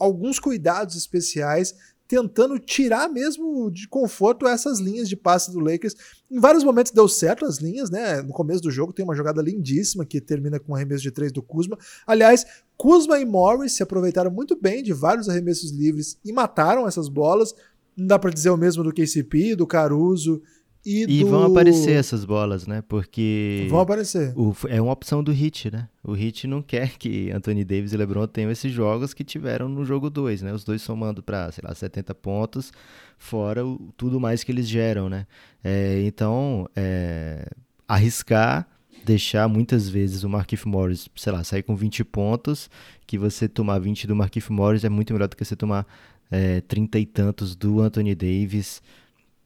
alguns 0.00 0.40
cuidados 0.40 0.96
especiais 0.96 1.74
tentando 2.08 2.58
tirar 2.58 3.08
mesmo 3.08 3.70
de 3.70 3.88
conforto 3.88 4.46
essas 4.46 4.78
linhas 4.78 5.08
de 5.08 5.16
passe 5.16 5.50
do 5.50 5.60
Lakers. 5.60 5.94
Em 6.30 6.38
vários 6.38 6.62
momentos 6.62 6.92
deu 6.92 7.08
certo 7.08 7.46
as 7.46 7.56
linhas, 7.56 7.88
né? 7.88 8.20
No 8.20 8.34
começo 8.34 8.60
do 8.60 8.70
jogo 8.70 8.92
tem 8.92 9.02
uma 9.02 9.14
jogada 9.14 9.40
lindíssima 9.40 10.04
que 10.04 10.20
termina 10.20 10.60
com 10.60 10.72
um 10.72 10.74
arremesso 10.74 11.02
de 11.02 11.10
três 11.10 11.32
do 11.32 11.42
Kuzma. 11.42 11.78
Aliás, 12.06 12.44
Kuzma 12.82 13.20
e 13.20 13.24
Morris 13.24 13.74
se 13.74 13.82
aproveitaram 13.84 14.28
muito 14.28 14.60
bem 14.60 14.82
de 14.82 14.92
vários 14.92 15.28
arremessos 15.28 15.70
livres 15.70 16.18
e 16.24 16.32
mataram 16.32 16.84
essas 16.84 17.08
bolas. 17.08 17.54
Não 17.96 18.08
dá 18.08 18.18
para 18.18 18.32
dizer 18.32 18.50
o 18.50 18.56
mesmo 18.56 18.82
do 18.82 18.92
KCP, 18.92 19.54
do 19.54 19.68
Caruso 19.68 20.42
e, 20.84 21.04
e 21.04 21.22
do... 21.22 21.30
vão 21.30 21.44
aparecer 21.44 21.92
essas 21.92 22.24
bolas, 22.24 22.66
né? 22.66 22.82
Porque. 22.88 23.68
Vão 23.70 23.78
aparecer. 23.78 24.36
O, 24.36 24.52
é 24.66 24.82
uma 24.82 24.90
opção 24.90 25.22
do 25.22 25.30
Hit, 25.30 25.70
né? 25.70 25.88
O 26.02 26.10
Hit 26.12 26.48
não 26.48 26.60
quer 26.60 26.98
que 26.98 27.30
Anthony 27.30 27.64
Davis 27.64 27.92
e 27.92 27.96
LeBron 27.96 28.26
tenham 28.26 28.50
esses 28.50 28.72
jogos 28.72 29.14
que 29.14 29.22
tiveram 29.22 29.68
no 29.68 29.84
jogo 29.84 30.10
2, 30.10 30.42
né? 30.42 30.52
Os 30.52 30.64
dois 30.64 30.82
somando 30.82 31.22
para, 31.22 31.52
sei 31.52 31.62
lá, 31.64 31.72
70 31.72 32.12
pontos, 32.16 32.72
fora 33.16 33.64
o, 33.64 33.92
tudo 33.96 34.18
mais 34.18 34.42
que 34.42 34.50
eles 34.50 34.66
geram, 34.66 35.08
né? 35.08 35.24
É, 35.62 36.02
então, 36.04 36.68
é, 36.74 37.46
arriscar 37.86 38.66
deixar 39.04 39.48
muitas 39.48 39.88
vezes 39.88 40.24
o 40.24 40.28
Markif 40.28 40.66
Morris, 40.66 41.08
sei 41.16 41.32
lá, 41.32 41.44
sair 41.44 41.62
com 41.62 41.74
20 41.76 42.04
pontos, 42.04 42.70
que 43.06 43.18
você 43.18 43.48
tomar 43.48 43.78
20 43.78 44.06
do 44.06 44.16
Markif 44.16 44.50
Morris 44.52 44.84
é 44.84 44.88
muito 44.88 45.12
melhor 45.12 45.28
do 45.28 45.36
que 45.36 45.44
você 45.44 45.56
tomar 45.56 45.86
é, 46.30 46.60
30 46.62 46.98
e 46.98 47.06
tantos 47.06 47.54
do 47.54 47.80
Anthony 47.80 48.14
Davis, 48.14 48.82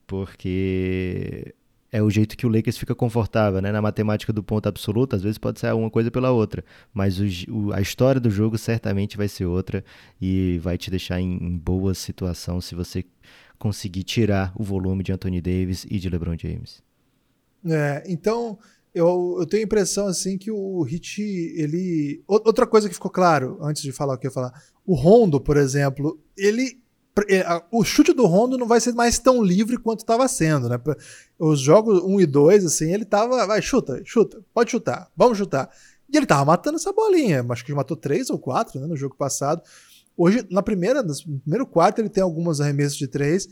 porque 0.05 1.53
é 1.91 2.01
o 2.01 2.09
jeito 2.09 2.37
que 2.37 2.45
o 2.45 2.49
Lakers 2.49 2.77
fica 2.77 2.93
confortável, 2.93 3.61
né? 3.61 3.71
Na 3.71 3.81
matemática 3.81 4.31
do 4.31 4.43
ponto 4.43 4.67
absoluto, 4.67 5.15
às 5.15 5.21
vezes 5.21 5.37
pode 5.37 5.59
ser 5.59 5.73
uma 5.73 5.89
coisa 5.89 6.11
pela 6.11 6.31
outra, 6.31 6.63
mas 6.93 7.19
o, 7.19 7.25
o, 7.51 7.73
a 7.73 7.81
história 7.81 8.19
do 8.19 8.29
jogo 8.29 8.57
certamente 8.57 9.17
vai 9.17 9.27
ser 9.27 9.45
outra 9.45 9.83
e 10.21 10.59
vai 10.59 10.77
te 10.77 10.89
deixar 10.89 11.19
em, 11.19 11.37
em 11.37 11.57
boa 11.57 11.93
situação 11.93 12.61
se 12.61 12.75
você 12.75 13.05
conseguir 13.57 14.03
tirar 14.03 14.51
o 14.55 14.63
volume 14.63 15.03
de 15.03 15.11
Anthony 15.11 15.41
Davis 15.41 15.85
e 15.89 15.99
de 15.99 16.09
LeBron 16.09 16.37
James. 16.37 16.81
É, 17.65 18.03
então 18.07 18.57
eu, 18.97 19.37
eu 19.39 19.45
tenho 19.45 19.63
a 19.63 19.65
impressão 19.65 20.07
assim 20.07 20.37
que 20.37 20.51
o 20.51 20.81
Hit, 20.81 21.21
ele. 21.21 22.23
Outra 22.27 22.65
coisa 22.65 22.87
que 22.87 22.93
ficou 22.93 23.11
claro 23.11 23.57
antes 23.61 23.81
de 23.81 23.91
falar 23.91 24.15
o 24.15 24.17
que 24.17 24.27
eu 24.27 24.29
ia 24.29 24.33
falar, 24.33 24.53
o 24.85 24.95
Rondo, 24.95 25.39
por 25.39 25.57
exemplo, 25.57 26.19
ele 26.37 26.81
é, 27.29 27.43
o 27.71 27.83
chute 27.83 28.13
do 28.13 28.25
Rondo 28.25 28.57
não 28.57 28.67
vai 28.67 28.79
ser 28.79 28.93
mais 28.93 29.17
tão 29.17 29.41
livre 29.41 29.77
quanto 29.77 30.01
estava 30.01 30.27
sendo, 30.27 30.69
né? 30.69 30.79
Os 31.39 31.59
jogos 31.59 32.03
1 32.03 32.21
e 32.21 32.25
2, 32.25 32.65
assim, 32.65 32.93
ele 32.93 33.05
tava, 33.05 33.45
vai, 33.47 33.61
chuta, 33.61 34.01
chuta, 34.05 34.43
pode 34.53 34.71
chutar, 34.71 35.09
vamos 35.15 35.37
chutar. 35.37 35.69
E 36.11 36.15
ele 36.15 36.25
tava 36.25 36.45
matando 36.45 36.77
essa 36.77 36.93
bolinha, 36.93 37.45
acho 37.49 37.65
que 37.65 37.73
matou 37.73 37.97
três 37.97 38.29
ou 38.29 38.37
quatro, 38.37 38.79
né, 38.79 38.87
no 38.87 38.95
jogo 38.95 39.15
passado. 39.15 39.61
Hoje, 40.15 40.45
na 40.49 40.61
primeira, 40.61 41.01
no 41.01 41.39
primeiro 41.39 41.65
quarto, 41.65 41.99
ele 41.99 42.09
tem 42.09 42.23
algumas 42.23 42.61
arremessos 42.61 42.97
de 42.97 43.07
três 43.07 43.47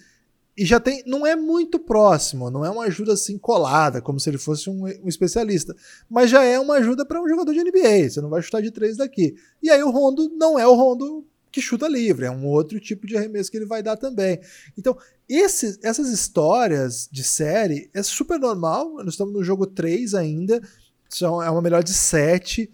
e 0.58 0.66
já 0.66 0.80
tem, 0.80 1.04
não 1.06 1.26
é 1.26 1.36
muito 1.36 1.78
próximo, 1.78 2.50
não 2.50 2.64
é 2.64 2.70
uma 2.70 2.86
ajuda 2.86 3.14
assim 3.14 3.38
colada, 3.38 4.02
como 4.02 4.20
se 4.20 4.30
ele 4.30 4.38
fosse 4.38 4.70
um, 4.70 4.86
um 4.86 5.08
especialista, 5.08 5.76
mas 6.10 6.30
já 6.30 6.44
é 6.44 6.58
uma 6.58 6.76
ajuda 6.76 7.06
para 7.06 7.22
um 7.22 7.28
jogador 7.28 7.54
de 7.54 7.64
NBA. 7.64 8.10
Você 8.10 8.22
não 8.22 8.30
vai 8.30 8.42
chutar 8.42 8.62
de 8.62 8.72
três 8.72 8.96
daqui. 8.98 9.36
E 9.62 9.70
aí 9.70 9.84
o 9.84 9.92
Rondo 9.92 10.30
não 10.38 10.58
é 10.58 10.66
o 10.66 10.74
Rondo 10.74 11.26
que 11.52 11.62
chuta 11.62 11.88
livre, 11.88 12.26
é 12.26 12.32
um 12.32 12.46
outro 12.46 12.80
tipo 12.80 13.08
de 13.08 13.16
arremesso 13.16 13.50
que 13.50 13.58
ele 13.58 13.66
vai 13.66 13.82
dar 13.82 13.96
também. 13.96 14.40
Então, 14.78 14.98
esse, 15.28 15.80
essas 15.82 16.10
histórias 16.10 17.08
de 17.12 17.24
série 17.24 17.90
é 17.94 18.04
super 18.04 18.38
normal. 18.38 18.96
Nós 18.96 19.14
estamos 19.14 19.34
no 19.34 19.44
jogo 19.44 19.66
3 19.66 20.14
ainda, 20.16 20.62
são, 21.10 21.42
é 21.42 21.50
uma 21.50 21.62
melhor 21.62 21.84
de 21.84 21.94
7. 21.94 22.70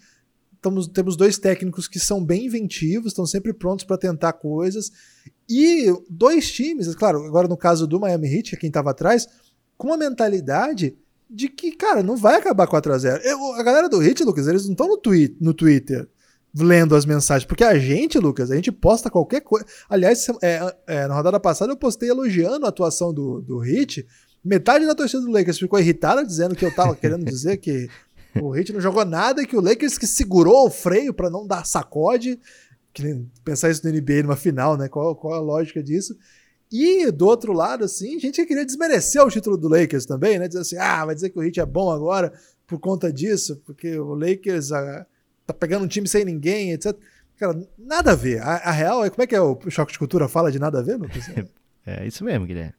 Estamos, 0.62 0.88
temos 0.88 1.18
dois 1.18 1.40
técnicos 1.40 1.88
que 1.88 2.00
são 2.00 2.24
bem 2.24 2.46
inventivos, 2.46 3.08
estão 3.08 3.26
sempre 3.26 3.52
prontos 3.52 3.84
para 3.84 3.98
tentar 3.98 4.34
coisas. 4.34 4.92
E 5.50 5.92
dois 6.08 6.52
times, 6.52 6.94
claro, 6.94 7.26
agora 7.26 7.48
no 7.48 7.58
caso 7.58 7.88
do 7.88 8.00
Miami 8.00 8.32
Heat, 8.32 8.54
é 8.54 8.58
quem 8.60 8.68
estava 8.68 8.92
atrás, 8.92 9.28
com 9.76 9.92
a 9.92 9.98
mentalidade 9.98 10.96
de 11.28 11.50
que, 11.50 11.72
cara, 11.72 12.04
não 12.04 12.16
vai 12.16 12.36
acabar 12.36 12.68
4 12.68 12.94
a 12.94 12.98
0 13.00 13.24
Eu, 13.24 13.54
A 13.54 13.64
galera 13.64 13.90
do 13.90 14.04
Heat, 14.04 14.24
Lucas, 14.24 14.46
eles 14.46 14.66
não 14.66 14.74
estão 14.74 14.88
no, 14.88 14.98
tweet, 14.98 15.36
no 15.42 15.52
Twitter 15.52 16.08
lendo 16.56 16.96
as 16.96 17.08
mensagens. 17.08 17.48
Porque 17.48 17.64
a 17.64 17.80
gente, 17.80 18.20
Lucas, 18.20 18.52
a 18.52 18.56
gente 18.56 18.72
posta 18.72 19.10
qualquer 19.10 19.42
coisa. 19.42 19.66
Aliás, 19.90 20.28
é, 20.44 20.76
é, 20.86 21.08
na 21.08 21.16
rodada 21.16 21.40
passada 21.40 21.72
eu 21.72 21.78
postei 21.78 22.10
elogiando 22.10 22.68
a 22.68 22.70
atuação 22.70 23.12
do, 23.12 23.42
do 23.42 23.58
Hit. 23.58 24.06
Metade 24.44 24.86
da 24.86 24.94
torcida 24.94 25.24
do 25.24 25.32
Lakers 25.32 25.58
ficou 25.58 25.80
irritada 25.80 26.24
dizendo 26.24 26.56
que 26.56 26.66
eu 26.66 26.74
tava 26.76 26.96
querendo 26.96 27.26
dizer 27.26 27.58
que 27.58 27.90
o 28.40 28.52
Hit 28.52 28.72
não 28.72 28.80
jogou 28.80 29.04
nada 29.04 29.46
que 29.46 29.56
o 29.56 29.62
Lakers 29.62 29.98
que 29.98 30.08
segurou 30.08 30.68
o 30.68 30.72
freio 30.72 31.14
para 31.14 31.30
não 31.30 31.46
dar 31.46 31.66
sacode. 31.66 32.40
Que 32.94 33.26
pensar 33.44 33.70
isso 33.70 33.86
no 33.86 33.94
NBA 33.94 34.24
numa 34.24 34.36
final, 34.36 34.78
né? 34.78 34.88
Qual, 34.88 35.16
qual 35.16 35.34
a 35.34 35.40
lógica 35.40 35.82
disso? 35.82 36.16
E 36.72 37.10
do 37.12 37.26
outro 37.26 37.54
lado, 37.54 37.84
assim, 37.84 38.20
gente 38.20 38.36
que 38.36 38.46
queria 38.46 38.66
desmerecer 38.66 39.22
o 39.22 39.30
título 39.30 39.58
do 39.58 39.68
Lakers 39.68 40.06
também, 40.06 40.40
né? 40.40 40.48
Dizer 40.48 40.62
assim, 40.62 40.78
ah, 40.78 41.06
vai 41.06 41.16
dizer 41.16 41.30
que 41.30 41.40
o 41.40 41.42
Hit 41.42 41.60
é 41.60 41.66
bom 41.66 41.92
agora 41.92 42.32
por 42.66 42.80
conta 42.80 43.12
disso, 43.12 43.62
porque 43.66 43.98
o 43.98 44.14
Lakers. 44.14 44.72
A, 44.72 45.06
tá 45.46 45.54
pegando 45.54 45.86
um 45.86 45.88
time 45.88 46.08
sem 46.08 46.24
ninguém, 46.24 46.72
etc. 46.72 46.96
Cara, 47.38 47.60
nada 47.78 48.12
a 48.12 48.16
ver. 48.16 48.42
A, 48.42 48.56
a, 48.58 48.72
real 48.72 49.04
é 49.04 49.10
como 49.10 49.24
é 49.24 49.28
que 49.28 49.36
é 49.36 49.42
o 49.42 49.58
Choque 49.70 49.92
de 49.92 50.00
Cultura 50.00 50.28
fala 50.28 50.52
de 50.52 50.60
nada 50.60 50.80
a 50.80 50.82
ver, 50.82 50.98
Lucas? 50.98 51.26
É 51.84 52.06
isso 52.06 52.24
mesmo, 52.24 52.46
Guilherme. 52.46 52.76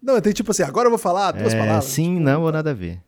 Não, 0.00 0.20
tem 0.20 0.32
tipo 0.32 0.52
assim, 0.52 0.62
agora 0.62 0.86
eu 0.86 0.90
vou 0.90 1.00
falar 1.00 1.32
duas 1.32 1.52
é, 1.52 1.58
palavras. 1.58 1.86
Sim, 1.86 2.12
tipo, 2.12 2.20
não 2.20 2.42
ou 2.42 2.52
nada 2.52 2.70
a 2.70 2.74
ver. 2.74 3.02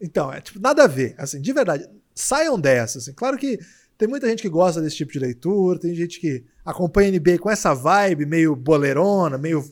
Então, 0.00 0.32
é 0.32 0.40
tipo, 0.40 0.58
nada 0.58 0.84
a 0.84 0.86
ver. 0.86 1.14
Assim, 1.18 1.40
de 1.40 1.52
verdade, 1.52 1.86
saiam 2.14 2.58
dessas. 2.58 3.02
Assim. 3.02 3.12
Claro 3.12 3.36
que 3.36 3.58
tem 3.98 4.08
muita 4.08 4.26
gente 4.28 4.40
que 4.40 4.48
gosta 4.48 4.80
desse 4.80 4.96
tipo 4.96 5.12
de 5.12 5.18
leitura, 5.18 5.78
tem 5.78 5.94
gente 5.94 6.18
que 6.18 6.42
acompanha 6.64 7.12
NBA 7.12 7.38
com 7.38 7.50
essa 7.50 7.74
vibe 7.74 8.24
meio 8.24 8.56
boleirona, 8.56 9.36
meio, 9.36 9.62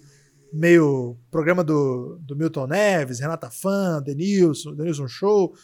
meio 0.53 1.17
programa 1.31 1.65
do, 1.65 2.19
do 2.21 2.37
Milton 2.37 2.67
Neves, 2.67 3.21
Renata 3.21 3.51
Fã, 3.51 4.03
Denilson, 4.03 4.75
Denilson 4.75 5.09
Show. 5.09 5.55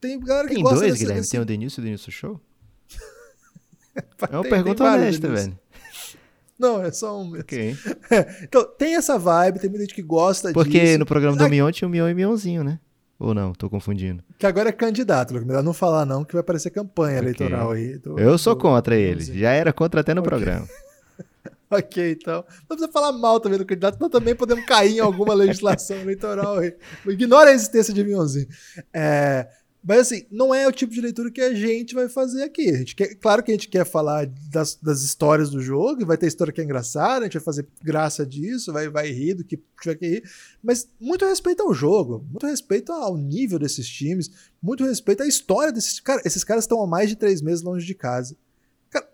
Tem 0.00 0.18
galera 0.18 0.48
que 0.48 0.54
tem 0.54 0.62
gosta 0.62 0.78
dois, 0.78 0.92
dessa, 0.92 0.98
Guilherme? 0.98 1.20
desse... 1.20 1.32
Tem 1.32 1.40
o 1.40 1.44
Denilson 1.44 1.80
e 1.80 1.82
o 1.82 1.84
Denilson 1.84 2.10
Show? 2.10 2.40
é 4.30 4.34
uma 4.34 4.42
tem, 4.42 4.50
pergunta 4.50 4.84
tem 4.84 4.92
honesta, 4.94 5.28
velho. 5.28 5.58
Não, 6.58 6.82
é 6.82 6.90
só 6.90 7.20
um. 7.20 7.38
Ok. 7.38 7.76
então, 8.42 8.64
tem 8.78 8.96
essa 8.96 9.18
vibe, 9.18 9.58
tem 9.58 9.68
muita 9.68 9.84
gente 9.84 9.94
que 9.94 10.00
gosta 10.00 10.54
Porque 10.54 10.70
disso. 10.70 10.84
Porque 10.84 10.98
no 10.98 11.04
programa 11.04 11.36
do 11.36 11.50
Mion 11.50 11.70
tinha 11.70 11.86
o 11.86 11.90
Mion 11.90 12.08
e 12.08 12.12
o 12.14 12.16
Mionzinho, 12.16 12.64
né? 12.64 12.80
Ou 13.18 13.32
não, 13.32 13.52
tô 13.52 13.70
confundindo. 13.70 14.22
Que 14.38 14.46
agora 14.46 14.68
é 14.68 14.72
candidato, 14.72 15.32
melhor 15.32 15.62
não 15.62 15.72
falar 15.72 16.04
não, 16.04 16.24
que 16.24 16.34
vai 16.34 16.42
parecer 16.42 16.70
campanha 16.70 17.18
okay. 17.18 17.28
eleitoral 17.30 17.70
aí. 17.70 17.96
Do, 17.98 18.18
Eu 18.18 18.36
sou 18.36 18.54
do, 18.54 18.60
contra 18.60 18.94
ele, 18.94 19.24
já 19.24 19.52
era 19.52 19.72
contra 19.72 20.02
até 20.02 20.12
no 20.12 20.20
okay. 20.20 20.28
programa. 20.28 20.68
ok, 21.70 22.12
então. 22.12 22.44
Não 22.68 22.76
precisa 22.76 22.92
falar 22.92 23.12
mal 23.12 23.40
também 23.40 23.58
do 23.58 23.64
candidato, 23.64 23.98
nós 23.98 24.10
também 24.10 24.34
podemos 24.34 24.66
cair 24.66 24.96
em 24.96 25.00
alguma 25.00 25.32
legislação 25.32 25.96
eleitoral 26.00 26.58
aí. 26.58 26.74
Ignora 27.06 27.50
a 27.50 27.54
existência 27.54 27.94
de 27.94 28.04
Mionzinho. 28.04 28.48
É, 28.92 29.48
mas 29.86 30.00
assim, 30.00 30.26
não 30.32 30.52
é 30.52 30.66
o 30.66 30.72
tipo 30.72 30.92
de 30.92 31.00
leitura 31.00 31.30
que 31.30 31.40
a 31.40 31.54
gente 31.54 31.94
vai 31.94 32.08
fazer 32.08 32.42
aqui. 32.42 32.70
A 32.70 32.78
gente 32.78 32.96
quer, 32.96 33.14
claro 33.14 33.40
que 33.40 33.52
a 33.52 33.54
gente 33.54 33.68
quer 33.68 33.86
falar 33.86 34.26
das, 34.50 34.74
das 34.74 35.02
histórias 35.02 35.48
do 35.48 35.60
jogo, 35.60 36.04
vai 36.04 36.18
ter 36.18 36.26
história 36.26 36.52
que 36.52 36.60
é 36.60 36.64
engraçada, 36.64 37.20
a 37.20 37.22
gente 37.24 37.34
vai 37.34 37.44
fazer 37.44 37.68
graça 37.80 38.26
disso, 38.26 38.72
vai, 38.72 38.88
vai 38.88 39.12
rir 39.12 39.34
do 39.34 39.44
que 39.44 39.56
tiver 39.80 39.94
que 39.94 40.08
rir. 40.08 40.24
Mas 40.60 40.88
muito 41.00 41.24
respeito 41.24 41.62
ao 41.62 41.72
jogo, 41.72 42.26
muito 42.28 42.44
respeito 42.48 42.90
ao 42.90 43.16
nível 43.16 43.60
desses 43.60 43.88
times, 43.88 44.28
muito 44.60 44.84
respeito 44.84 45.22
à 45.22 45.26
história 45.26 45.72
desses. 45.72 46.00
Cara, 46.00 46.20
esses 46.24 46.42
caras 46.42 46.64
estão 46.64 46.82
há 46.82 46.86
mais 46.86 47.08
de 47.08 47.14
três 47.14 47.40
meses 47.40 47.62
longe 47.62 47.86
de 47.86 47.94
casa. 47.94 48.36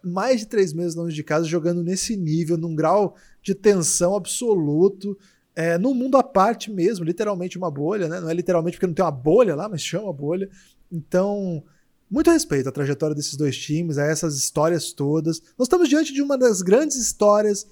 Mais 0.02 0.40
de 0.40 0.46
três 0.46 0.72
meses 0.72 0.94
longe 0.94 1.14
de 1.14 1.22
casa, 1.22 1.44
jogando 1.44 1.82
nesse 1.82 2.16
nível, 2.16 2.56
num 2.56 2.74
grau 2.74 3.14
de 3.42 3.54
tensão 3.54 4.16
absoluto 4.16 5.18
é, 5.54 5.76
num 5.78 5.94
mundo 5.94 6.16
à 6.16 6.22
parte 6.22 6.70
mesmo, 6.70 7.04
literalmente 7.04 7.58
uma 7.58 7.70
bolha, 7.70 8.08
né? 8.08 8.20
Não 8.20 8.30
é 8.30 8.34
literalmente 8.34 8.76
porque 8.76 8.86
não 8.86 8.94
tem 8.94 9.04
uma 9.04 9.10
bolha 9.10 9.54
lá, 9.54 9.68
mas 9.68 9.82
chama 9.82 10.12
bolha. 10.12 10.48
Então, 10.90 11.62
muito 12.10 12.30
respeito 12.30 12.68
à 12.68 12.72
trajetória 12.72 13.14
desses 13.14 13.36
dois 13.36 13.56
times, 13.56 13.98
a 13.98 14.04
essas 14.04 14.36
histórias 14.36 14.92
todas. 14.92 15.42
Nós 15.58 15.66
estamos 15.66 15.88
diante 15.88 16.12
de 16.12 16.22
uma 16.22 16.36
das 16.36 16.62
grandes 16.62 16.96
histórias 16.96 17.66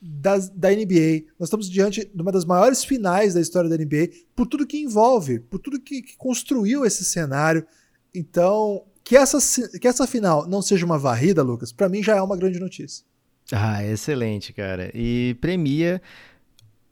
das, 0.00 0.48
da 0.48 0.70
NBA. 0.70 1.24
Nós 1.38 1.46
estamos 1.46 1.70
diante 1.70 2.04
de 2.12 2.22
uma 2.22 2.32
das 2.32 2.44
maiores 2.44 2.84
finais 2.84 3.34
da 3.34 3.40
história 3.40 3.70
da 3.70 3.76
NBA, 3.76 4.10
por 4.34 4.46
tudo 4.46 4.66
que 4.66 4.78
envolve, 4.78 5.40
por 5.40 5.58
tudo 5.58 5.80
que, 5.80 6.02
que 6.02 6.16
construiu 6.16 6.84
esse 6.84 7.04
cenário. 7.04 7.66
Então, 8.14 8.84
que 9.02 9.16
essa, 9.16 9.38
que 9.78 9.88
essa 9.88 10.06
final 10.06 10.48
não 10.48 10.62
seja 10.62 10.86
uma 10.86 10.98
varrida, 10.98 11.42
Lucas, 11.42 11.72
para 11.72 11.88
mim 11.88 12.02
já 12.02 12.16
é 12.16 12.22
uma 12.22 12.36
grande 12.36 12.58
notícia. 12.58 13.04
Ah, 13.52 13.84
excelente, 13.84 14.52
cara. 14.52 14.90
E 14.94 15.36
premia 15.40 16.00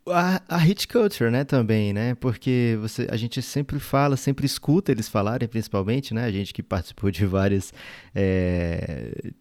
a, 0.06 0.42
a 0.48 0.56
hit 0.56 0.88
culture, 0.88 1.30
né, 1.30 1.44
também, 1.44 1.92
né? 1.92 2.14
Porque 2.16 2.76
você, 2.80 3.06
a 3.10 3.16
gente 3.16 3.40
sempre 3.40 3.78
fala, 3.78 4.16
sempre 4.16 4.46
escuta 4.46 4.90
eles 4.90 5.08
falarem, 5.08 5.48
principalmente, 5.48 6.12
né? 6.12 6.24
A 6.24 6.32
gente 6.32 6.52
que 6.52 6.62
participou 6.62 7.10
de 7.10 7.24
várias 7.26 7.72
é, 8.14 9.32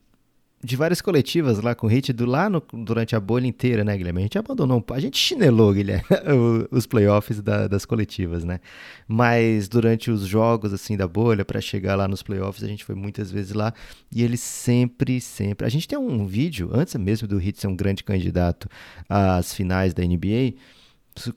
de 0.63 0.75
várias 0.75 1.01
coletivas 1.01 1.59
lá 1.59 1.73
com 1.73 1.87
o 1.87 1.89
Hit 1.89 2.13
do, 2.13 2.25
lá 2.25 2.49
no, 2.49 2.61
durante 2.73 3.15
a 3.15 3.19
bolha 3.19 3.47
inteira, 3.47 3.83
né, 3.83 3.97
Guilherme? 3.97 4.19
A 4.19 4.23
gente 4.23 4.37
abandonou, 4.37 4.83
a 4.91 4.99
gente 4.99 5.17
chinelou, 5.17 5.73
Guilherme, 5.73 6.03
os 6.69 6.85
playoffs 6.85 7.41
da, 7.41 7.67
das 7.67 7.85
coletivas, 7.85 8.43
né? 8.43 8.59
Mas 9.07 9.67
durante 9.67 10.11
os 10.11 10.21
jogos, 10.21 10.73
assim, 10.73 10.95
da 10.95 11.07
bolha, 11.07 11.43
para 11.43 11.59
chegar 11.59 11.95
lá 11.95 12.07
nos 12.07 12.21
playoffs, 12.21 12.63
a 12.63 12.67
gente 12.67 12.83
foi 12.83 12.95
muitas 12.95 13.31
vezes 13.31 13.53
lá 13.53 13.73
e 14.11 14.23
eles 14.23 14.41
sempre, 14.41 15.19
sempre. 15.19 15.65
A 15.65 15.69
gente 15.69 15.87
tem 15.87 15.97
um 15.97 16.25
vídeo, 16.25 16.69
antes 16.73 16.95
mesmo 16.95 17.27
do 17.27 17.37
Hit 17.37 17.59
ser 17.59 17.67
um 17.67 17.75
grande 17.75 18.03
candidato 18.03 18.69
às 19.09 19.53
finais 19.53 19.93
da 19.93 20.03
NBA 20.03 20.53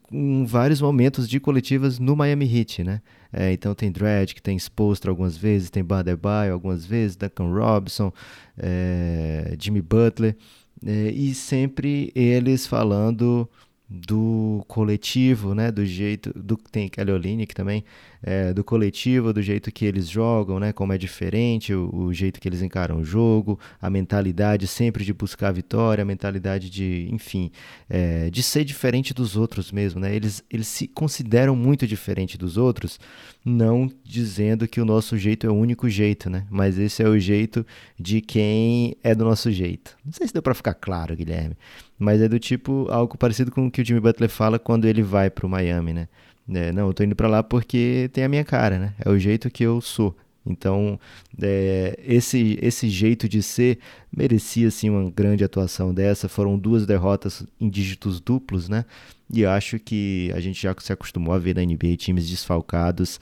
com 0.03 0.47
vários 0.47 0.81
momentos 0.81 1.29
de 1.29 1.41
coletivas 1.41 1.99
no 1.99 2.17
Miami 2.17 2.45
Heat, 2.47 2.85
né? 2.85 3.01
É, 3.33 3.53
então 3.53 3.75
tem 3.75 3.91
Dredd, 3.91 4.33
que 4.35 4.43
tem 4.43 4.57
Spolstra 4.57 5.11
algumas 5.11 5.37
vezes, 5.37 5.71
tem 5.71 5.85
Badebaio 5.85 6.53
algumas 6.53 6.87
vezes, 6.87 7.17
Duncan 7.17 7.53
Robinson, 7.53 8.13
é, 8.57 9.57
Jimmy 9.59 9.83
Butler, 9.83 10.37
é, 10.85 11.11
e 11.11 11.35
sempre 11.35 12.13
eles 12.15 12.67
falando 12.67 13.49
do 13.89 14.65
coletivo, 14.67 15.55
né, 15.55 15.71
do 15.71 15.85
jeito, 15.85 16.33
do 16.35 16.57
tem 16.57 16.89
Kelly 16.89 17.13
Olynyk 17.13 17.55
também, 17.55 17.85
é, 18.27 18.55
do 18.55 18.65
coletivo, 18.65 19.35
do 19.35 19.43
jeito 19.43 19.71
que 19.71 19.85
eles 19.85 20.09
jogam, 20.09 20.59
né? 20.59 20.73
Como 20.73 20.95
é 20.95 20.99
diferente, 20.99 21.75
o, 21.75 21.95
o, 21.95 22.13
jeito 22.13 22.41
que 22.41 22.49
eles 22.49 22.63
encaram 22.63 23.01
o 23.01 23.05
jogo, 23.05 23.61
a 23.81 23.91
mentalidade 23.91 24.67
sempre 24.67 25.05
de 25.05 25.13
buscar 25.13 25.49
a 25.49 25.53
vitória, 25.53 26.01
a 26.01 26.05
mentalidade 26.07 26.71
de, 26.71 27.07
enfim, 27.13 27.51
é, 27.89 28.31
de 28.31 28.43
ser 28.43 28.65
diferente 28.65 29.13
dos 29.13 29.37
outros 29.37 29.71
mesmo, 29.71 30.01
né? 30.01 30.15
Eles, 30.15 30.43
eles 30.51 30.67
se 30.69 30.89
consideram 30.89 31.55
muito 31.55 31.87
diferente 31.87 32.39
dos 32.39 32.57
outros, 32.57 32.99
não 33.45 33.91
dizendo 34.03 34.67
que 34.67 34.81
o 34.81 34.87
nosso 34.87 35.19
jeito 35.19 35.47
é 35.47 35.51
o 35.51 35.55
único 35.55 35.87
jeito, 35.87 36.31
né? 36.31 36.47
Mas 36.49 36.79
esse 36.79 37.03
é 37.03 37.09
o 37.09 37.19
jeito 37.19 37.67
de 38.01 38.23
quem 38.23 38.97
é 39.03 39.15
do 39.15 39.25
nosso 39.25 39.53
jeito. 39.53 39.99
Não 40.03 40.13
sei 40.13 40.27
se 40.27 40.33
deu 40.33 40.43
para 40.43 40.55
ficar 40.55 40.73
claro, 40.73 41.15
Guilherme, 41.15 41.57
mas 41.99 42.21
é 42.21 42.29
do 42.29 42.39
tipo 42.39 42.87
algo 42.91 43.17
parecido 43.17 43.51
com 43.51 43.67
o 43.67 43.71
que 43.71 43.83
o 43.83 43.85
Jimmy 43.85 44.01
Butler 44.01 44.31
fala 44.31 44.59
quando 44.59 44.87
ele 44.87 45.03
vai 45.03 45.31
pro 45.31 45.49
Miami, 45.49 45.93
né? 45.93 46.09
É, 46.53 46.73
não, 46.73 46.89
eu 46.89 46.95
tô 46.95 47.03
indo 47.03 47.17
para 47.17 47.29
lá 47.29 47.43
porque 47.43 48.11
tem 48.13 48.25
a 48.25 48.29
minha 48.29 48.45
cara, 48.45 48.79
né? 48.79 48.95
É 49.05 49.09
o 49.11 49.19
jeito 49.19 49.51
que 49.51 49.65
eu 49.65 49.81
sou. 49.81 50.15
Então, 50.47 51.01
é, 51.41 51.99
esse, 52.05 52.59
esse 52.61 52.89
jeito 52.91 53.27
de 53.27 53.43
ser 53.43 53.79
merecia 54.15 54.71
sim 54.71 54.91
uma 54.91 55.11
grande 55.11 55.43
atuação 55.43 55.95
dessa. 55.95 56.29
Foram 56.29 56.59
duas 56.59 56.85
derrotas 56.85 57.47
em 57.59 57.69
dígitos 57.71 58.21
duplos, 58.21 58.69
né? 58.69 58.85
E 59.33 59.47
acho 59.47 59.79
que 59.79 60.31
a 60.35 60.41
gente 60.41 60.61
já 60.61 60.75
se 60.79 60.93
acostumou 60.93 61.35
a 61.35 61.39
ver 61.39 61.55
na 61.55 61.63
NBA 61.63 61.97
times 61.97 62.29
desfalcados 62.29 63.19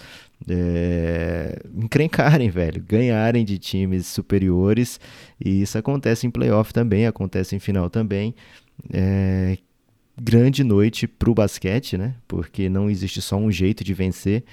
é, 0.48 1.60
encrencarem, 1.76 2.50
velho, 2.50 2.82
ganharem 2.82 3.44
de 3.44 3.58
times 3.58 4.06
superiores. 4.06 4.98
E 5.42 5.62
isso 5.62 5.78
acontece 5.78 6.26
em 6.26 6.30
playoff 6.30 6.72
também, 6.72 7.06
acontece 7.06 7.54
em 7.54 7.60
final 7.60 7.88
também. 7.88 8.34
É, 8.90 9.58
grande 10.20 10.62
noite 10.62 11.06
para 11.06 11.30
o 11.30 11.34
basquete, 11.34 11.96
né? 11.96 12.14
Porque 12.26 12.68
não 12.68 12.90
existe 12.90 13.20
só 13.20 13.36
um 13.36 13.50
jeito 13.50 13.82
de 13.84 13.94
vencer, 13.94 14.44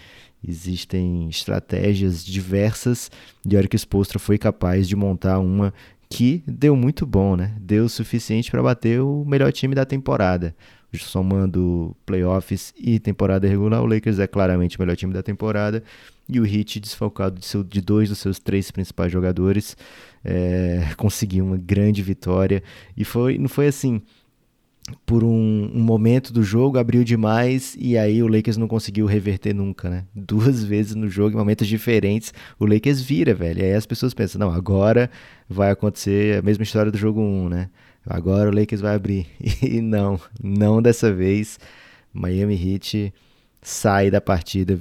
existem 0.47 1.27
estratégias 1.30 2.23
diversas. 2.25 3.11
E 3.47 3.55
Eric 3.55 3.75
Spolstra 3.77 4.19
foi 4.19 4.38
capaz 4.38 4.88
de 4.88 4.95
montar 4.95 5.39
uma 5.39 5.73
que 6.09 6.43
deu 6.47 6.75
muito 6.75 7.05
bom, 7.05 7.36
né? 7.36 7.55
Deu 7.59 7.86
o 7.86 7.89
suficiente 7.89 8.49
para 8.49 8.63
bater 8.63 8.99
o 9.01 9.23
melhor 9.25 9.51
time 9.51 9.75
da 9.75 9.86
temporada. 9.86 10.55
Somando 10.91 11.95
playoffs 12.03 12.73
e 12.75 12.99
temporada 12.99 13.47
regular, 13.47 13.84
o 13.84 13.86
Lakers 13.86 14.17
é 14.17 14.25
claramente 14.25 14.75
o 14.75 14.82
melhor 14.82 14.95
time 14.95 15.13
da 15.13 15.21
temporada. 15.21 15.84
E 16.27 16.39
o 16.39 16.45
Heat, 16.45 16.80
desfalcado 16.80 17.39
de, 17.39 17.45
seu, 17.45 17.63
de 17.63 17.80
dois 17.80 18.09
dos 18.09 18.17
seus 18.17 18.39
três 18.39 18.71
principais 18.71 19.11
jogadores, 19.11 19.77
é, 20.25 20.89
conseguiu 20.97 21.45
uma 21.45 21.57
grande 21.57 22.01
vitória. 22.01 22.63
E 22.97 23.03
foi, 23.03 23.38
não 23.38 23.47
foi 23.47 23.67
assim 23.67 24.01
por 25.05 25.23
um, 25.23 25.71
um, 25.73 25.81
momento 25.81 26.31
do 26.31 26.43
jogo, 26.43 26.77
abriu 26.77 27.03
demais 27.03 27.75
e 27.79 27.97
aí 27.97 28.21
o 28.21 28.27
Lakers 28.27 28.57
não 28.57 28.67
conseguiu 28.67 29.05
reverter 29.05 29.53
nunca, 29.53 29.89
né? 29.89 30.05
Duas 30.13 30.63
vezes 30.65 30.95
no 30.95 31.09
jogo, 31.09 31.35
em 31.35 31.37
momentos 31.37 31.67
diferentes, 31.67 32.33
o 32.59 32.65
Lakers 32.65 33.01
vira, 33.01 33.33
velho. 33.33 33.59
E 33.59 33.63
aí 33.65 33.73
as 33.73 33.85
pessoas 33.85 34.13
pensam, 34.13 34.39
não, 34.39 34.51
agora 34.51 35.09
vai 35.47 35.71
acontecer 35.71 36.37
a 36.37 36.41
mesma 36.41 36.63
história 36.63 36.91
do 36.91 36.97
jogo 36.97 37.21
1, 37.21 37.49
né? 37.49 37.69
Agora 38.05 38.49
o 38.49 38.53
Lakers 38.53 38.81
vai 38.81 38.95
abrir. 38.95 39.27
E 39.61 39.81
não, 39.81 40.19
não 40.41 40.81
dessa 40.81 41.13
vez. 41.13 41.59
Miami 42.13 42.55
Heat 42.55 43.13
sai 43.61 44.09
da 44.09 44.19
partida 44.19 44.79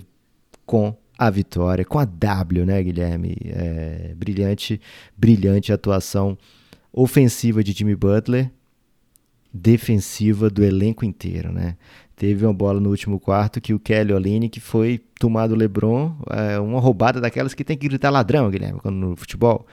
com 0.65 0.97
a 1.19 1.31
vitória, 1.31 1.85
com 1.85 1.99
a 1.99 2.05
W, 2.05 2.65
né, 2.65 2.83
Guilherme? 2.83 3.37
É, 3.45 4.15
brilhante, 4.17 4.81
brilhante 5.17 5.73
atuação 5.73 6.39
ofensiva 6.93 7.63
de 7.63 7.73
Jimmy 7.73 7.97
Butler 7.97 8.51
defensiva 9.59 10.49
do 10.49 10.65
elenco 10.65 11.05
inteiro, 11.05 11.53
né? 11.53 11.77
Teve 12.17 12.45
uma 12.45 12.55
bola 12.55 12.81
no 12.81 12.91
último 12.91 13.21
quarto 13.21 13.61
que 13.61 13.73
o 13.73 13.79
Kelly 13.79 14.13
Olynyk 14.13 14.49
que 14.49 14.61
foi 14.61 15.01
tomado 15.21 15.53
o 15.53 15.55
LeBron, 15.55 16.17
é, 16.31 16.59
uma 16.59 16.81
roubada 16.81 17.21
daquelas 17.21 17.55
que 17.55 17.63
tem 17.63 17.77
que 17.77 17.89
gritar 17.89 18.11
ladrão, 18.11 18.51
Guilherme, 18.51 18.81
quando 18.81 18.97
no 18.97 19.17
futebol. 19.17 19.67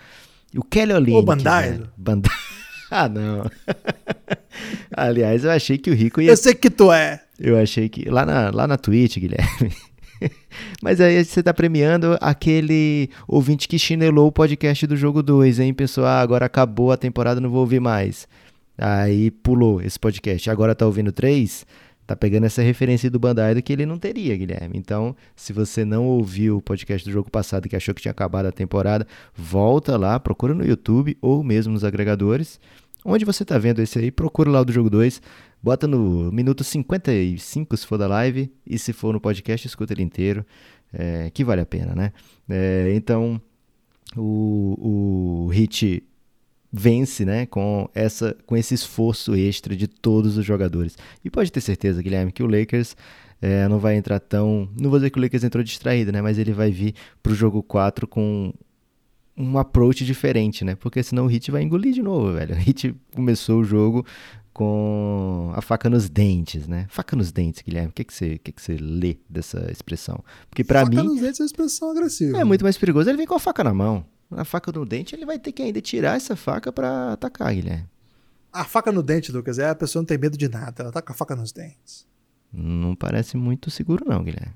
E 0.53 0.59
o 0.59 0.63
Kelly 0.63 0.93
Olynyk... 0.93 1.17
Ô, 1.17 1.23
Bandai. 1.23 1.71
Né? 1.71 1.85
Bandai. 1.97 2.35
ah, 2.91 3.09
não. 3.09 3.49
Aliás, 4.95 5.43
eu 5.43 5.51
achei 5.51 5.77
que 5.77 5.89
o 5.89 5.95
Rico 5.95 6.21
ia... 6.21 6.31
Eu 6.31 6.37
sei 6.37 6.53
que 6.53 6.69
tu 6.69 6.91
é. 6.91 7.21
Eu 7.39 7.57
achei 7.57 7.89
que... 7.89 8.07
Lá 8.09 8.25
na, 8.25 8.51
lá 8.51 8.67
na 8.67 8.77
Twitch, 8.77 9.17
Guilherme... 9.17 9.71
Mas 10.81 11.01
aí 11.01 11.23
você 11.23 11.43
tá 11.43 11.53
premiando 11.53 12.17
aquele 12.21 13.09
ouvinte 13.27 13.67
que 13.67 13.77
chinelou 13.77 14.27
o 14.27 14.31
podcast 14.31 14.87
do 14.87 14.95
jogo 14.95 15.21
2, 15.21 15.59
hein? 15.59 15.73
Pensou, 15.73 16.05
ah, 16.05 16.21
agora 16.21 16.45
acabou 16.45 16.91
a 16.91 16.97
temporada, 16.97 17.41
não 17.41 17.49
vou 17.49 17.59
ouvir 17.59 17.81
mais. 17.81 18.27
Aí 18.77 19.31
pulou 19.31 19.81
esse 19.81 19.99
podcast. 19.99 20.49
Agora 20.49 20.75
tá 20.75 20.85
ouvindo 20.85 21.11
três, 21.11 21.65
tá 22.05 22.15
pegando 22.15 22.45
essa 22.45 22.61
referência 22.61 23.09
do 23.09 23.19
Bandai 23.19 23.61
que 23.61 23.73
ele 23.73 23.85
não 23.85 23.97
teria, 23.97 24.35
Guilherme. 24.35 24.77
Então, 24.77 25.15
se 25.35 25.53
você 25.53 25.85
não 25.85 26.05
ouviu 26.05 26.57
o 26.57 26.61
podcast 26.61 27.07
do 27.07 27.11
jogo 27.11 27.29
passado 27.29 27.67
que 27.67 27.75
achou 27.75 27.93
que 27.93 28.01
tinha 28.01 28.11
acabado 28.11 28.47
a 28.47 28.51
temporada, 28.51 29.07
volta 29.33 29.97
lá, 29.97 30.19
procura 30.19 30.53
no 30.53 30.65
YouTube 30.65 31.17
ou 31.21 31.43
mesmo 31.43 31.73
nos 31.73 31.83
agregadores. 31.83 32.59
Onde 33.03 33.23
você 33.23 33.45
tá 33.45 33.57
vendo 33.57 33.81
esse 33.81 33.99
aí, 33.99 34.11
procura 34.11 34.49
lá 34.49 34.61
o 34.61 34.65
do 34.65 34.73
jogo 34.73 34.89
2, 34.89 35.21
bota 35.61 35.87
no 35.87 36.31
minuto 36.31 36.63
55 36.63 37.77
se 37.77 37.85
for 37.85 37.99
da 37.99 38.07
live 38.07 38.51
e 38.65 38.79
se 38.79 38.93
for 38.93 39.13
no 39.13 39.21
podcast, 39.21 39.67
escuta 39.67 39.93
ele 39.93 40.01
inteiro, 40.01 40.43
é, 40.91 41.29
que 41.31 41.43
vale 41.43 41.61
a 41.61 41.65
pena, 41.67 41.93
né? 41.93 42.11
É, 42.49 42.91
então, 42.95 43.39
o, 44.17 45.45
o 45.45 45.47
Hit 45.49 46.03
vence, 46.71 47.25
né, 47.25 47.45
com 47.45 47.89
essa 47.93 48.35
com 48.45 48.57
esse 48.57 48.73
esforço 48.73 49.35
extra 49.35 49.75
de 49.75 49.87
todos 49.87 50.37
os 50.37 50.45
jogadores. 50.45 50.97
E 51.23 51.29
pode 51.29 51.51
ter 51.51 51.61
certeza, 51.61 52.01
Guilherme, 52.01 52.31
que 52.31 52.43
o 52.43 52.47
Lakers 52.47 52.95
é, 53.41 53.67
não 53.67 53.79
vai 53.79 53.95
entrar 53.95 54.19
tão, 54.19 54.69
não 54.79 54.89
vou 54.89 54.99
dizer 54.99 55.09
que 55.09 55.19
o 55.19 55.21
Lakers 55.21 55.43
entrou 55.43 55.63
distraído, 55.63 56.11
né, 56.11 56.21
mas 56.21 56.37
ele 56.37 56.51
vai 56.51 56.71
vir 56.71 56.93
para 57.21 57.31
o 57.31 57.35
jogo 57.35 57.61
4 57.63 58.07
com 58.07 58.53
um 59.37 59.57
approach 59.57 60.05
diferente, 60.05 60.63
né? 60.63 60.75
Porque 60.75 61.03
senão 61.03 61.25
o 61.25 61.27
Hit 61.27 61.51
vai 61.51 61.61
engolir 61.61 61.93
de 61.93 62.01
novo, 62.01 62.31
velho. 62.33 62.55
O 62.55 62.57
Hit 62.57 62.95
começou 63.13 63.59
o 63.59 63.63
jogo 63.63 64.05
com 64.53 65.51
a 65.53 65.61
faca 65.61 65.89
nos 65.89 66.09
dentes, 66.09 66.67
né? 66.67 66.85
Faca 66.89 67.17
nos 67.17 67.33
dentes, 67.33 67.61
Guilherme. 67.61 67.89
O 67.89 67.91
que, 67.91 68.05
que, 68.05 68.13
você, 68.13 68.37
que, 68.37 68.53
que 68.53 68.61
você 68.61 68.77
lê 68.77 69.17
dessa 69.29 69.69
expressão? 69.69 70.23
Porque 70.49 70.63
para 70.63 70.85
mim. 70.85 70.95
Faca 70.95 71.09
nos 71.09 71.19
dentes 71.19 71.39
é 71.39 71.43
uma 71.43 71.47
expressão 71.47 71.91
agressiva. 71.91 72.37
É 72.37 72.43
muito 72.45 72.63
mais 72.63 72.77
perigoso. 72.77 73.09
Ele 73.09 73.17
vem 73.17 73.27
com 73.27 73.35
a 73.35 73.39
faca 73.39 73.63
na 73.63 73.73
mão 73.73 74.05
a 74.31 74.45
faca 74.45 74.71
no 74.71 74.85
dente, 74.85 75.15
ele 75.15 75.25
vai 75.25 75.37
ter 75.37 75.51
que 75.51 75.61
ainda 75.61 75.81
tirar 75.81 76.17
essa 76.17 76.35
faca 76.35 76.71
para 76.71 77.13
atacar, 77.13 77.53
Guilherme. 77.53 77.87
A 78.51 78.63
faca 78.63 78.91
no 78.91 79.03
dente, 79.03 79.31
Lucas, 79.31 79.59
é 79.59 79.69
a 79.69 79.75
pessoa 79.75 80.01
não 80.01 80.07
tem 80.07 80.17
medo 80.17 80.37
de 80.37 80.47
nada, 80.47 80.83
ela 80.83 80.91
tá 80.91 81.01
com 81.01 81.11
a 81.11 81.15
faca 81.15 81.35
nos 81.35 81.51
dentes. 81.51 82.07
Não 82.51 82.95
parece 82.95 83.35
muito 83.35 83.69
seguro 83.69 84.05
não, 84.07 84.23
Guilherme. 84.23 84.55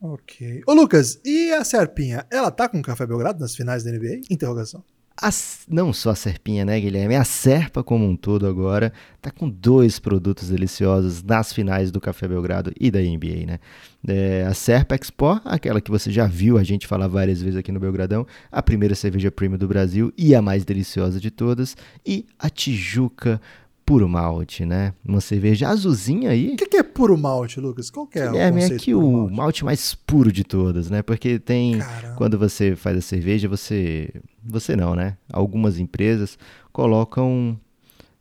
Ok. 0.00 0.62
Ô 0.66 0.74
Lucas, 0.74 1.18
e 1.24 1.50
a 1.52 1.64
Serpinha? 1.64 2.26
Ela 2.30 2.50
tá 2.50 2.68
com 2.68 2.78
o 2.78 2.82
Café 2.82 3.06
Belgrado 3.06 3.40
nas 3.40 3.56
finais 3.56 3.82
da 3.82 3.90
NBA? 3.90 4.20
Interrogação. 4.30 4.84
A, 5.20 5.30
não 5.68 5.92
só 5.92 6.10
a 6.10 6.14
Serpinha, 6.16 6.64
né, 6.64 6.80
Guilherme? 6.80 7.14
A 7.14 7.22
Serpa 7.22 7.84
como 7.84 8.04
um 8.04 8.16
todo 8.16 8.48
agora 8.48 8.92
tá 9.22 9.30
com 9.30 9.48
dois 9.48 10.00
produtos 10.00 10.48
deliciosos 10.48 11.22
nas 11.22 11.52
finais 11.52 11.92
do 11.92 12.00
Café 12.00 12.26
Belgrado 12.26 12.72
e 12.78 12.90
da 12.90 12.98
NBA, 12.98 13.46
né? 13.46 13.58
É, 14.06 14.44
a 14.44 14.52
Serpa 14.52 14.96
Expo, 14.96 15.40
aquela 15.44 15.80
que 15.80 15.90
você 15.90 16.10
já 16.10 16.26
viu 16.26 16.58
a 16.58 16.64
gente 16.64 16.86
falar 16.86 17.06
várias 17.06 17.40
vezes 17.40 17.56
aqui 17.56 17.70
no 17.70 17.78
Belgradão, 17.78 18.26
a 18.50 18.60
primeira 18.60 18.96
cerveja 18.96 19.30
premium 19.30 19.56
do 19.56 19.68
Brasil 19.68 20.12
e 20.18 20.34
a 20.34 20.42
mais 20.42 20.64
deliciosa 20.64 21.20
de 21.20 21.30
todas, 21.30 21.76
e 22.04 22.26
a 22.36 22.50
Tijuca 22.50 23.40
puro 23.84 24.08
malte, 24.08 24.64
né? 24.64 24.94
Uma 25.06 25.20
cerveja 25.20 25.68
azulzinha 25.68 26.30
aí. 26.30 26.54
O 26.54 26.56
que, 26.56 26.66
que, 26.66 26.76
é 26.76 26.82
puro 26.82 27.16
malte, 27.16 27.60
Lucas? 27.60 27.90
Qual 27.90 28.06
que 28.06 28.18
é, 28.18 28.30
o 28.30 28.36
É, 28.36 28.48
é 28.48 28.70
que 28.78 28.94
o 28.94 29.12
malte? 29.12 29.36
malte? 29.36 29.64
mais 29.64 29.94
puro 29.94 30.32
de 30.32 30.44
todas, 30.44 30.90
né? 30.90 31.02
Porque 31.02 31.38
tem 31.38 31.78
Caramba. 31.78 32.14
quando 32.16 32.38
você 32.38 32.74
faz 32.74 32.96
a 32.98 33.00
cerveja, 33.00 33.48
você 33.48 34.10
você 34.42 34.76
não, 34.76 34.94
né? 34.94 35.16
Algumas 35.32 35.78
empresas 35.78 36.38
colocam 36.72 37.58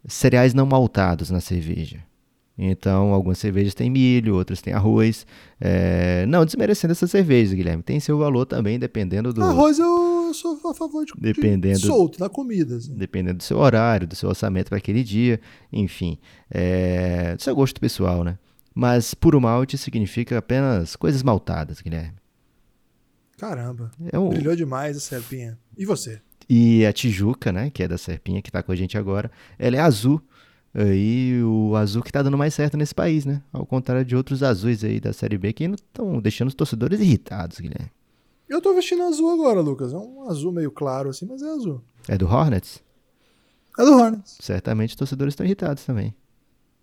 cereais 0.08 0.54
não 0.54 0.66
maltados 0.66 1.30
na 1.30 1.40
cerveja. 1.40 2.00
Então, 2.58 3.14
algumas 3.14 3.40
cervejas 3.40 3.74
têm 3.74 3.90
milho, 3.90 4.36
outras 4.36 4.62
têm 4.62 4.74
arroz. 4.74 5.26
É... 5.60 6.24
Não 6.28 6.46
desmerecendo 6.46 6.92
essas 6.92 7.10
cervejas, 7.10 7.54
Guilherme. 7.54 7.82
Tem 7.82 8.00
seu 8.00 8.18
valor 8.18 8.46
também, 8.46 8.78
dependendo 8.78 9.34
do. 9.34 9.44
Arroz 9.44 9.80
eu 9.80 10.13
sou 10.34 10.60
a 10.70 10.74
favor 10.74 11.06
de, 11.06 11.14
dependendo, 11.18 11.80
de 11.80 11.86
solto 11.86 12.20
na 12.20 12.30
comida. 12.30 12.78
Assim. 12.78 12.94
Dependendo 12.96 13.38
do 13.38 13.44
seu 13.44 13.58
horário, 13.58 14.08
do 14.08 14.16
seu 14.16 14.30
orçamento 14.30 14.70
para 14.70 14.78
aquele 14.78 15.04
dia. 15.04 15.40
Enfim, 15.72 16.18
é... 16.50 17.36
do 17.36 17.42
seu 17.42 17.56
gosto 17.56 17.80
pessoal, 17.80 18.24
né? 18.24 18.38
Mas 18.74 19.14
puro 19.14 19.40
malte 19.40 19.78
significa 19.78 20.38
apenas 20.38 20.96
coisas 20.96 21.22
maltadas, 21.22 21.80
Guilherme. 21.80 22.16
Caramba. 23.38 23.92
É 24.12 24.18
um... 24.18 24.30
Brilhou 24.30 24.56
demais 24.56 24.98
a 24.98 25.00
Serpinha. 25.00 25.58
E 25.78 25.86
você? 25.86 26.22
E 26.50 26.86
a 26.86 26.94
Tijuca, 26.94 27.52
né? 27.52 27.70
Que 27.70 27.84
é 27.84 27.88
da 27.88 27.98
Serpinha, 27.98 28.42
que 28.42 28.50
está 28.50 28.64
com 28.64 28.72
a 28.72 28.76
gente 28.76 28.98
agora. 28.98 29.32
Ela 29.60 29.78
é 29.78 29.80
azul 29.80 30.22
aí 30.74 31.42
o 31.44 31.76
azul 31.76 32.02
que 32.02 32.12
tá 32.12 32.24
dando 32.24 32.38
mais 32.38 32.54
certo 32.54 32.76
nesse 32.76 32.96
país, 32.96 33.26
né? 33.26 33.42
Ao 33.52 33.66
contrário 33.66 34.04
de 34.04 34.16
outros 34.16 34.42
azuis 34.42 34.84
aí 34.84 35.00
da 35.00 35.14
Série 35.14 35.38
B 35.38 35.54
que 35.54 35.66
estão 35.66 36.20
deixando 36.20 36.48
os 36.48 36.56
torcedores 36.56 37.00
irritados, 37.00 37.60
Guilherme. 37.60 37.92
Eu 38.54 38.62
tô 38.62 38.72
vestindo 38.76 39.02
azul 39.02 39.32
agora, 39.32 39.62
Lucas. 39.62 39.92
É 39.94 39.98
um 39.98 40.30
azul 40.30 40.52
meio 40.52 40.70
claro 40.70 41.10
assim, 41.10 41.26
mas 41.26 41.42
é 41.42 41.50
azul. 41.50 41.82
É 42.08 42.16
do 42.16 42.28
Hornets? 42.28 42.84
É 43.80 43.84
do 43.84 43.94
Hornets. 43.94 44.38
Certamente 44.40 44.92
os 44.92 44.96
torcedores 44.96 45.32
estão 45.32 45.44
irritados 45.44 45.84
também. 45.84 46.14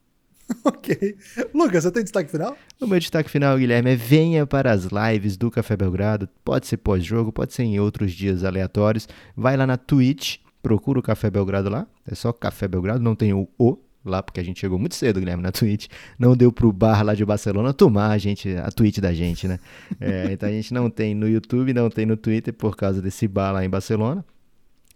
ok. 0.64 1.16
Lucas, 1.54 1.84
você 1.84 1.92
tem 1.92 2.02
destaque 2.02 2.28
final? 2.28 2.56
O 2.80 2.88
meu 2.88 2.98
destaque 2.98 3.30
final, 3.30 3.56
Guilherme, 3.56 3.92
é 3.92 3.94
venha 3.94 4.44
para 4.44 4.72
as 4.72 4.86
lives 4.86 5.36
do 5.36 5.48
Café 5.48 5.76
Belgrado. 5.76 6.28
Pode 6.44 6.66
ser 6.66 6.78
pós-jogo, 6.78 7.30
pode 7.30 7.54
ser 7.54 7.62
em 7.62 7.78
outros 7.78 8.10
dias 8.10 8.42
aleatórios. 8.42 9.08
Vai 9.36 9.56
lá 9.56 9.64
na 9.64 9.76
Twitch, 9.76 10.38
procura 10.60 10.98
o 10.98 11.02
Café 11.02 11.30
Belgrado 11.30 11.70
lá. 11.70 11.86
É 12.04 12.16
só 12.16 12.32
Café 12.32 12.66
Belgrado, 12.66 12.98
não 12.98 13.14
tem 13.14 13.32
o 13.32 13.48
O 13.56 13.78
lá, 14.04 14.22
porque 14.22 14.40
a 14.40 14.42
gente 14.42 14.60
chegou 14.60 14.78
muito 14.78 14.94
cedo, 14.94 15.20
Guilherme, 15.20 15.42
na 15.42 15.52
Twitch. 15.52 15.88
Não 16.18 16.36
deu 16.36 16.52
pro 16.52 16.72
bar 16.72 17.02
lá 17.02 17.14
de 17.14 17.24
Barcelona 17.24 17.72
tomar 17.72 18.10
a, 18.10 18.18
gente, 18.18 18.54
a 18.56 18.70
Twitch 18.70 18.98
da 18.98 19.12
gente, 19.12 19.46
né? 19.46 19.58
É, 20.00 20.32
então 20.32 20.48
a 20.48 20.52
gente 20.52 20.72
não 20.72 20.88
tem 20.88 21.14
no 21.14 21.28
YouTube, 21.28 21.74
não 21.74 21.90
tem 21.90 22.06
no 22.06 22.16
Twitter 22.16 22.54
por 22.54 22.74
causa 22.74 23.02
desse 23.02 23.28
bar 23.28 23.52
lá 23.52 23.64
em 23.64 23.68
Barcelona 23.68 24.24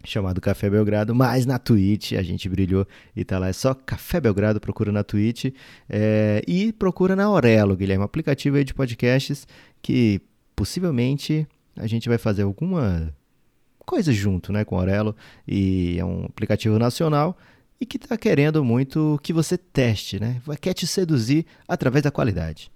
chamado 0.04 0.40
Café 0.40 0.68
Belgrado, 0.68 1.14
mas 1.14 1.46
na 1.46 1.58
Twitch 1.58 2.12
a 2.12 2.22
gente 2.22 2.48
brilhou 2.48 2.86
e 3.16 3.24
tá 3.24 3.38
lá, 3.38 3.48
é 3.48 3.52
só 3.52 3.74
Café 3.74 4.20
Belgrado, 4.20 4.60
procura 4.60 4.92
na 4.92 5.02
Twitch 5.02 5.46
é, 5.88 6.42
e 6.46 6.72
procura 6.72 7.16
na 7.16 7.24
Aurelo, 7.24 7.76
Guilherme, 7.76 8.02
um 8.02 8.04
aplicativo 8.04 8.56
aí 8.56 8.64
de 8.64 8.74
podcasts 8.74 9.46
que 9.80 10.20
possivelmente 10.54 11.46
a 11.76 11.86
gente 11.86 12.08
vai 12.08 12.18
fazer 12.18 12.42
alguma 12.42 13.12
coisa 13.80 14.12
junto, 14.12 14.52
né, 14.52 14.64
com 14.64 14.76
a 14.76 14.80
Aurelo 14.80 15.16
e 15.46 15.96
é 15.98 16.04
um 16.04 16.24
aplicativo 16.26 16.78
nacional 16.78 17.36
e 17.80 17.86
que 17.86 17.98
tá 17.98 18.16
querendo 18.16 18.64
muito 18.64 19.18
que 19.22 19.32
você 19.32 19.58
teste, 19.58 20.20
né, 20.20 20.40
quer 20.60 20.74
te 20.74 20.86
seduzir 20.86 21.44
através 21.66 22.02
da 22.02 22.10
qualidade. 22.10 22.70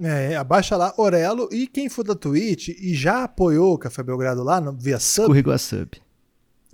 É, 0.00 0.34
abaixa 0.34 0.76
lá 0.76 0.92
Orelo 0.96 1.48
e 1.52 1.68
quem 1.68 1.88
for 1.88 2.02
da 2.02 2.16
Twitch 2.16 2.68
e 2.68 2.94
já 2.94 3.24
apoiou 3.24 3.74
o 3.74 3.78
Café 3.78 4.02
Belgrado 4.02 4.42
lá 4.42 4.60
no, 4.60 4.72
via 4.72 4.98
sub. 4.98 5.26
Escorregou 5.26 5.52
a 5.52 5.58
sub 5.58 6.04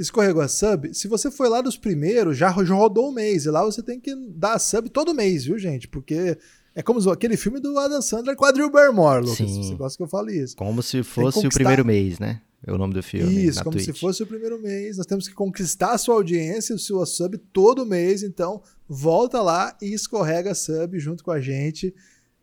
escorregou 0.00 0.42
a 0.42 0.48
sub, 0.48 0.94
se 0.94 1.06
você 1.06 1.30
foi 1.30 1.48
lá 1.48 1.60
dos 1.60 1.76
primeiros, 1.76 2.36
já 2.38 2.48
rodou 2.48 3.10
um 3.10 3.12
mês. 3.12 3.44
E 3.44 3.50
lá 3.50 3.62
você 3.62 3.82
tem 3.82 4.00
que 4.00 4.14
dar 4.30 4.54
a 4.54 4.58
sub 4.58 4.88
todo 4.88 5.14
mês, 5.14 5.44
viu, 5.44 5.58
gente? 5.58 5.86
Porque 5.86 6.38
é 6.74 6.82
como 6.82 7.08
aquele 7.10 7.36
filme 7.36 7.60
do 7.60 7.78
Adam 7.78 8.00
Sandler 8.00 8.36
Drew 8.54 8.70
Barrymore, 8.70 9.22
Lucas. 9.22 9.36
Sim. 9.36 9.62
Você 9.62 9.74
gosta 9.74 9.96
que 9.96 10.02
eu 10.02 10.08
fale 10.08 10.32
isso. 10.32 10.56
Como 10.56 10.82
se 10.82 11.02
fosse 11.02 11.46
o 11.46 11.50
primeiro 11.50 11.84
mês, 11.84 12.18
né? 12.18 12.40
É 12.66 12.72
o 12.72 12.78
nome 12.78 12.92
do 12.92 13.02
filme. 13.02 13.46
Isso, 13.46 13.64
como 13.64 13.76
Twitch. 13.76 13.86
se 13.86 13.92
fosse 13.92 14.22
o 14.22 14.26
primeiro 14.26 14.60
mês. 14.60 14.98
Nós 14.98 15.06
temos 15.06 15.26
que 15.26 15.34
conquistar 15.34 15.92
a 15.92 15.98
sua 15.98 16.14
audiência, 16.14 16.74
a 16.74 16.78
sua 16.78 17.06
sub 17.06 17.38
todo 17.52 17.86
mês. 17.86 18.22
Então, 18.22 18.62
volta 18.88 19.40
lá 19.40 19.76
e 19.80 19.94
escorrega 19.94 20.50
a 20.50 20.54
sub 20.54 20.98
junto 20.98 21.24
com 21.24 21.30
a 21.30 21.40
gente. 21.40 21.94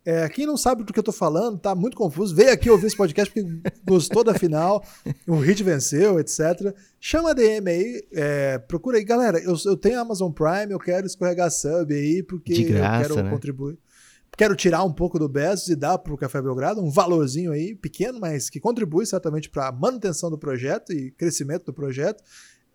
É, 0.04 0.26
quem 0.28 0.46
não 0.46 0.56
sabe 0.56 0.84
do 0.84 0.92
que 0.92 0.98
eu 0.98 1.04
tô 1.04 1.12
falando, 1.12 1.58
tá 1.58 1.74
muito 1.74 1.94
confuso, 1.94 2.34
veio 2.34 2.50
aqui 2.50 2.70
ouvir 2.70 2.86
esse 2.86 2.96
podcast 2.96 3.30
porque 3.30 3.46
gostou 3.86 4.24
da 4.24 4.32
final, 4.32 4.82
o 5.28 5.36
Hit 5.36 5.62
venceu, 5.62 6.18
etc. 6.18 6.74
Chama 6.98 7.32
a 7.32 7.34
DM 7.34 7.70
aí, 7.70 8.02
é, 8.14 8.58
procura 8.58 8.96
aí. 8.96 9.04
Galera, 9.04 9.38
eu, 9.38 9.54
eu 9.66 9.76
tenho 9.76 10.00
Amazon 10.00 10.32
Prime, 10.32 10.70
eu 10.70 10.78
quero 10.78 11.06
escorregar 11.06 11.50
sub 11.50 11.94
aí, 11.94 12.22
porque 12.22 12.64
graça, 12.64 13.02
eu 13.02 13.16
quero 13.16 13.24
né? 13.24 13.30
contribuir. 13.30 13.78
Quero 14.38 14.56
tirar 14.56 14.84
um 14.84 14.92
pouco 14.92 15.18
do 15.18 15.28
Bezos 15.28 15.68
e 15.68 15.76
dar 15.76 15.98
pro 15.98 16.16
Café 16.16 16.40
Belgrado, 16.40 16.80
um 16.80 16.90
valorzinho 16.90 17.52
aí, 17.52 17.74
pequeno, 17.74 18.18
mas 18.20 18.48
que 18.48 18.60
contribui 18.60 19.04
certamente 19.04 19.50
para 19.50 19.68
a 19.68 19.72
manutenção 19.72 20.30
do 20.30 20.38
projeto 20.38 20.92
e 20.92 21.10
crescimento 21.10 21.66
do 21.66 21.74
projeto. 21.74 22.24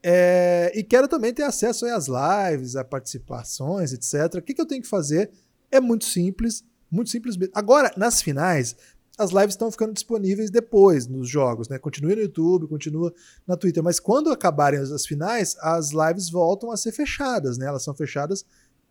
É, 0.04 0.72
e 0.76 0.84
quero 0.84 1.08
também 1.08 1.34
ter 1.34 1.44
acesso 1.44 1.86
às 1.86 2.08
lives, 2.08 2.76
a 2.76 2.84
participações, 2.84 3.94
etc. 3.94 4.36
O 4.36 4.42
que, 4.42 4.54
que 4.54 4.62
eu 4.62 4.68
tenho 4.68 4.82
que 4.82 4.88
fazer? 4.88 5.32
É 5.72 5.80
muito 5.80 6.06
simples 6.06 6.64
muito 6.94 7.10
simples 7.10 7.36
mesmo. 7.36 7.54
Agora, 7.56 7.92
nas 7.98 8.22
finais, 8.22 8.76
as 9.18 9.32
lives 9.32 9.54
estão 9.54 9.72
ficando 9.72 9.94
disponíveis 9.94 10.52
depois 10.52 11.08
nos 11.08 11.28
jogos, 11.28 11.68
né? 11.68 11.80
Continua 11.80 12.16
no 12.16 12.22
YouTube, 12.22 12.68
continua 12.68 13.12
na 13.48 13.58
Twitter, 13.58 13.84
mas 13.84 14.00
quando 14.00 14.32
acabarem 14.32 14.80
as 14.80 15.06
finais, 15.06 15.56
as 15.60 15.92
lives 15.92 16.30
voltam 16.30 16.72
a 16.72 16.78
ser 16.78 16.92
fechadas, 16.92 17.58
né? 17.58 17.66
Elas 17.66 17.84
são 17.84 17.96
fechadas 17.96 18.46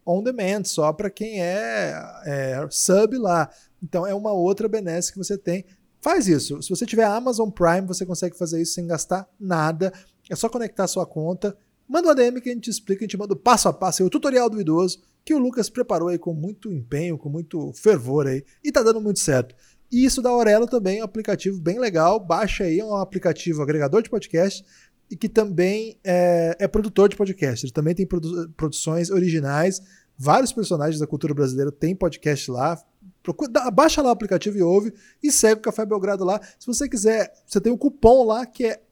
on 0.07 0.23
demand, 0.23 0.65
só 0.65 0.93
para 0.93 1.11
quem 1.11 1.43
é, 1.43 1.95
é, 2.25 2.67
sub 2.71 3.17
lá. 3.19 3.51
Então 3.83 4.07
é 4.07 4.15
uma 4.15 4.33
outra 4.33 4.69
benesse 4.69 5.13
que 5.13 5.19
você 5.19 5.37
tem. 5.37 5.65
Faz 6.01 6.27
isso. 6.27 6.61
Se 6.63 6.71
você 6.71 6.85
tiver 6.85 7.05
Amazon 7.05 7.49
Prime, 7.49 7.87
você 7.87 8.05
consegue 8.05 8.37
fazer 8.37 8.61
isso 8.61 8.75
sem 8.75 8.87
gastar 8.87 9.29
nada. 9.39 9.93
É 10.29 10.35
só 10.35 10.49
conectar 10.49 10.87
sua 10.87 11.07
conta. 11.07 11.57
Manda 11.89 12.09
uma 12.09 12.15
DM 12.15 12.41
que 12.41 12.51
a 12.51 12.53
gente 12.53 12.71
explica, 12.71 13.05
a 13.05 13.07
gente 13.07 13.19
manda 13.19 13.35
o 13.35 13.37
passo 13.37 13.69
a 13.69 13.73
passo, 13.73 14.05
o 14.05 14.11
tutorial 14.11 14.49
do 14.49 14.61
idoso 14.61 15.01
que 15.25 15.35
o 15.35 15.39
Lucas 15.39 15.71
preparou 15.71 16.09
aí 16.09 16.19
com 16.19 16.35
muito 16.35 16.73
empenho, 16.73 17.19
com 17.19 17.29
muito 17.29 17.73
fervor 17.75 18.27
aí, 18.27 18.45
e 18.63 18.73
tá 18.73 18.83
dando 18.83 19.01
muito 19.01 19.21
certo. 19.21 19.55
E 19.91 20.05
isso 20.05 20.23
da 20.23 20.31
Aurelo 20.31 20.67
também 20.67 20.99
é 20.99 21.03
um 21.03 21.05
aplicativo 21.05 21.61
bem 21.61 21.79
legal, 21.79 22.19
baixa 22.19 22.65
aí, 22.65 22.81
é 22.81 22.85
um 22.85 22.97
aplicativo 22.97 23.63
agregador 23.63 24.03
de 24.03 24.11
podcast 24.11 24.65
e 25.11 25.17
que 25.17 25.29
também 25.29 25.99
é, 26.05 26.57
é 26.59 26.69
produtor 26.69 27.09
de 27.09 27.17
podcast. 27.17 27.67
Ele 27.67 27.73
também 27.73 27.95
tem 27.95 28.07
produ 28.07 28.49
produções 28.57 29.11
originais, 29.11 29.81
vários 30.17 30.53
personagens 30.53 30.99
da 30.99 31.07
cultura 31.07 31.35
brasileira 31.35 31.71
têm 31.71 31.95
podcast 31.95 32.51
lá. 32.51 32.83
Procura, 33.23 33.71
baixa 33.71 34.03
lá 34.03 34.09
o 34.09 34.13
aplicativo 34.13 34.59
e 34.59 34.63
ouve 34.63 34.93
e 35.23 35.31
segue 35.31 35.61
o 35.61 35.63
Café 35.63 35.85
Belgrado 35.85 36.25
lá. 36.25 36.41
Se 36.59 36.67
você 36.67 36.89
quiser, 36.89 37.33
você 37.47 37.61
tem 37.61 37.73
um 37.73 37.77
cupom 37.77 38.25
lá 38.25 38.47
que 38.47 38.67
é 38.67 38.83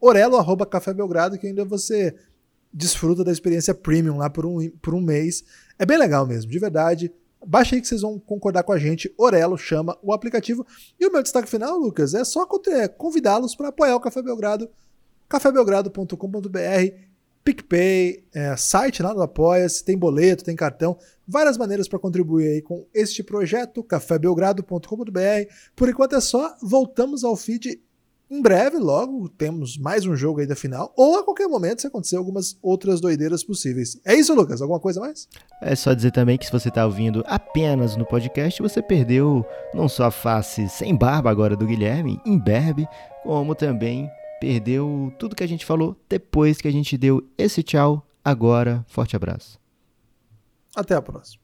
orelo 0.00 0.36
arroba 0.36 0.66
Café 0.66 0.94
Belgrado 0.94 1.38
que 1.38 1.46
ainda 1.46 1.64
você 1.64 2.14
desfruta 2.72 3.24
da 3.24 3.32
experiência 3.32 3.74
premium 3.74 4.16
lá 4.16 4.30
por 4.30 4.46
um, 4.46 4.70
por 4.82 4.94
um 4.94 5.00
mês. 5.00 5.44
É 5.78 5.84
bem 5.84 5.98
legal 5.98 6.26
mesmo, 6.26 6.50
de 6.50 6.58
verdade. 6.58 7.12
Baixa 7.44 7.74
aí 7.74 7.80
que 7.80 7.88
vocês 7.88 8.02
vão 8.02 8.18
concordar 8.18 8.62
com 8.62 8.72
a 8.72 8.78
gente. 8.78 9.12
Orelo 9.16 9.56
chama 9.56 9.98
o 10.02 10.12
aplicativo. 10.12 10.66
E 10.98 11.06
o 11.06 11.12
meu 11.12 11.22
destaque 11.22 11.48
final, 11.48 11.78
Lucas, 11.78 12.14
é 12.14 12.22
só 12.24 12.46
é, 12.68 12.86
convidá-los 12.86 13.54
para 13.54 13.68
apoiar 13.68 13.96
o 13.96 14.00
Café 14.00 14.22
Belgrado. 14.22 14.68
cafébelgrado.com.br 15.30 17.10
PicPay, 17.42 18.22
é, 18.34 18.54
site 18.56 19.02
lá 19.02 19.14
do 19.14 19.22
Apoia-se, 19.22 19.82
tem 19.82 19.96
boleto, 19.96 20.44
tem 20.44 20.54
cartão, 20.54 20.98
várias 21.26 21.56
maneiras 21.56 21.88
para 21.88 21.98
contribuir 21.98 22.46
aí 22.48 22.62
com 22.62 22.86
este 22.92 23.22
projeto, 23.22 23.82
cafébelgrado.com.br. 23.82 25.52
Por 25.74 25.88
enquanto 25.88 26.16
é 26.16 26.20
só, 26.20 26.54
voltamos 26.60 27.24
ao 27.24 27.34
feed 27.36 27.80
em 28.30 28.40
breve, 28.40 28.78
logo, 28.78 29.28
temos 29.28 29.76
mais 29.76 30.06
um 30.06 30.14
jogo 30.14 30.38
aí 30.38 30.46
da 30.46 30.54
final, 30.54 30.92
ou 30.96 31.18
a 31.18 31.24
qualquer 31.24 31.48
momento 31.48 31.80
se 31.80 31.88
acontecer 31.88 32.14
algumas 32.14 32.56
outras 32.62 33.00
doideiras 33.00 33.42
possíveis. 33.42 34.00
É 34.04 34.14
isso, 34.14 34.32
Lucas? 34.32 34.62
Alguma 34.62 34.78
coisa 34.78 35.00
mais? 35.00 35.26
É 35.60 35.74
só 35.74 35.92
dizer 35.94 36.12
também 36.12 36.38
que 36.38 36.46
se 36.46 36.52
você 36.52 36.68
está 36.68 36.86
ouvindo 36.86 37.24
apenas 37.26 37.96
no 37.96 38.06
podcast, 38.06 38.62
você 38.62 38.80
perdeu 38.80 39.44
não 39.74 39.88
só 39.88 40.04
a 40.04 40.10
face 40.12 40.68
sem 40.68 40.94
barba 40.94 41.28
agora 41.28 41.56
do 41.56 41.66
Guilherme, 41.66 42.20
imberbe, 42.24 42.86
como 43.24 43.52
também 43.56 44.08
perdeu 44.40 45.12
tudo 45.18 45.36
que 45.36 45.44
a 45.44 45.48
gente 45.48 45.66
falou 45.66 45.94
depois 46.08 46.60
que 46.60 46.66
a 46.66 46.72
gente 46.72 46.96
deu 46.96 47.22
esse 47.36 47.62
tchau. 47.62 48.06
Agora, 48.24 48.84
forte 48.88 49.14
abraço. 49.14 49.60
Até 50.74 50.94
a 50.94 51.02
próxima. 51.02 51.39